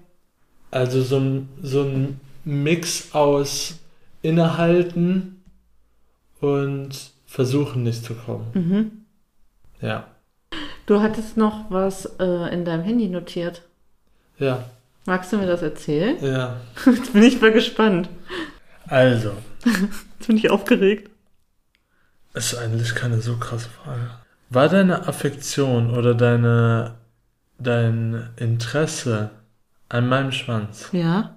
Also 0.71 1.01
so 1.01 1.17
ein, 1.17 1.49
so 1.61 1.83
ein 1.83 2.19
Mix 2.43 3.13
aus 3.15 3.75
innehalten 4.21 5.43
und 6.41 7.11
versuchen 7.25 7.83
nicht 7.83 8.03
zu 8.03 8.15
kommen. 8.15 8.47
Mhm. 8.53 8.91
Ja. 9.81 10.07
Du 10.85 11.01
hattest 11.01 11.37
noch 11.37 11.71
was 11.71 12.05
äh, 12.19 12.53
in 12.53 12.65
deinem 12.65 12.83
Handy 12.83 13.07
notiert. 13.07 13.61
Ja. 14.37 14.65
Magst 15.05 15.31
du 15.31 15.37
mir 15.37 15.45
das 15.47 15.61
erzählen? 15.61 16.17
Ja. 16.23 16.57
Jetzt 16.85 17.13
bin 17.13 17.23
ich 17.23 17.39
mal 17.41 17.51
gespannt. 17.51 18.09
Also, 18.87 19.31
Jetzt 19.65 20.27
bin 20.27 20.37
ich 20.37 20.49
aufgeregt. 20.49 21.09
ist 22.33 22.55
eigentlich 22.55 22.93
keine 22.95 23.21
so 23.21 23.37
krasse 23.37 23.69
Frage. 23.69 24.09
War 24.49 24.69
deine 24.69 25.07
Affektion 25.07 25.95
oder 25.95 26.13
deine 26.13 26.95
dein 27.57 28.29
Interesse 28.35 29.29
an 29.89 30.09
meinem 30.09 30.31
Schwanz, 30.33 30.89
Ja? 30.91 31.35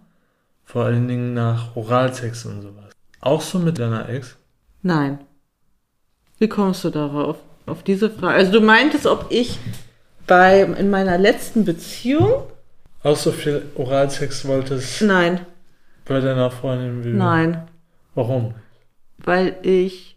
vor 0.64 0.85
allen 0.85 1.07
Dingen 1.07 1.33
nach 1.33 1.77
Oralsex 1.77 2.45
und 2.45 2.61
sowas, 2.62 2.91
auch 3.21 3.41
so 3.41 3.59
mit 3.61 3.79
deiner 3.79 4.09
Ex? 4.09 4.37
Nein. 4.83 5.21
Wie 6.39 6.49
kommst 6.49 6.83
du 6.85 6.91
darauf? 6.91 7.37
Auf 7.66 7.83
diese 7.85 8.11
Frage. 8.11 8.35
Also 8.35 8.53
du 8.53 8.61
meintest, 8.61 9.07
ob 9.07 9.27
ich 9.31 9.59
bei 10.27 10.62
in 10.62 10.91
meiner 10.91 11.19
letzten 11.19 11.64
Beziehung? 11.64 12.43
Auch 13.03 13.17
so 13.17 13.33
viel 13.33 13.63
Oralsex 13.77 14.45
wolltest 14.47 15.03
Nein, 15.03 15.41
bei 16.05 16.21
deiner 16.21 16.51
Freundin 16.51 17.05
wie 17.05 17.17
nein. 17.17 17.69
Warum? 18.15 18.55
Weil 19.19 19.57
ich 19.63 20.17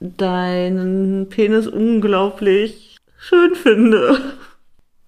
deinen 0.00 1.28
Penis 1.28 1.66
unglaublich 1.66 2.96
schön 3.18 3.54
finde. 3.54 4.18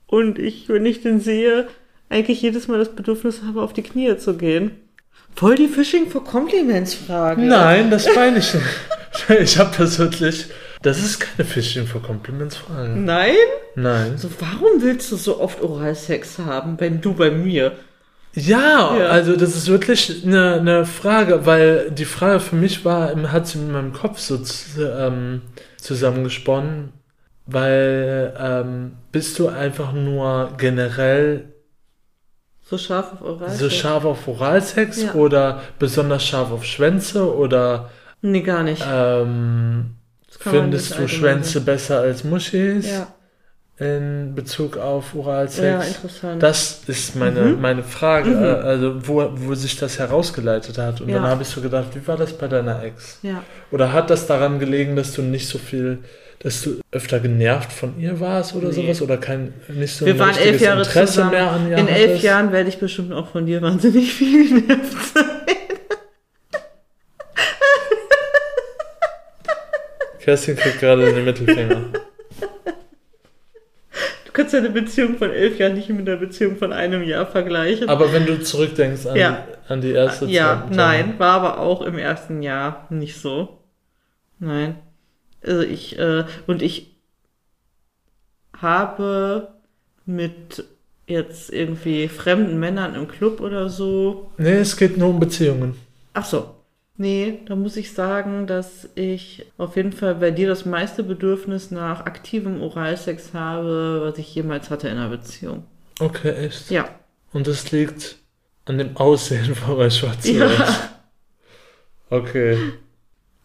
Und 0.07 0.39
ich, 0.39 0.69
wenn 0.69 0.85
ich 0.85 1.03
den 1.03 1.21
sehe, 1.21 1.69
eigentlich 2.09 2.43
jedes 2.43 2.69
Mal 2.69 2.79
das 2.79 2.95
Bedürfnis 2.95 3.43
habe, 3.47 3.63
auf 3.63 3.73
die 3.73 3.83
Knie 3.83 4.17
zu 4.17 4.37
gehen. 4.37 4.73
Voll 5.35 5.55
die 5.55 5.69
Fishing 5.69 6.11
for 6.11 6.25
Compliments 6.25 6.95
Frage. 6.95 7.43
Nein, 7.43 7.91
das 7.91 8.09
meine 8.15 8.39
ich 8.39 8.53
nicht. 8.53 8.67
Ich 9.41 9.59
habe 9.59 9.75
das 9.77 9.99
wirklich. 9.99 10.47
Das 10.83 10.99
ist 10.99 11.21
keine 11.21 11.47
Fishing 11.47 11.87
for 11.87 12.03
Compliments 12.03 12.57
Frage. 12.57 12.91
Nein? 12.91 13.35
Nein. 13.75 14.17
So, 14.17 14.29
warum 14.41 14.81
willst 14.83 15.13
du 15.13 15.17
so 15.17 15.39
oft 15.41 15.61
Oralsex 15.63 16.39
haben, 16.39 16.81
wenn 16.81 17.01
du 17.01 17.13
bei 17.15 17.31
mir? 17.31 17.73
Ja, 18.33 18.97
Ja. 18.97 19.07
also 19.09 19.37
das 19.37 19.57
ist 19.57 19.69
wirklich 19.69 20.25
eine, 20.25 20.55
eine 20.55 20.87
Frage, 20.87 21.45
weil 21.47 21.91
die 21.91 22.05
Frage 22.05 22.41
für 22.41 22.57
mich 22.57 22.85
war, 22.85 23.15
hat 23.33 23.47
sie 23.49 23.59
in 23.59 23.73
meinem 23.73 23.93
Kopf 23.93 24.19
so 24.21 24.39
ähm, 24.81 25.43
zusammengesponnen, 25.79 26.93
weil 27.47 28.35
ähm, 28.39 28.93
bist 29.13 29.39
du 29.39 29.49
einfach 29.49 29.93
nur 29.93 30.53
generell 30.57 31.53
So 32.63 32.79
scharf 32.79 33.13
auf 33.15 33.23
Oralsex? 33.23 33.59
so 33.59 33.69
scharf 33.71 34.05
auf 34.05 34.29
Oralsex 34.29 35.03
Ja. 35.03 35.15
oder 35.15 35.63
besonders 35.79 36.25
scharf 36.25 36.53
auf 36.53 36.65
Schwänze 36.65 37.35
oder 37.37 37.91
Nee, 38.23 38.43
gar 38.43 38.63
nicht. 38.63 38.85
ähm, 38.89 39.97
findest 40.41 40.99
du 40.99 41.07
Schwänze 41.09 41.61
besser 41.61 42.01
als 42.01 42.25
Muschis 42.25 42.87
Ja, 42.91 43.07
in 43.79 44.35
Bezug 44.35 44.77
auf 44.77 45.15
Oralsex? 45.15 45.63
ja, 45.67 45.81
interessant. 45.83 46.43
Das 46.43 46.83
ist 46.87 47.17
meine, 47.17 47.41
Mhm. 47.43 47.61
meine 47.61 47.83
Frage, 47.83 48.31
Mhm. 48.31 48.67
also 48.67 49.09
wo, 49.09 49.31
wo 49.35 49.55
sich 49.55 49.77
das 49.77 49.99
herausgeleitet 49.99 50.77
hat. 50.79 51.01
Und 51.01 51.09
Ja. 51.11 51.17
dann 51.17 51.27
habe 51.27 51.43
ich 51.43 51.49
so 51.49 51.61
gedacht, 51.61 51.87
wie 51.95 52.07
war 52.07 52.17
das 52.17 52.33
bei 52.33 52.49
deiner 52.49 52.83
Ex? 52.83 53.19
ja. 53.23 53.43
Oder 53.71 53.93
hat 53.93 54.11
das 54.11 54.27
daran 54.27 54.59
gelegen, 54.59 54.97
dass 54.97 55.13
du 55.13 55.23
nicht 55.23 55.47
so 55.49 55.59
viel, 55.59 55.99
dass 56.41 56.63
du 56.63 56.81
öfter 56.91 57.21
genervt 57.21 57.71
von 57.73 57.99
ihr 58.01 58.19
warst 58.19 58.55
oder 58.55 58.69
Nee. 58.69 58.75
sowas? 58.75 59.03
Oder 59.03 59.19
kein, 59.19 59.53
nicht 59.69 59.95
so 59.95 60.07
Wir 60.07 60.19
waren 60.19 60.37
elf 60.37 60.61
Jahre 60.61 60.81
Interesse 60.83 61.13
zusammen. 61.15 61.31
mehr 61.33 61.51
an 61.51 61.71
ihr 61.71 61.77
In 61.79 61.87
elf 61.89 62.09
hattest? 62.09 62.25
Jahren 62.25 62.51
werde 62.53 62.69
ich 62.71 62.79
bestimmt 62.79 63.13
auch 63.13 63.29
von 63.31 63.45
dir 63.47 63.61
wahnsinnig 63.63 64.13
viel 64.15 64.49
genervt 64.67 65.15
sein. 65.15 65.25
Kerstin 70.31 70.55
kriegt 70.55 70.79
gerade 70.79 71.13
den 71.13 71.25
Mittelfinger. 71.25 71.87
Du 74.25 74.33
kannst 74.33 74.55
deine 74.55 74.71
Beziehung 74.71 75.19
von 75.19 75.33
elf 75.33 75.59
Jahren 75.59 75.75
nicht 75.75 75.89
mit 75.89 76.07
der 76.07 76.15
Beziehung 76.17 76.57
von 76.57 76.73
einem 76.73 77.03
Jahr 77.03 77.27
vergleichen. 77.27 77.89
Aber 77.89 78.13
wenn 78.13 78.27
du 78.27 78.41
zurückdenkst 78.41 79.07
an, 79.07 79.17
Ja. 79.17 79.45
an 79.67 79.81
die 79.81 79.91
erste 79.91 80.27
ja, 80.27 80.63
Zeit. 80.69 80.77
nein, 80.77 81.15
war 81.19 81.33
aber 81.33 81.59
auch 81.59 81.83
im 81.83 81.99
ersten 81.99 82.43
Jahr 82.43 82.87
nicht 82.91 83.21
so. 83.21 83.59
Nein. 84.39 84.77
Also 85.45 85.63
ich, 85.63 85.99
äh, 85.99 86.25
und 86.47 86.63
ich 86.63 86.95
habe 88.57 89.49
mit 90.07 90.63
jetzt 91.09 91.53
irgendwie 91.53 92.07
fremden 92.07 92.61
Männern 92.61 92.95
im 92.95 93.09
Club 93.09 93.41
oder 93.41 93.69
so. 93.69 94.31
Nee, 94.39 94.59
es 94.59 94.77
geht 94.77 94.97
nur 94.97 95.09
um 95.09 95.19
Beziehungen. 95.19 95.75
Ach 96.15 96.25
so. 96.25 96.55
Nee, 97.01 97.41
da 97.47 97.57
muss 97.57 97.79
ich 97.79 97.95
sagen, 97.95 98.47
dass 98.47 98.87
ich 98.95 99.47
auf 99.57 99.75
jeden 99.77 99.93
Fall 99.93 100.17
bei 100.17 100.31
dir 100.31 100.47
das 100.49 100.67
meiste 100.67 101.03
Bedürfnis 101.03 101.71
nach 101.71 102.05
aktivem 102.05 102.61
Oralsex 102.61 103.33
habe, 103.33 104.03
was 104.05 104.19
ich 104.19 104.35
jemals 104.35 104.69
hatte 104.69 104.89
in 104.89 104.99
einer 104.99 105.09
Beziehung. 105.09 105.65
Okay, 105.99 106.31
echt. 106.47 106.71
Ja. 106.71 106.91
Und 107.33 107.47
das 107.47 107.73
liegt 107.73 108.17
an 108.67 108.77
dem 108.77 108.99
Aussehen 108.99 109.55
von 109.55 109.79
meinem 109.79 109.91
schwarzen 109.91 110.37
Ja. 110.37 110.51
Okay. 112.11 112.59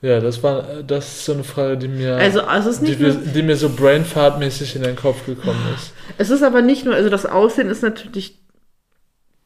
Ja, 0.02 0.20
das 0.20 0.44
war, 0.44 0.84
das 0.84 1.08
ist 1.08 1.26
so 1.26 1.32
eine 1.34 1.46
Frage, 1.46 1.78
die 1.78 1.88
mir, 1.88 2.18
Also, 2.18 2.42
also 2.42 2.70
es 2.70 2.76
ist 2.76 2.82
die, 2.86 2.90
nicht 2.90 3.00
mir- 3.00 3.14
nur, 3.14 3.22
die 3.34 3.42
mir 3.42 3.56
so 3.56 3.70
brainfartmäßig 3.70 4.76
in 4.76 4.84
den 4.84 4.98
Kopf 4.98 5.26
gekommen 5.26 5.64
ist. 5.76 5.94
es 6.18 6.30
ist 6.30 6.44
aber 6.44 6.62
nicht 6.62 6.84
nur, 6.84 6.94
also 6.94 7.10
das 7.10 7.26
Aussehen 7.26 7.70
ist 7.70 7.84
natürlich 7.84 8.38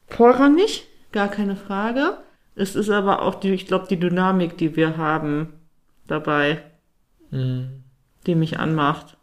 vorrangig, 0.08 0.86
gar 1.12 1.28
keine 1.28 1.54
Frage. 1.54 2.18
Es 2.54 2.76
ist 2.76 2.90
aber 2.90 3.22
auch 3.22 3.36
die, 3.36 3.50
ich 3.52 3.66
glaube, 3.66 3.86
die 3.88 3.98
Dynamik, 3.98 4.56
die 4.58 4.76
wir 4.76 4.96
haben 4.96 5.48
dabei, 6.06 6.62
Mhm. 7.30 7.84
die 8.26 8.34
mich 8.34 8.58
anmacht. 8.58 9.16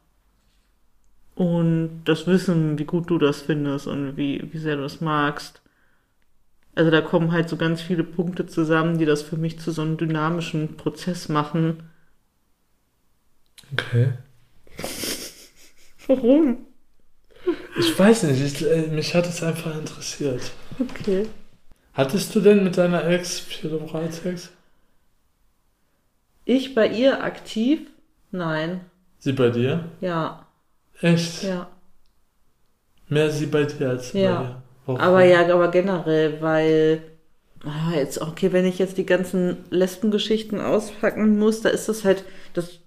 Und 1.35 2.01
das 2.05 2.25
Wissen, 2.25 2.79
wie 2.79 2.85
gut 2.85 3.09
du 3.09 3.17
das 3.19 3.41
findest 3.41 3.87
und 3.87 4.17
wie, 4.17 4.51
wie 4.51 4.57
sehr 4.57 4.75
du 4.75 4.81
das 4.81 5.01
magst. 5.01 5.61
Also 6.75 6.89
da 6.91 7.01
kommen 7.01 7.31
halt 7.31 7.49
so 7.49 7.57
ganz 7.57 7.81
viele 7.81 8.03
Punkte 8.03 8.45
zusammen, 8.47 8.97
die 8.97 9.05
das 9.05 9.21
für 9.23 9.37
mich 9.37 9.59
zu 9.59 9.71
so 9.71 9.81
einem 9.81 9.97
dynamischen 9.97 10.77
Prozess 10.77 11.29
machen. 11.29 11.83
Okay. 13.73 14.13
Warum? 16.07 16.57
Ich 17.79 17.97
weiß 17.97 18.23
nicht, 18.23 18.41
ich, 18.41 18.65
äh, 18.65 18.87
mich 18.87 19.13
hat 19.15 19.27
es 19.27 19.43
einfach 19.43 19.77
interessiert. 19.77 20.51
Okay. 20.79 21.27
Hattest 21.97 22.35
du 22.35 22.41
denn 22.41 22.63
mit 22.63 22.77
deiner 22.77 23.05
Ex 23.07 23.39
viel 23.39 23.73
Oralsex? 23.73 24.51
Ich 26.45 26.75
bei 26.75 26.87
ihr 26.87 27.23
aktiv? 27.23 27.89
Nein. 28.31 28.81
Sie 29.17 29.33
bei 29.33 29.49
dir? 29.49 29.85
Ja, 29.99 30.45
Echt? 31.01 31.41
ja. 31.41 31.67
Mehr 33.09 33.31
sie 33.31 33.47
bei 33.47 33.63
dir 33.63 33.89
als 33.89 34.13
Ja. 34.13 34.35
bei 34.35 34.43
dir? 34.43 34.61
Warum? 34.85 35.01
Aber 35.01 35.23
ja, 35.23 35.41
aber 35.51 35.71
generell, 35.71 36.39
weil 36.39 37.01
ah, 37.65 37.93
jetzt 37.95 38.21
okay, 38.21 38.53
wenn 38.53 38.65
ich 38.65 38.77
jetzt 38.77 38.97
die 38.99 39.05
ganzen 39.05 39.57
Lesbengeschichten 39.71 40.61
auspacken 40.61 41.39
muss, 41.39 41.61
da 41.61 41.69
ist 41.69 41.89
das 41.89 42.05
halt, 42.05 42.23
das 42.53 42.79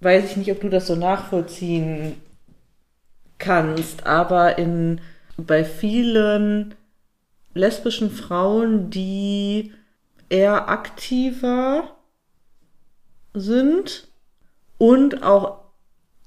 weiß 0.00 0.30
ich 0.30 0.36
nicht, 0.36 0.52
ob 0.52 0.60
du 0.60 0.68
das 0.68 0.86
so 0.86 0.94
nachvollziehen 0.94 2.14
kannst, 3.38 4.06
aber 4.06 4.58
in 4.58 5.00
bei 5.36 5.64
vielen 5.64 6.74
lesbischen 7.54 8.10
Frauen, 8.10 8.90
die 8.90 9.72
eher 10.28 10.68
aktiver 10.68 11.96
sind 13.34 14.08
und 14.78 15.22
auch 15.22 15.62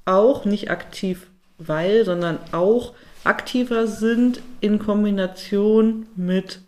auch 0.05 0.45
nicht 0.45 0.69
aktiv 0.69 1.27
weil, 1.57 2.05
sondern 2.05 2.39
auch 2.51 2.93
aktiver 3.23 3.87
sind 3.87 4.41
in 4.61 4.77
Kombination 4.79 6.05
mit 6.15 6.59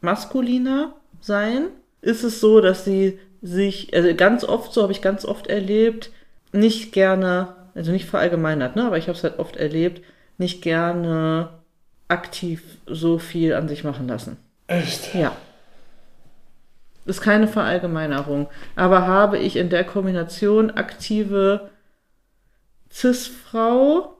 maskuliner 0.00 0.94
sein, 1.20 1.68
ist 2.02 2.22
es 2.22 2.40
so, 2.40 2.60
dass 2.60 2.84
sie 2.84 3.18
sich, 3.42 3.94
also 3.94 4.14
ganz 4.14 4.44
oft, 4.44 4.72
so 4.72 4.82
habe 4.82 4.92
ich 4.92 5.02
ganz 5.02 5.24
oft 5.24 5.46
erlebt, 5.46 6.10
nicht 6.52 6.92
gerne, 6.92 7.56
also 7.74 7.90
nicht 7.90 8.06
verallgemeinert, 8.06 8.76
ne, 8.76 8.84
aber 8.84 8.98
ich 8.98 9.08
habe 9.08 9.16
es 9.16 9.24
halt 9.24 9.38
oft 9.38 9.56
erlebt, 9.56 10.02
nicht 10.38 10.62
gerne 10.62 11.50
aktiv 12.08 12.78
so 12.86 13.18
viel 13.18 13.54
an 13.54 13.68
sich 13.68 13.84
machen 13.84 14.08
lassen. 14.08 14.36
Echt? 14.66 15.14
Ja. 15.14 15.36
Ist 17.04 17.20
keine 17.20 17.48
Verallgemeinerung. 17.48 18.48
Aber 18.74 19.06
habe 19.06 19.38
ich 19.38 19.56
in 19.56 19.70
der 19.70 19.84
Kombination 19.84 20.70
aktive 20.70 21.70
Cis-Frau, 22.90 24.16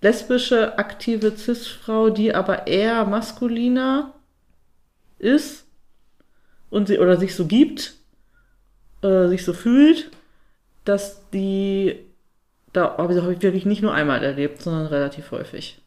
lesbische 0.00 0.78
aktive 0.78 1.36
Cis-Frau, 1.36 2.10
die 2.10 2.34
aber 2.34 2.66
eher 2.66 3.04
maskuliner 3.04 4.14
ist 5.18 5.66
und 6.70 6.88
sie 6.88 6.98
oder 6.98 7.16
sich 7.16 7.34
so 7.34 7.46
gibt, 7.46 7.94
äh, 9.02 9.28
sich 9.28 9.44
so 9.44 9.52
fühlt, 9.52 10.10
dass 10.84 11.28
die 11.30 12.08
da 12.72 12.96
habe 12.98 13.14
ich, 13.14 13.42
wirklich 13.42 13.66
nicht 13.66 13.82
nur 13.82 13.94
einmal 13.94 14.22
erlebt, 14.22 14.62
sondern 14.62 14.86
relativ 14.86 15.30
häufig. 15.30 15.80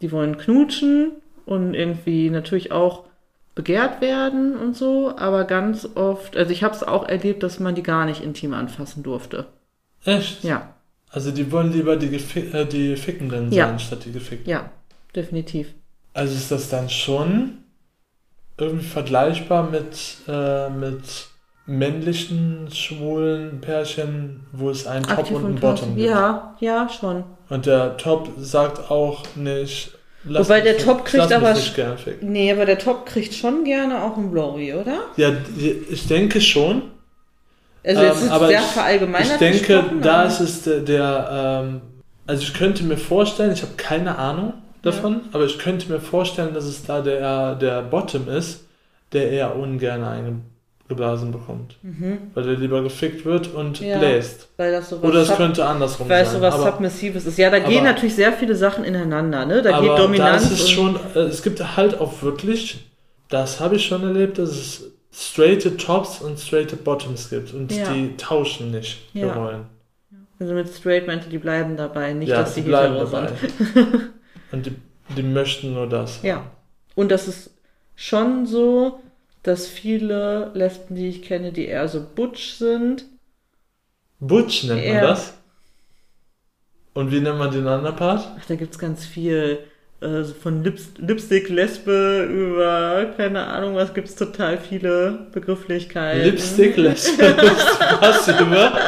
Die 0.00 0.12
wollen 0.12 0.38
knutschen 0.38 1.12
und 1.46 1.74
irgendwie 1.74 2.30
natürlich 2.30 2.72
auch 2.72 3.04
begehrt 3.54 4.00
werden 4.00 4.56
und 4.56 4.76
so, 4.76 5.14
aber 5.16 5.44
ganz 5.44 5.88
oft, 5.96 6.36
also 6.36 6.50
ich 6.52 6.62
habe 6.62 6.74
es 6.74 6.82
auch 6.82 7.06
erlebt, 7.06 7.42
dass 7.42 7.58
man 7.60 7.74
die 7.74 7.82
gar 7.82 8.06
nicht 8.06 8.22
intim 8.22 8.54
anfassen 8.54 9.02
durfte. 9.02 9.46
Echt? 10.04 10.44
Ja, 10.44 10.74
Also 11.10 11.30
die 11.32 11.50
wollen 11.52 11.72
lieber 11.72 11.96
die, 11.96 12.08
Gefi 12.08 12.40
äh, 12.52 12.64
die 12.64 12.96
Fickenden 12.96 13.50
Ja. 13.52 13.66
sein, 13.66 13.78
statt 13.80 14.04
die 14.04 14.12
Gefickten. 14.12 14.48
ja, 14.50 14.70
definitiv. 15.14 15.74
Also 16.14 16.34
ist 16.34 16.50
das 16.50 16.68
dann 16.70 16.88
schon 16.88 17.58
irgendwie 18.56 18.84
vergleichbar 18.86 19.68
mit, 19.70 20.16
äh, 20.28 20.70
mit 20.70 21.26
männlichen, 21.66 22.68
schwulen 22.72 23.60
Pärchen, 23.60 24.46
wo 24.52 24.70
es 24.70 24.86
einen 24.86 25.04
Top 25.04 25.18
Aktiv 25.18 25.36
und 25.36 25.44
einen 25.46 25.60
Bottom 25.60 25.96
gibt. 25.96 26.08
Ja, 26.08 26.56
ja, 26.60 26.88
schon. 26.88 27.24
Und 27.50 27.66
der 27.66 27.96
Top 27.98 28.28
sagt 28.38 28.90
auch 28.90 29.24
nicht, 29.34 29.90
lass 30.24 30.48
Wobei 30.48 30.60
der 30.62 30.78
Top 30.78 31.04
kriegt 31.04 31.30
aber. 31.32 31.54
Nee, 32.22 32.52
aber 32.52 32.64
der 32.64 32.78
Top 32.78 33.04
kriegt 33.06 33.34
schon 33.34 33.64
gerne 33.64 34.02
auch 34.02 34.16
ein 34.16 34.30
Blowy, 34.30 34.72
oder? 34.74 35.00
Ja, 35.16 35.32
ich 35.90 36.06
denke 36.06 36.40
schon. 36.40 36.82
Also 37.84 38.02
jetzt 38.02 38.18
Ähm, 38.20 38.24
ist 38.26 38.30
aber 38.30 38.46
sehr 38.48 38.60
ich- 38.60 38.66
verallgemeinert 38.66 39.32
Ich 39.32 39.38
denke, 39.38 39.84
da 40.00 40.24
ist 40.24 40.40
es 40.40 40.62
der, 40.62 40.80
der 40.80 41.62
ähm, 41.64 41.80
also 42.26 42.42
ich 42.42 42.54
könnte 42.54 42.84
mir 42.84 42.96
vorstellen, 42.98 43.52
ich 43.52 43.62
habe 43.62 43.72
keine 43.76 44.16
Ahnung 44.16 44.52
davon, 44.82 45.22
aber 45.32 45.44
ich 45.44 45.58
könnte 45.58 45.90
mir 45.90 45.98
vorstellen, 46.00 46.54
dass 46.54 46.64
es 46.64 46.84
da 46.84 47.00
der, 47.00 47.54
der 47.56 47.82
Bottom 47.82 48.28
ist, 48.28 48.64
der 49.12 49.30
eher 49.30 49.56
ungern 49.56 50.04
eingeblasen 50.90 51.32
bekommt. 51.32 51.76
Weil 52.34 52.44
der 52.44 52.54
lieber 52.56 52.82
gefickt 52.82 53.24
wird 53.24 53.52
und 53.54 53.80
Mhm. 53.80 53.86
Ja. 53.86 53.98
bläst. 53.98 54.48
Weil 54.56 54.72
das 54.72 54.88
so 54.90 55.00
was 55.02 55.10
Oder 55.10 55.20
es 55.22 55.36
könnte 55.36 55.64
andersrum 55.66 56.08
weil 56.08 56.22
es 56.22 56.30
sein. 56.32 56.40
so 56.40 56.46
was 56.46 56.54
aber, 56.54 56.64
Submissives 56.72 57.26
ist. 57.26 57.38
Ja, 57.38 57.50
da 57.50 57.58
gehen 57.60 57.78
aber- 57.80 57.88
natürlich 57.88 58.14
sehr 58.14 58.32
viele 58.32 58.54
Sachen 58.54 58.84
ineinander, 58.84 59.44
ne? 59.46 59.62
Da 59.62 59.80
geht 59.80 59.90
Dominanz 59.90 60.48
da 60.48 60.54
ist 60.54 60.60
es 60.60 60.70
schon, 60.70 60.96
äh, 61.14 61.20
es 61.20 61.42
gibt 61.42 61.76
halt 61.76 62.00
auch 62.00 62.22
wirklich, 62.22 62.84
das 63.28 63.60
habe 63.60 63.76
ich 63.76 63.86
schon 63.86 64.02
erlebt, 64.02 64.38
dass 64.38 64.50
es 64.50 64.84
straighte 65.12 65.76
Tops 65.76 66.20
und 66.20 66.38
straighte 66.38 66.76
Bottoms 66.76 67.30
gibt 67.30 67.52
und 67.54 67.72
Ja. 67.72 67.92
die 67.92 68.16
tauschen 68.16 68.70
nicht 68.70 68.98
die 69.14 69.20
Ja. 69.20 69.32
Rollen. 69.32 69.66
Also 70.38 70.54
mit 70.54 70.68
Straight 70.70 71.06
meinte, 71.06 71.28
die 71.28 71.36
bleiben 71.38 71.76
dabei, 71.76 72.14
nicht, 72.14 72.30
ja, 72.30 72.38
dass 72.38 72.54
sie 72.54 72.62
die 72.62 72.68
bleiben 72.68 72.94
dabei. 72.94 73.28
sind. 73.28 74.10
und 74.52 74.64
die, 74.66 74.72
die 75.14 75.22
möchten 75.22 75.74
nur 75.74 75.86
das. 75.86 76.22
Ja. 76.22 76.44
Und 76.94 77.10
das 77.10 77.28
ist 77.28 77.50
schon 77.94 78.46
so, 78.46 79.00
dass 79.42 79.66
viele 79.66 80.50
Lesben, 80.54 80.94
die 80.94 81.08
ich 81.08 81.22
kenne, 81.22 81.52
die 81.52 81.66
eher 81.66 81.88
so 81.88 82.04
butch 82.14 82.52
sind, 82.54 83.06
Butch 84.20 84.64
nennt 84.64 84.86
man 84.86 85.02
das. 85.02 85.34
Und 86.92 87.10
wie 87.10 87.20
nennt 87.20 87.38
man 87.38 87.50
den 87.50 87.66
anderen 87.66 87.96
Part? 87.96 88.28
ach, 88.38 88.44
da 88.46 88.54
gibt's 88.54 88.78
ganz 88.78 89.06
viel, 89.06 89.60
äh, 90.00 90.22
so 90.22 90.34
von 90.34 90.62
Lips 90.62 90.90
Lipstick, 90.98 91.48
Lesbe 91.48 92.28
über, 92.30 93.14
keine 93.16 93.46
Ahnung, 93.46 93.76
was 93.76 93.94
gibt's 93.94 94.14
total 94.14 94.58
viele 94.58 95.26
Begrifflichkeiten. 95.32 96.22
Lipstick 96.22 96.76
Lesbe. 96.76 97.22
Was 98.00 98.28
über? 98.28 98.78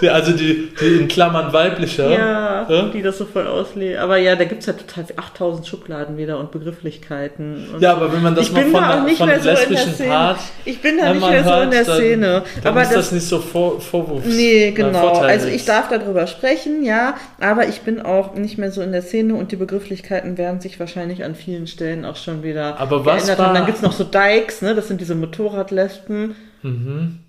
Die, 0.00 0.10
also 0.10 0.32
die, 0.32 0.74
die 0.80 0.96
in 0.98 1.08
Klammern 1.08 1.52
weiblicher. 1.52 2.10
Ja, 2.10 2.66
Ja? 2.68 2.82
die 2.88 3.00
das 3.00 3.16
so 3.18 3.24
voll 3.24 3.46
auslegen. 3.46 3.98
Aber 3.98 4.16
ja, 4.18 4.36
da 4.36 4.44
gibt's 4.44 4.66
ja 4.66 4.74
total 4.74 5.04
8000 5.16 5.66
Schubladen 5.66 6.16
wieder 6.18 6.38
und 6.38 6.50
Begrifflichkeiten. 6.50 7.68
Und 7.72 7.80
Ja, 7.80 7.92
aber 7.92 8.12
wenn 8.12 8.22
man 8.22 8.34
das 8.34 8.50
mal 8.52 8.62
von, 8.64 8.72
da 8.72 9.04
der- 9.04 9.14
von 9.16 9.28
dem 9.28 9.40
so 9.40 9.48
lesbischen. 9.50 10.08
Part 10.08 10.38
Ich 10.64 10.82
bin 10.82 10.98
da 10.98 11.14
nicht 11.14 11.28
mehr 11.28 11.44
so 11.44 11.54
in 11.60 11.70
der 11.70 11.84
Szene. 11.84 12.42
Dann 12.62 12.72
aber 12.72 12.82
ist 12.82 12.88
das, 12.90 12.96
das 13.06 13.12
nicht 13.12 13.26
so 13.26 13.38
vor, 13.38 13.80
Vorwurfs. 13.80 14.26
Nee, 14.26 14.68
äh, 14.68 14.70
genau. 14.72 15.00
Vorteil 15.00 15.30
Also 15.30 15.48
ich 15.48 15.64
darf 15.64 15.88
darüber 15.88 16.26
sprechen, 16.26 16.84
ja, 16.84 17.14
aber 17.40 17.66
ich 17.68 17.80
bin 17.80 18.02
auch 18.02 18.34
nicht 18.34 18.58
mehr 18.58 18.70
so 18.72 18.82
in 18.82 18.92
der 18.92 19.02
Szene 19.02 19.34
und 19.34 19.50
die 19.52 19.56
Begrifflichkeiten 19.56 20.36
werden 20.36 20.60
sich 20.60 20.78
wahrscheinlich 20.78 21.24
an 21.24 21.34
vielen 21.34 21.66
Stellen 21.66 22.04
auch 22.04 22.16
schon 22.16 22.42
wieder 22.42 22.78
Aber 22.78 23.04
was 23.06 23.24
geändert 23.24 23.38
war-. 23.38 23.54
Dann 23.54 23.66
gibt's 23.66 23.82
noch 23.82 23.92
so 23.92 24.04
Dykes, 24.04 24.60
ne? 24.62 24.74
Das 24.74 24.88
sind 24.88 25.00
diese 25.00 25.14
Motorradlesben. 25.14 26.34
Mhm. 26.62 27.20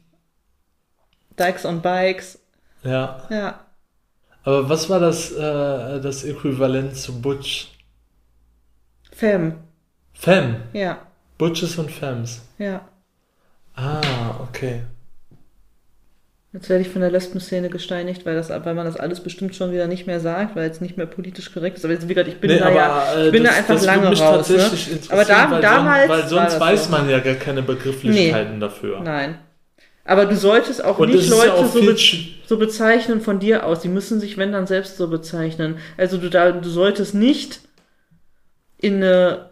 Dykes 1.39 1.65
on 1.65 1.81
Bikes. 1.81 2.39
Ja. 2.83 3.21
Ja. 3.29 3.59
Aber 4.43 4.69
was 4.69 4.89
war 4.89 4.99
das, 4.99 5.31
äh, 5.31 5.99
das 5.99 6.23
Äquivalent 6.23 6.95
zu 6.95 7.21
Butch? 7.21 7.67
Femme. 9.11 9.55
Femme. 10.13 10.61
Ja. 10.73 10.99
Butches 11.37 11.77
und 11.77 11.91
Femmes. 11.91 12.41
Ja. 12.57 12.81
Ah, 13.75 14.01
okay. 14.41 14.83
Jetzt 16.53 16.69
werde 16.69 16.81
ich 16.81 16.89
von 16.89 17.01
der 17.01 17.11
Lesben-Szene 17.11 17.69
gesteinigt, 17.69 18.25
weil, 18.25 18.33
das, 18.35 18.49
weil 18.49 18.73
man 18.73 18.85
das 18.85 18.95
alles 18.95 19.19
bestimmt 19.19 19.55
schon 19.55 19.71
wieder 19.71 19.85
nicht 19.85 20.07
mehr 20.07 20.19
sagt, 20.19 20.55
weil 20.55 20.69
es 20.69 20.81
nicht 20.81 20.97
mehr 20.97 21.05
politisch 21.05 21.53
korrekt 21.53 21.77
ist. 21.77 21.83
Aber 21.83 21.93
jetzt, 21.93 22.07
wie 22.07 22.13
gesagt, 22.13 22.29
ich 22.29 22.39
bin 22.39 22.49
Nee, 22.51 22.59
da 22.59 22.71
ja, 22.71 23.13
äh, 23.13 23.25
ich 23.27 23.31
bin 23.33 23.43
das- 23.43 23.51
da 23.53 23.57
einfach 23.59 23.73
das 23.75 23.85
lange 23.85 24.09
mich 24.09 24.21
raus. 24.21 24.49
Ne? 24.49 24.55
tatsächlich 24.57 24.91
interessieren, 24.93 25.19
Aber 25.19 25.25
da, 25.25 25.51
weil 25.51 25.61
damals. 25.61 26.09
Weil 26.09 26.27
sonst 26.27 26.59
weiß 26.59 26.89
man 26.89 27.09
ja 27.09 27.19
gar 27.19 27.35
keine 27.35 27.61
Begrifflichkeiten 27.61 28.59
dafür. 28.59 29.01
Nein. 29.01 29.37
Aber 30.07 30.25
du 30.25 30.37
solltest 30.37 30.83
auch 30.83 30.99
Und 30.99 31.11
nicht 31.11 31.29
ja 31.29 31.35
Leute 31.35 31.53
auch 31.53 31.65
so, 31.65 31.81
be 31.81 31.95
so 32.45 32.57
bezeichnen 32.57 33.19
von 33.19 33.39
dir 33.39 33.65
aus. 33.65 33.81
Die 33.81 33.89
müssen 33.89 34.21
sich, 34.21 34.37
wenn 34.37 34.53
dann, 34.53 34.65
selbst 34.65 34.95
so 34.95 35.09
bezeichnen. 35.09 35.79
Also 35.97 36.17
du, 36.17 36.29
da, 36.29 36.51
du 36.51 36.69
solltest 36.69 37.13
nicht 37.13 37.59
in 38.77 39.03
eine, 39.03 39.49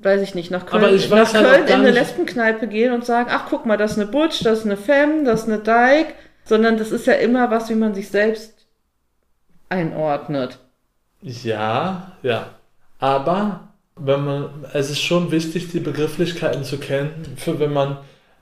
weiß 0.00 0.22
ich 0.22 0.34
nicht, 0.34 0.50
nach 0.50 0.64
Köln, 0.64 0.80
nach 0.82 1.10
halt 1.12 1.32
Köln 1.32 1.60
in 1.60 1.66
gar 1.66 1.78
eine 1.78 1.90
Lesbenkneipe 1.90 2.68
gehen 2.68 2.94
und 2.94 3.04
sagen, 3.04 3.28
ach 3.30 3.48
guck 3.50 3.66
mal, 3.66 3.76
das 3.76 3.92
ist 3.92 3.98
eine 3.98 4.06
Butch, 4.10 4.42
das 4.42 4.60
ist 4.60 4.64
eine 4.64 4.78
Femme, 4.78 5.24
das 5.24 5.42
ist 5.42 5.48
eine 5.48 5.58
Dyke. 5.58 6.14
Sondern 6.46 6.78
das 6.78 6.90
ist 6.90 7.06
ja 7.06 7.14
immer 7.14 7.50
was, 7.50 7.68
wie 7.68 7.74
man 7.74 7.94
sich 7.94 8.08
selbst 8.08 8.66
einordnet. 9.68 10.58
Ja, 11.20 12.12
ja. 12.22 12.46
Aber 12.98 13.74
wenn 13.96 14.24
man, 14.24 14.64
es 14.72 14.88
ist 14.88 15.02
schon 15.02 15.30
wichtig, 15.32 15.70
die 15.70 15.80
Begrifflichkeiten 15.80 16.64
zu 16.64 16.78
kennen, 16.78 17.34
für 17.36 17.58
wenn 17.60 17.74
man 17.74 17.98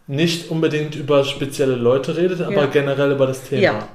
nicht 0.07 0.51
unbedingt 0.51 0.95
über 0.97 1.25
spezielle 1.25 1.77
Leute 1.77 2.17
redet, 2.17 2.41
aber 2.43 2.53
Ja. 2.63 2.67
generell 2.67 3.13
über 3.13 3.27
das 3.27 3.45
Thema. 3.49 3.63
Ja. 3.63 3.89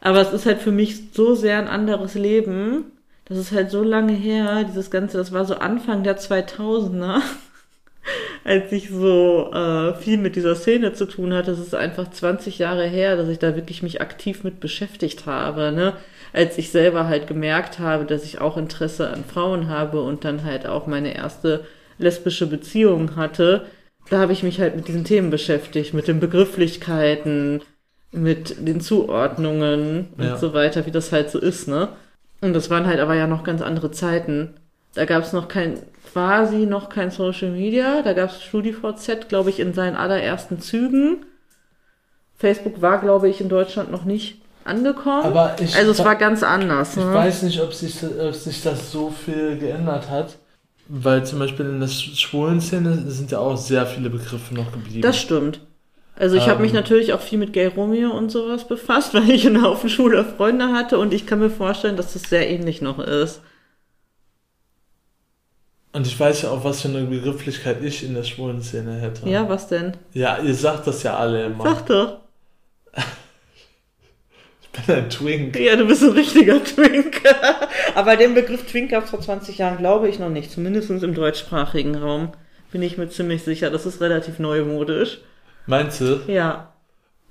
Aber 0.00 0.20
es 0.20 0.32
ist 0.32 0.46
halt 0.46 0.60
für 0.60 0.70
mich 0.72 1.12
so 1.12 1.34
sehr 1.34 1.58
ein 1.58 1.68
anderes 1.68 2.14
Leben. 2.14 2.84
Das 3.26 3.36
ist 3.38 3.52
halt 3.52 3.70
so 3.70 3.82
lange 3.82 4.12
her, 4.12 4.64
dieses 4.64 4.90
Ganze, 4.90 5.18
das 5.18 5.32
war 5.32 5.44
so 5.44 5.56
Anfang 5.56 6.02
der 6.02 6.18
2000er, 6.18 7.20
als 8.44 8.72
ich 8.72 8.88
so 8.90 9.50
äh, 9.52 9.94
viel 9.94 10.16
mit 10.18 10.36
dieser 10.36 10.54
Szene 10.54 10.94
zu 10.94 11.04
tun 11.06 11.32
hatte. 11.34 11.50
Das 11.50 11.60
ist 11.60 11.74
einfach 11.74 12.10
20 12.10 12.58
Jahre 12.58 12.86
her, 12.86 13.16
dass 13.16 13.28
ich 13.28 13.38
da 13.38 13.54
wirklich 13.56 13.82
mich 13.82 14.00
aktiv 14.00 14.42
mit 14.42 14.58
beschäftigt 14.60 15.26
habe, 15.26 15.70
ne? 15.72 15.94
Als 16.32 16.58
ich 16.58 16.70
selber 16.70 17.08
halt 17.08 17.26
gemerkt 17.26 17.78
habe, 17.80 18.04
dass 18.04 18.24
ich 18.24 18.40
auch 18.40 18.56
Interesse 18.56 19.10
an 19.10 19.24
Frauen 19.24 19.68
habe 19.68 20.00
und 20.00 20.24
dann 20.24 20.44
halt 20.44 20.64
auch 20.66 20.86
meine 20.86 21.14
erste 21.14 21.64
lesbische 21.98 22.46
Beziehung 22.46 23.16
hatte. 23.16 23.66
Da 24.10 24.18
habe 24.18 24.32
ich 24.32 24.42
mich 24.42 24.60
halt 24.60 24.76
mit 24.76 24.88
diesen 24.88 25.04
Themen 25.04 25.30
beschäftigt, 25.30 25.94
mit 25.94 26.08
den 26.08 26.20
Begrifflichkeiten, 26.20 27.62
mit 28.12 28.56
den 28.66 28.80
Zuordnungen 28.80 30.08
Ja. 30.18 30.32
und 30.32 30.40
so 30.40 30.52
weiter, 30.52 30.84
wie 30.86 30.90
das 30.90 31.12
halt 31.12 31.30
so 31.30 31.38
ist, 31.38 31.68
ne? 31.68 31.88
Und 32.40 32.52
das 32.54 32.70
waren 32.70 32.86
halt 32.86 33.00
aber 33.00 33.14
ja 33.14 33.26
noch 33.26 33.44
ganz 33.44 33.62
andere 33.62 33.90
Zeiten. 33.90 34.54
Da 34.94 35.04
gab 35.04 35.22
es 35.22 35.32
noch 35.32 35.46
kein, 35.46 35.78
quasi 36.12 36.66
noch 36.66 36.88
kein 36.88 37.10
Social 37.10 37.50
Media. 37.50 38.02
Da 38.02 38.12
gab 38.12 38.30
es 38.30 38.42
StudiVZ, 38.42 39.28
glaube 39.28 39.50
ich, 39.50 39.60
in 39.60 39.74
seinen 39.74 39.94
allerersten 39.96 40.60
Zügen. 40.60 41.24
Facebook 42.36 42.80
war, 42.82 43.00
glaube 43.00 43.28
ich, 43.28 43.40
in 43.40 43.48
Deutschland 43.48 43.92
noch 43.92 44.04
nicht 44.04 44.40
angekommen. 44.64 45.24
Aber 45.24 45.54
ich, 45.60 45.76
also 45.76 45.90
es 45.92 46.04
war 46.04 46.16
ganz 46.16 46.42
anders. 46.42 46.96
ich 46.96 47.04
ne? 47.04 47.14
weiß 47.14 47.42
nicht, 47.42 47.60
ob 47.60 47.72
sich, 47.72 47.96
ob 48.02 48.34
sich 48.34 48.62
das 48.62 48.90
so 48.90 49.10
viel 49.10 49.58
geändert 49.58 50.08
hat. 50.10 50.38
Weil 50.92 51.24
zum 51.24 51.38
Beispiel 51.38 51.66
in 51.66 51.78
der 51.78 51.86
schwulen 51.86 52.60
Szene 52.60 53.08
sind 53.08 53.30
ja 53.30 53.38
auch 53.38 53.56
sehr 53.56 53.86
viele 53.86 54.10
Begriffe 54.10 54.54
noch 54.54 54.72
geblieben. 54.72 55.02
Das 55.02 55.16
stimmt. 55.20 55.60
Also 56.16 56.34
ich 56.36 56.48
habe 56.48 56.56
Ähm. 56.56 56.62
mich 56.62 56.72
natürlich 56.72 57.12
auch 57.12 57.20
viel 57.20 57.38
mit 57.38 57.52
Gay 57.52 57.66
Romeo 57.68 58.10
und 58.10 58.30
sowas 58.30 58.66
befasst, 58.66 59.14
weil 59.14 59.30
ich 59.30 59.44
in 59.44 59.62
Haufen 59.62 59.88
Schule 59.88 60.24
Freunde 60.24 60.72
hatte 60.72 60.98
und 60.98 61.14
ich 61.14 61.26
kann 61.26 61.38
mir 61.38 61.48
vorstellen, 61.50 61.96
dass 61.96 62.12
das 62.14 62.24
sehr 62.24 62.50
ähnlich 62.50 62.82
noch 62.82 62.98
ist. 62.98 63.40
Und 65.92 66.06
ich 66.06 66.18
weiß 66.18 66.42
ja 66.42 66.50
auch, 66.50 66.64
was 66.64 66.82
für 66.82 66.88
eine 66.88 67.02
Begrifflichkeit 67.02 67.82
ich 67.82 68.04
in 68.04 68.14
der 68.14 68.22
schwulen 68.24 68.62
Szene 68.62 68.94
hätte. 68.94 69.28
Ja, 69.28 69.48
was 69.48 69.68
denn? 69.68 69.96
Ja, 70.12 70.38
ihr 70.38 70.54
sagt 70.54 70.86
das 70.86 71.02
ja 71.04 71.16
alle 71.16 71.46
immer. 71.46 71.64
Sag 71.64 71.86
doch. 71.86 72.16
Ich 74.72 74.86
bin 74.86 74.94
ein 74.96 75.10
Twink. 75.10 75.58
Ja, 75.58 75.76
du 75.76 75.86
bist 75.86 76.02
ein 76.02 76.10
richtiger 76.10 76.62
Twink. 76.62 77.20
Aber 77.94 78.16
den 78.16 78.34
Begriff 78.34 78.66
Twink 78.66 78.90
gab 78.90 79.04
es 79.04 79.10
vor 79.10 79.20
20 79.20 79.58
Jahren, 79.58 79.78
glaube 79.78 80.08
ich, 80.08 80.18
noch 80.18 80.28
nicht. 80.30 80.50
Zumindest 80.50 80.90
im 80.90 81.14
deutschsprachigen 81.14 81.96
Raum. 81.96 82.32
Bin 82.72 82.82
ich 82.82 82.96
mir 82.96 83.08
ziemlich 83.08 83.42
sicher. 83.42 83.70
Das 83.70 83.84
ist 83.86 84.00
relativ 84.00 84.38
neumodisch. 84.38 85.18
Meinst 85.66 86.00
du? 86.00 86.20
Ja. 86.28 86.72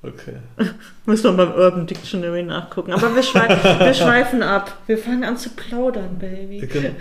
Okay. 0.03 0.35
Müssen 1.05 1.35
wir 1.37 1.45
beim 1.45 1.53
Urban 1.57 1.87
Dictionary 1.87 2.43
nachgucken. 2.43 2.91
Aber 2.93 3.15
wir, 3.15 3.23
schwei 3.23 3.47
wir 3.49 3.93
schweifen 3.93 4.43
ab. 4.43 4.77
Wir 4.87 4.97
fangen 4.97 5.23
an 5.23 5.37
zu 5.37 5.49
plaudern, 5.51 6.17
Baby. 6.19 6.65
Gen- 6.67 6.95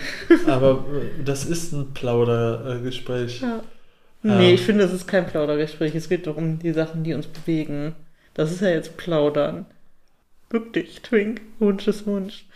Aber 0.47 0.85
äh, 0.94 1.23
das 1.24 1.44
ist 1.44 1.73
ein 1.73 1.93
Plaudergespräch. 1.94 3.40
Ja. 3.43 3.60
Nee, 4.23 4.48
Ähm. 4.51 4.55
ich 4.55 4.62
finde, 4.62 4.85
es 4.85 4.93
ist 4.93 5.06
kein 5.06 5.27
Plaudergespräch. 5.27 5.94
Es 5.94 6.09
geht 6.09 6.27
doch 6.27 6.36
um 6.36 6.59
die 6.59 6.73
Sachen, 6.73 7.05
die 7.05 7.15
uns 7.15 7.27
bewegen. 7.27 7.94
Das 8.35 8.51
ist 8.52 8.60
ja 8.62 8.69
jetzt 8.70 8.97
Plaudern. 8.97 9.66
Wirklich, 10.51 11.03
Twink, 11.03 11.43
Wunsch 11.59 11.87
ist 11.89 12.07
Wunsch. 12.07 12.47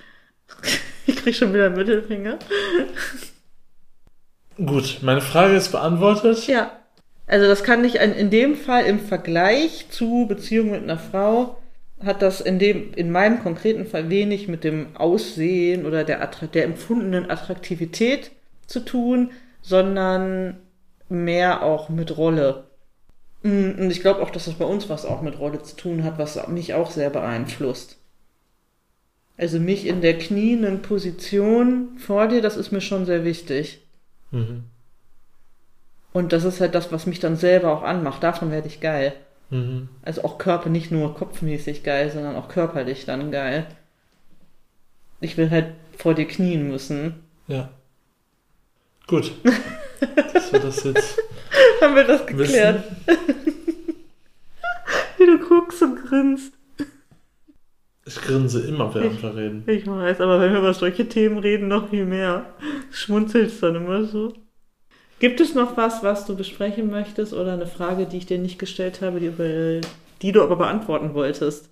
Ich 1.04 1.16
krieg 1.16 1.34
schon 1.34 1.52
wieder 1.52 1.66
einen 1.66 1.74
Mittelfinger. 1.74 2.38
Gut, 4.56 5.00
meine 5.02 5.20
Frage 5.20 5.56
ist 5.56 5.72
beantwortet. 5.72 6.46
Ja. 6.46 6.78
Also 7.26 7.48
das 7.48 7.64
kann 7.64 7.82
nicht 7.82 7.96
in, 7.96 8.12
in 8.12 8.30
dem 8.30 8.54
Fall 8.54 8.84
im 8.84 9.00
Vergleich 9.00 9.86
zu 9.90 10.26
Beziehung 10.28 10.70
mit 10.70 10.84
einer 10.84 10.98
Frau 10.98 11.56
hat 12.04 12.22
das 12.22 12.40
in 12.40 12.58
dem 12.58 12.92
in 12.94 13.10
meinem 13.10 13.42
konkreten 13.42 13.86
Fall 13.86 14.10
wenig 14.10 14.48
mit 14.48 14.64
dem 14.64 14.96
Aussehen 14.96 15.86
oder 15.86 16.04
der 16.04 16.26
der 16.26 16.64
empfundenen 16.64 17.30
Attraktivität 17.30 18.32
zu 18.66 18.80
tun, 18.80 19.30
sondern 19.60 20.58
mehr 21.08 21.62
auch 21.62 21.88
mit 21.88 22.16
Rolle. 22.16 22.64
Mm, 23.42 23.72
Und 23.78 23.90
ich 23.90 24.00
glaube 24.00 24.22
auch, 24.22 24.30
dass 24.30 24.44
das 24.46 24.54
bei 24.54 24.64
uns 24.64 24.88
was 24.88 25.04
auch 25.04 25.22
mit 25.22 25.38
Rolle 25.38 25.62
zu 25.62 25.76
tun 25.76 26.04
hat, 26.04 26.18
was 26.18 26.46
mich 26.48 26.74
auch 26.74 26.90
sehr 26.90 27.10
beeinflusst. 27.10 27.96
Also 29.36 29.58
mich 29.58 29.86
in 29.86 30.00
der 30.02 30.18
knienden 30.18 30.82
Position 30.82 31.98
vor 31.98 32.28
dir, 32.28 32.42
das 32.42 32.56
ist 32.56 32.70
mir 32.70 32.80
schon 32.80 33.06
sehr 33.06 33.24
wichtig. 33.24 33.80
Mhm. 34.30 34.64
Und 36.12 36.32
das 36.32 36.44
ist 36.44 36.60
halt 36.60 36.74
das, 36.74 36.92
was 36.92 37.06
mich 37.06 37.20
dann 37.20 37.36
selber 37.36 37.72
auch 37.72 37.82
anmacht. 37.82 38.22
Davon 38.22 38.50
werde 38.50 38.68
ich 38.68 38.80
geil. 38.80 39.14
Mhm. 39.50 39.88
Also 40.02 40.24
auch 40.24 40.38
Körper, 40.38 40.68
nicht 40.68 40.90
nur 40.90 41.14
kopfmäßig 41.14 41.82
geil, 41.82 42.10
sondern 42.10 42.36
auch 42.36 42.48
körperlich 42.48 43.06
dann 43.06 43.30
geil. 43.32 43.66
Ich 45.20 45.36
will 45.36 45.50
halt 45.50 45.74
vor 45.96 46.14
dir 46.14 46.26
knien 46.26 46.68
müssen. 46.68 47.24
Ja. 47.48 47.70
Gut. 49.06 49.32
Dass 50.32 50.52
wir 50.52 50.60
das 50.60 50.84
jetzt 50.84 51.18
Haben 51.80 51.94
wir 51.94 52.04
das 52.04 52.26
geklärt? 52.26 52.84
Wie 55.18 55.26
du 55.26 55.38
guckst 55.38 55.82
und 55.82 56.04
grinst. 56.04 56.52
Ich 58.04 58.16
grinse 58.16 58.66
immer, 58.66 58.92
während 58.94 59.22
wir 59.22 59.36
reden. 59.36 59.62
Ich 59.66 59.86
weiß, 59.86 60.20
aber 60.20 60.40
wenn 60.40 60.52
wir 60.52 60.58
über 60.58 60.74
solche 60.74 61.08
Themen 61.08 61.38
reden, 61.38 61.68
noch 61.68 61.90
viel 61.90 62.04
mehr. 62.04 62.46
Schmunzelst 62.90 63.62
dann 63.62 63.76
immer 63.76 64.04
so. 64.04 64.34
Gibt 65.20 65.40
es 65.40 65.54
noch 65.54 65.76
was, 65.76 66.02
was 66.02 66.26
du 66.26 66.34
besprechen 66.34 66.90
möchtest 66.90 67.32
oder 67.32 67.52
eine 67.52 67.68
Frage, 67.68 68.06
die 68.06 68.16
ich 68.16 68.26
dir 68.26 68.38
nicht 68.38 68.58
gestellt 68.58 69.00
habe, 69.02 69.20
die, 69.20 69.26
über, 69.26 69.80
die 70.20 70.32
du 70.32 70.42
aber 70.42 70.56
beantworten 70.56 71.14
wolltest? 71.14 71.68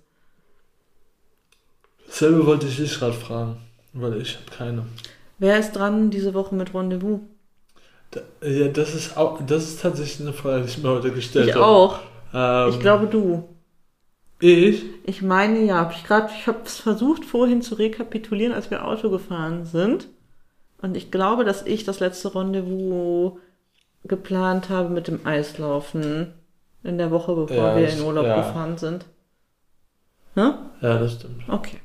Dasselbe 2.07 2.45
wollte 2.45 2.67
ich 2.67 2.77
dich 2.77 2.97
gerade 2.97 3.13
fragen, 3.13 3.57
weil 3.91 4.21
ich 4.21 4.35
habe 4.35 4.45
keine. 4.55 4.85
Wer 5.37 5.59
ist 5.59 5.73
dran 5.73 6.11
diese 6.11 6.33
Woche 6.33 6.55
mit 6.55 6.73
Rendezvous? 6.73 7.19
Ja, 8.43 8.67
das 8.67 8.93
ist 8.93 9.15
auch, 9.17 9.39
das 9.45 9.63
ist 9.63 9.81
tatsächlich 9.81 10.19
eine 10.27 10.33
Frage, 10.33 10.63
die 10.63 10.69
ich 10.69 10.77
mir 10.83 10.89
heute 10.89 11.11
gestellt 11.11 11.47
Ich 11.49 11.55
habe. 11.55 11.65
auch. 11.65 11.99
Ähm, 12.33 12.69
Ich 12.69 12.79
glaube 12.79 13.07
du. 13.07 13.47
Ich? 14.39 14.83
Ich 15.05 15.21
meine 15.21 15.59
ja, 15.65 15.77
hab 15.77 15.91
ich 15.95 16.03
gerade, 16.03 16.29
ich 16.37 16.47
habe 16.47 16.59
es 16.65 16.77
versucht 16.79 17.23
vorhin 17.25 17.61
zu 17.61 17.75
rekapitulieren, 17.75 18.53
als 18.53 18.71
wir 18.71 18.85
Auto 18.85 19.09
gefahren 19.09 19.65
sind. 19.65 20.07
Und 20.81 20.97
ich 20.97 21.11
glaube, 21.11 21.45
dass 21.45 21.65
ich 21.65 21.83
das 21.83 21.99
letzte 21.99 22.33
Rendezvous 22.33 23.33
geplant 24.03 24.69
habe 24.69 24.89
mit 24.89 25.07
dem 25.07 25.25
Eislaufen 25.27 26.33
in 26.83 26.97
der 26.97 27.11
Woche, 27.11 27.35
bevor 27.35 27.55
Ja, 27.55 27.75
wir 27.77 27.85
das- 27.85 27.99
in 27.99 28.03
Urlaub 28.05 28.25
ja. 28.25 28.37
gefahren 28.37 28.77
sind. 28.79 29.05
Ne? 30.35 30.57
Ja, 30.81 30.97
das 30.97 31.13
stimmt. 31.13 31.43
Okay. 31.47 31.77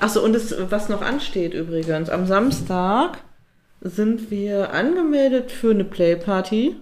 Achso, 0.00 0.24
und 0.24 0.34
es, 0.34 0.54
was 0.70 0.88
noch 0.88 1.02
ansteht 1.02 1.52
übrigens, 1.52 2.08
am 2.08 2.26
Samstag 2.26 3.18
sind 3.82 4.30
wir 4.30 4.72
angemeldet 4.72 5.50
für 5.50 5.70
eine 5.70 5.84
Playparty 5.84 6.76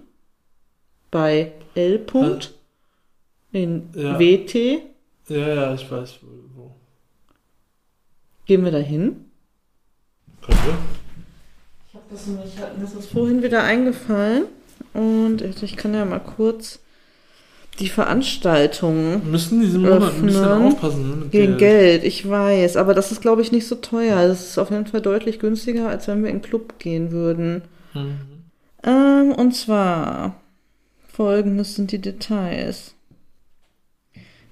bei 1.09 1.51
L. 1.75 1.99
Punkt 1.99 2.53
in 3.51 3.89
Ja. 3.95 4.19
WT. 4.19 4.83
Ja, 5.27 5.37
ja, 5.47 5.73
ich 5.73 5.89
weiß 5.89 6.19
wo. 6.21 6.27
wo. 6.55 6.71
Gehen 8.45 8.63
wir 8.63 8.71
da 8.71 8.77
hin? 8.77 9.31
Könnte? 10.41 10.77
Ich 11.87 11.93
habe 11.95 12.05
das 12.09 12.27
nämlich, 12.27 12.53
mir 12.77 12.83
ist 12.83 12.95
das 12.95 13.07
vorhin 13.07 13.43
wieder 13.43 13.63
eingefallen. 13.63 14.45
Und 14.93 15.41
ich 15.41 15.77
kann 15.77 15.93
ja 15.93 16.03
mal 16.05 16.19
kurz 16.19 16.79
die 17.79 17.89
Veranstaltung 17.89 19.29
Müssen 19.29 19.61
diesen 19.61 19.81
Monat 19.81 20.13
ein 20.13 20.25
bisschen 20.25 20.45
aufpassen. 20.45 21.19
Ne, 21.21 21.25
gegen 21.27 21.57
Geld, 21.57 22.03
ich 22.03 22.29
weiß. 22.29 22.77
Aber 22.77 22.93
das 22.93 23.11
ist, 23.11 23.21
glaube 23.21 23.41
ich, 23.41 23.51
nicht 23.51 23.67
so 23.67 23.75
teuer. 23.75 24.27
Das 24.27 24.41
ist 24.41 24.57
auf 24.57 24.71
jeden 24.71 24.85
Fall 24.85 25.01
deutlich 25.01 25.39
günstiger, 25.39 25.89
als 25.89 26.07
wenn 26.07 26.23
wir 26.23 26.29
in 26.29 26.37
den 26.37 26.41
Club 26.41 26.79
gehen 26.79 27.11
würden. 27.11 27.63
Mhm. 27.93 28.19
Ähm, 28.83 29.31
und 29.31 29.53
zwar 29.53 30.35
folgendes 31.11 31.75
sind 31.75 31.91
die 31.91 32.01
Details. 32.01 32.93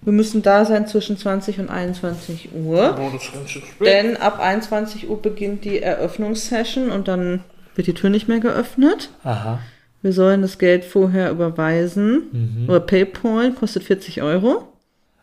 Wir 0.01 0.13
müssen 0.13 0.41
da 0.41 0.63
sein 0.63 0.87
zwischen 0.87 1.17
20 1.17 1.59
und 1.59 1.69
21 1.69 2.49
Uhr. 2.53 2.95
Oh, 2.97 3.09
das 3.13 3.23
ist 3.23 3.33
ganz 3.33 3.49
schön 3.49 3.61
spät. 3.63 3.87
Denn 3.87 4.17
ab 4.17 4.39
21 4.39 5.09
Uhr 5.09 5.21
beginnt 5.21 5.65
die 5.65 5.81
Eröffnungssession 5.81 6.89
und 6.89 7.07
dann 7.09 7.43
wird 7.75 7.87
die 7.87 7.93
Tür 7.93 8.09
nicht 8.09 8.27
mehr 8.27 8.39
geöffnet. 8.39 9.09
Aha. 9.23 9.59
Wir 10.01 10.13
sollen 10.13 10.41
das 10.41 10.57
Geld 10.57 10.85
vorher 10.85 11.31
überweisen. 11.31 12.23
Mhm. 12.31 12.69
Oder 12.69 12.80
PayPal 12.80 13.51
kostet 13.53 13.84
40 13.84 14.21
Euro. 14.21 14.73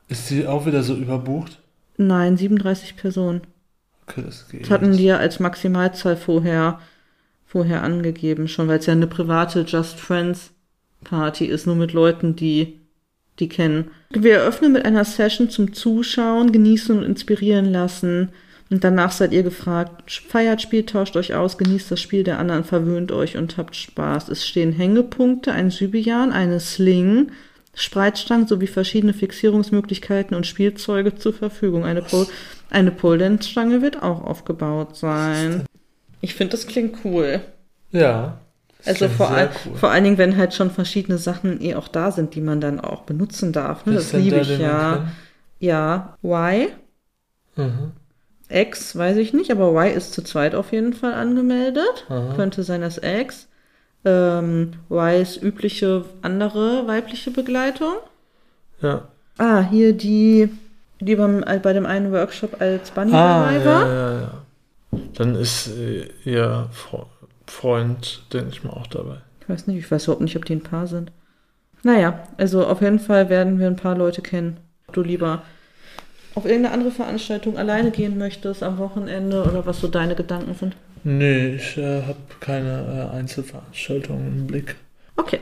Ist 0.08 0.30
die 0.30 0.46
auch 0.46 0.66
wieder 0.66 0.82
so 0.82 0.94
überbucht? 0.94 1.58
Nein, 1.96 2.36
37 2.36 2.96
Personen. 2.96 3.42
Okay, 4.06 4.22
das 4.24 4.48
geht. 4.48 4.62
Das 4.62 4.70
hatten 4.70 4.96
die 4.96 5.04
ja 5.04 5.16
als 5.16 5.40
Maximalzahl 5.40 6.16
vorher, 6.16 6.78
vorher 7.46 7.82
angegeben, 7.82 8.48
schon 8.48 8.68
weil 8.68 8.78
es 8.78 8.86
ja 8.86 8.92
eine 8.92 9.06
private 9.06 9.62
Just 9.62 9.98
Friends 9.98 10.50
Party 11.04 11.46
ist, 11.46 11.66
nur 11.66 11.76
mit 11.76 11.92
Leuten, 11.92 12.36
die 12.36 12.80
die 13.38 13.48
kennen. 13.48 13.90
Wir 14.10 14.36
eröffnen 14.36 14.72
mit 14.72 14.84
einer 14.84 15.04
Session 15.04 15.50
zum 15.50 15.74
Zuschauen, 15.74 16.52
genießen 16.52 16.96
und 16.96 17.04
inspirieren 17.04 17.70
lassen. 17.70 18.30
Und 18.68 18.82
danach 18.82 19.12
seid 19.12 19.32
ihr 19.32 19.44
gefragt, 19.44 20.10
feiert, 20.28 20.60
spielt, 20.60 20.90
tauscht 20.90 21.16
euch 21.16 21.34
aus, 21.34 21.56
genießt 21.56 21.90
das 21.90 22.00
Spiel 22.00 22.24
der 22.24 22.38
anderen, 22.38 22.64
verwöhnt 22.64 23.12
euch 23.12 23.36
und 23.36 23.56
habt 23.56 23.76
Spaß. 23.76 24.28
Es 24.28 24.46
stehen 24.46 24.72
Hängepunkte, 24.72 25.52
ein 25.52 25.70
Sybian, 25.70 26.32
eine 26.32 26.58
Sling, 26.58 27.30
Spreitstangen 27.74 28.48
sowie 28.48 28.66
verschiedene 28.66 29.12
Fixierungsmöglichkeiten 29.12 30.36
und 30.36 30.46
Spielzeuge 30.46 31.14
zur 31.14 31.32
Verfügung. 31.32 31.84
Eine, 31.84 32.02
Pole, 32.02 32.26
eine 32.70 32.90
Pole 32.90 33.18
Dance 33.18 33.48
Stange 33.48 33.82
wird 33.82 34.02
auch 34.02 34.24
aufgebaut 34.24 34.96
sein. 34.96 35.64
Ich 36.20 36.34
finde, 36.34 36.52
das 36.52 36.66
klingt 36.66 36.96
cool. 37.04 37.40
Ja. 37.92 38.38
Also 38.84 39.08
vor, 39.08 39.30
all, 39.30 39.50
cool. 39.66 39.76
vor 39.76 39.90
allen 39.90 40.04
Dingen, 40.04 40.18
wenn 40.18 40.36
halt 40.36 40.54
schon 40.54 40.70
verschiedene 40.70 41.18
Sachen 41.18 41.60
eh 41.60 41.74
auch 41.74 41.88
da 41.88 42.10
sind, 42.10 42.34
die 42.34 42.40
man 42.40 42.60
dann 42.60 42.80
auch 42.80 43.02
benutzen 43.02 43.52
darf. 43.52 43.84
Ne? 43.84 43.94
Das 43.94 44.12
liebe 44.12 44.40
ich 44.40 44.58
ja. 44.58 45.08
Ja, 45.58 46.16
Y, 46.22 46.68
kennen? 47.56 47.72
Mhm. 47.72 47.92
X 48.48 48.96
weiß 48.96 49.16
ich 49.16 49.32
nicht, 49.32 49.50
aber 49.50 49.70
Y 49.72 49.94
ist 49.96 50.12
zu 50.12 50.22
zweit 50.22 50.54
auf 50.54 50.72
jeden 50.72 50.92
Fall 50.92 51.14
angemeldet. 51.14 52.04
Aha. 52.08 52.34
Könnte 52.36 52.62
sein, 52.62 52.80
dass 52.80 52.98
X. 53.02 53.48
Ähm, 54.04 54.74
Y 54.90 55.20
ist 55.20 55.42
übliche 55.42 56.04
andere 56.22 56.86
weibliche 56.86 57.30
Begleitung. 57.30 57.94
Ja. 58.80 59.08
Ah, 59.38 59.62
hier 59.68 59.92
die, 59.92 60.48
die 61.00 61.16
beim, 61.16 61.44
bei 61.62 61.72
dem 61.72 61.86
einen 61.86 62.12
Workshop 62.12 62.60
als 62.60 62.90
Bunny 62.92 63.12
Ah, 63.12 63.44
dabei 63.50 63.58
ja, 63.58 63.64
war. 63.64 63.88
ja, 63.92 64.20
ja. 64.20 64.30
Dann 65.14 65.34
ist 65.34 65.68
äh, 65.76 66.08
ihr 66.24 66.68
Fre- 66.72 67.06
Freund, 67.46 68.22
denke 68.32 68.50
ich 68.50 68.64
mal, 68.64 68.70
auch 68.70 68.86
dabei. 68.86 69.16
Ich 69.40 69.48
weiß 69.48 69.66
nicht, 69.66 69.78
ich 69.78 69.90
weiß 69.90 70.04
überhaupt 70.04 70.22
nicht, 70.22 70.36
ob 70.36 70.44
die 70.44 70.54
ein 70.54 70.62
Paar 70.62 70.86
sind. 70.86 71.10
Naja, 71.82 72.20
also 72.36 72.66
auf 72.66 72.80
jeden 72.80 72.98
Fall 72.98 73.28
werden 73.28 73.58
wir 73.58 73.66
ein 73.66 73.76
paar 73.76 73.96
Leute 73.96 74.22
kennen. 74.22 74.56
Du 74.92 75.02
lieber 75.02 75.42
auf 76.36 76.44
irgendeine 76.44 76.74
andere 76.74 76.90
Veranstaltung 76.92 77.56
alleine 77.58 77.90
gehen 77.90 78.18
möchtest 78.18 78.62
am 78.62 78.78
Wochenende 78.78 79.42
oder 79.42 79.66
was 79.66 79.80
so 79.80 79.88
deine 79.88 80.14
Gedanken 80.14 80.54
sind. 80.54 80.76
Nee, 81.02 81.54
ich 81.54 81.78
äh, 81.78 82.02
habe 82.02 82.18
keine 82.40 83.10
äh, 83.12 83.16
Einzelveranstaltungen 83.16 84.26
im 84.40 84.46
Blick. 84.46 84.76
Okay. 85.16 85.40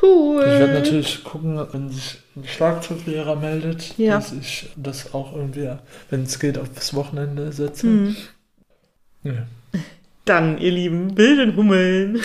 Cool. 0.00 0.42
Ich 0.42 0.60
werde 0.60 0.74
natürlich 0.74 1.24
gucken, 1.24 1.60
wenn 1.72 1.90
sich 1.90 2.18
ein 2.36 2.44
Schlagzeuglehrer 2.44 3.34
meldet, 3.34 3.98
Ja. 3.98 4.14
dass 4.14 4.32
ich 4.32 4.70
das 4.76 5.12
auch 5.12 5.34
irgendwie, 5.34 5.70
wenn 6.08 6.22
es 6.22 6.38
geht, 6.38 6.56
aufs 6.56 6.94
Wochenende 6.94 7.50
setze. 7.50 7.88
Hm. 7.88 8.16
Ja. 9.24 9.46
Dann, 10.28 10.58
ihr 10.58 10.72
lieben 10.72 11.16
wilden 11.16 11.56
Hummeln, 11.56 12.20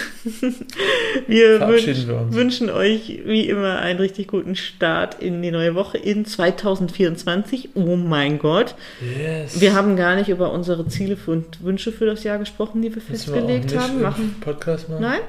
wir 1.27 1.67
wünsch, 1.67 1.85
wir 1.85 2.33
wünschen 2.33 2.69
euch 2.69 3.21
wie 3.25 3.47
immer 3.47 3.79
einen 3.79 3.99
richtig 3.99 4.27
guten 4.27 4.57
Start 4.57 5.21
in 5.21 5.41
die 5.41 5.51
neue 5.51 5.73
Woche 5.73 5.97
in 5.97 6.25
2024. 6.25 7.69
Oh 7.75 7.95
mein 7.95 8.39
Gott. 8.39 8.75
Yes. 9.17 9.61
Wir 9.61 9.73
haben 9.73 9.95
gar 9.95 10.15
nicht 10.15 10.27
über 10.27 10.51
unsere 10.51 10.85
Ziele 10.87 11.17
und 11.27 11.63
Wünsche 11.63 11.93
für 11.93 12.05
das 12.05 12.23
Jahr 12.23 12.39
gesprochen, 12.39 12.81
die 12.81 12.93
wir 12.93 12.97
wir 12.97 13.03
auch 13.03 13.07
festgelegt 13.07 13.71
nicht 13.71 13.77
haben. 13.77 14.01
Machen. 14.01 14.35
Podcast 14.41 14.89
machen? 14.89 15.01
Nein? 15.01 15.21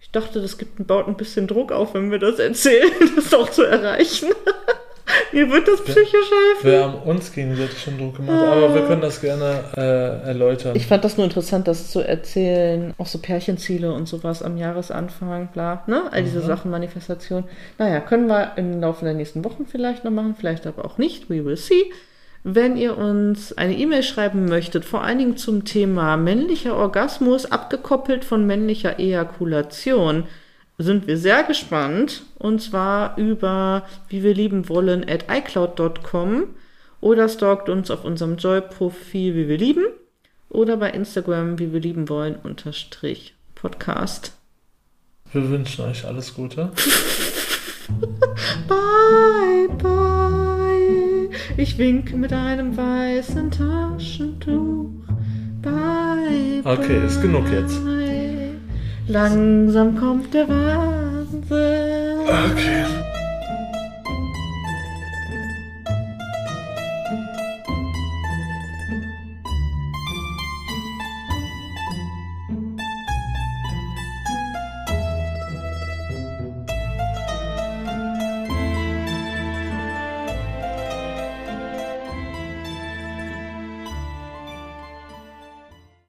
Ich 0.00 0.10
dachte, 0.10 0.40
das 0.40 0.58
gibt, 0.58 0.86
baut 0.86 1.06
ein 1.06 1.16
bisschen 1.16 1.46
Druck 1.46 1.70
auf, 1.70 1.94
wenn 1.94 2.10
wir 2.10 2.18
das 2.18 2.38
erzählen, 2.38 2.90
das 3.16 3.32
auch 3.32 3.50
zu 3.50 3.62
erreichen. 3.62 4.30
Mir 5.32 5.50
wird 5.50 5.68
das 5.68 5.82
psychisch 5.82 6.12
helfen. 6.12 6.62
Wir 6.70 6.84
haben 6.84 6.94
uns 7.08 7.32
gegenseitig 7.32 7.80
schon 7.80 7.98
Druck 7.98 8.16
gemacht, 8.16 8.38
aber 8.46 8.74
wir 8.74 8.82
können 8.82 9.00
das 9.00 9.20
gerne 9.20 9.64
äh, 9.76 10.26
erläutern. 10.28 10.74
Ich 10.76 10.86
fand 10.86 11.04
das 11.04 11.16
nur 11.16 11.24
interessant, 11.24 11.68
das 11.68 11.90
zu 11.90 12.00
erzählen. 12.00 12.94
Auch 12.98 13.06
so 13.06 13.18
Pärchenziele 13.18 13.92
und 13.92 14.08
sowas 14.08 14.42
am 14.42 14.56
Jahresanfang, 14.56 15.48
bla, 15.52 15.82
ne? 15.86 16.04
All 16.10 16.22
diese 16.22 16.40
Mhm. 16.40 16.46
Sachen, 16.46 16.70
Manifestation. 16.70 17.44
Naja, 17.78 18.00
können 18.00 18.26
wir 18.28 18.52
im 18.56 18.80
Laufe 18.80 19.04
der 19.04 19.14
nächsten 19.14 19.44
Wochen 19.44 19.66
vielleicht 19.66 20.04
noch 20.04 20.10
machen, 20.10 20.34
vielleicht 20.38 20.66
aber 20.66 20.84
auch 20.84 20.98
nicht. 20.98 21.28
We 21.30 21.44
will 21.44 21.56
see. 21.56 21.92
Wenn 22.42 22.78
ihr 22.78 22.96
uns 22.96 23.52
eine 23.58 23.76
E-Mail 23.76 24.02
schreiben 24.02 24.46
möchtet, 24.46 24.86
vor 24.86 25.02
allen 25.02 25.18
Dingen 25.18 25.36
zum 25.36 25.66
Thema 25.66 26.16
männlicher 26.16 26.74
Orgasmus, 26.74 27.44
abgekoppelt 27.44 28.24
von 28.24 28.46
männlicher 28.46 28.98
Ejakulation, 28.98 30.24
sind 30.82 31.06
wir 31.06 31.16
sehr 31.18 31.42
gespannt. 31.44 32.22
Und 32.38 32.60
zwar 32.62 33.16
über 33.18 33.84
wie 34.08 34.22
wir 34.22 34.34
lieben 34.34 34.68
wollen 34.68 35.08
at 35.08 35.26
iCloud.com 35.30 36.44
oder 37.00 37.28
stalkt 37.28 37.68
uns 37.68 37.90
auf 37.90 38.04
unserem 38.04 38.36
Joy-Profil 38.36 39.34
wie 39.34 39.48
wir 39.48 39.58
lieben 39.58 39.84
oder 40.48 40.76
bei 40.76 40.90
Instagram 40.90 41.58
wie 41.58 41.72
wir 41.72 41.80
lieben 41.80 42.08
wollen 42.08 42.36
unterstrich 42.36 43.34
Podcast. 43.54 44.32
Wir 45.32 45.48
wünschen 45.48 45.84
euch 45.84 46.04
alles 46.04 46.34
Gute. 46.34 46.72
Bye, 48.68 49.68
bye. 49.82 51.30
Ich 51.56 51.76
winke 51.78 52.16
mit 52.16 52.32
einem 52.32 52.76
weißen 52.76 53.50
Taschentuch. 53.50 54.90
Bye. 55.60 56.62
Okay, 56.64 56.98
bye. 56.98 57.06
ist 57.06 57.20
genug 57.20 57.50
jetzt. 57.50 57.80
Langsam 59.10 59.96
kommt 59.96 60.32
der 60.32 60.48
Wahnsinn. 60.48 62.20
Okay. 62.20 63.09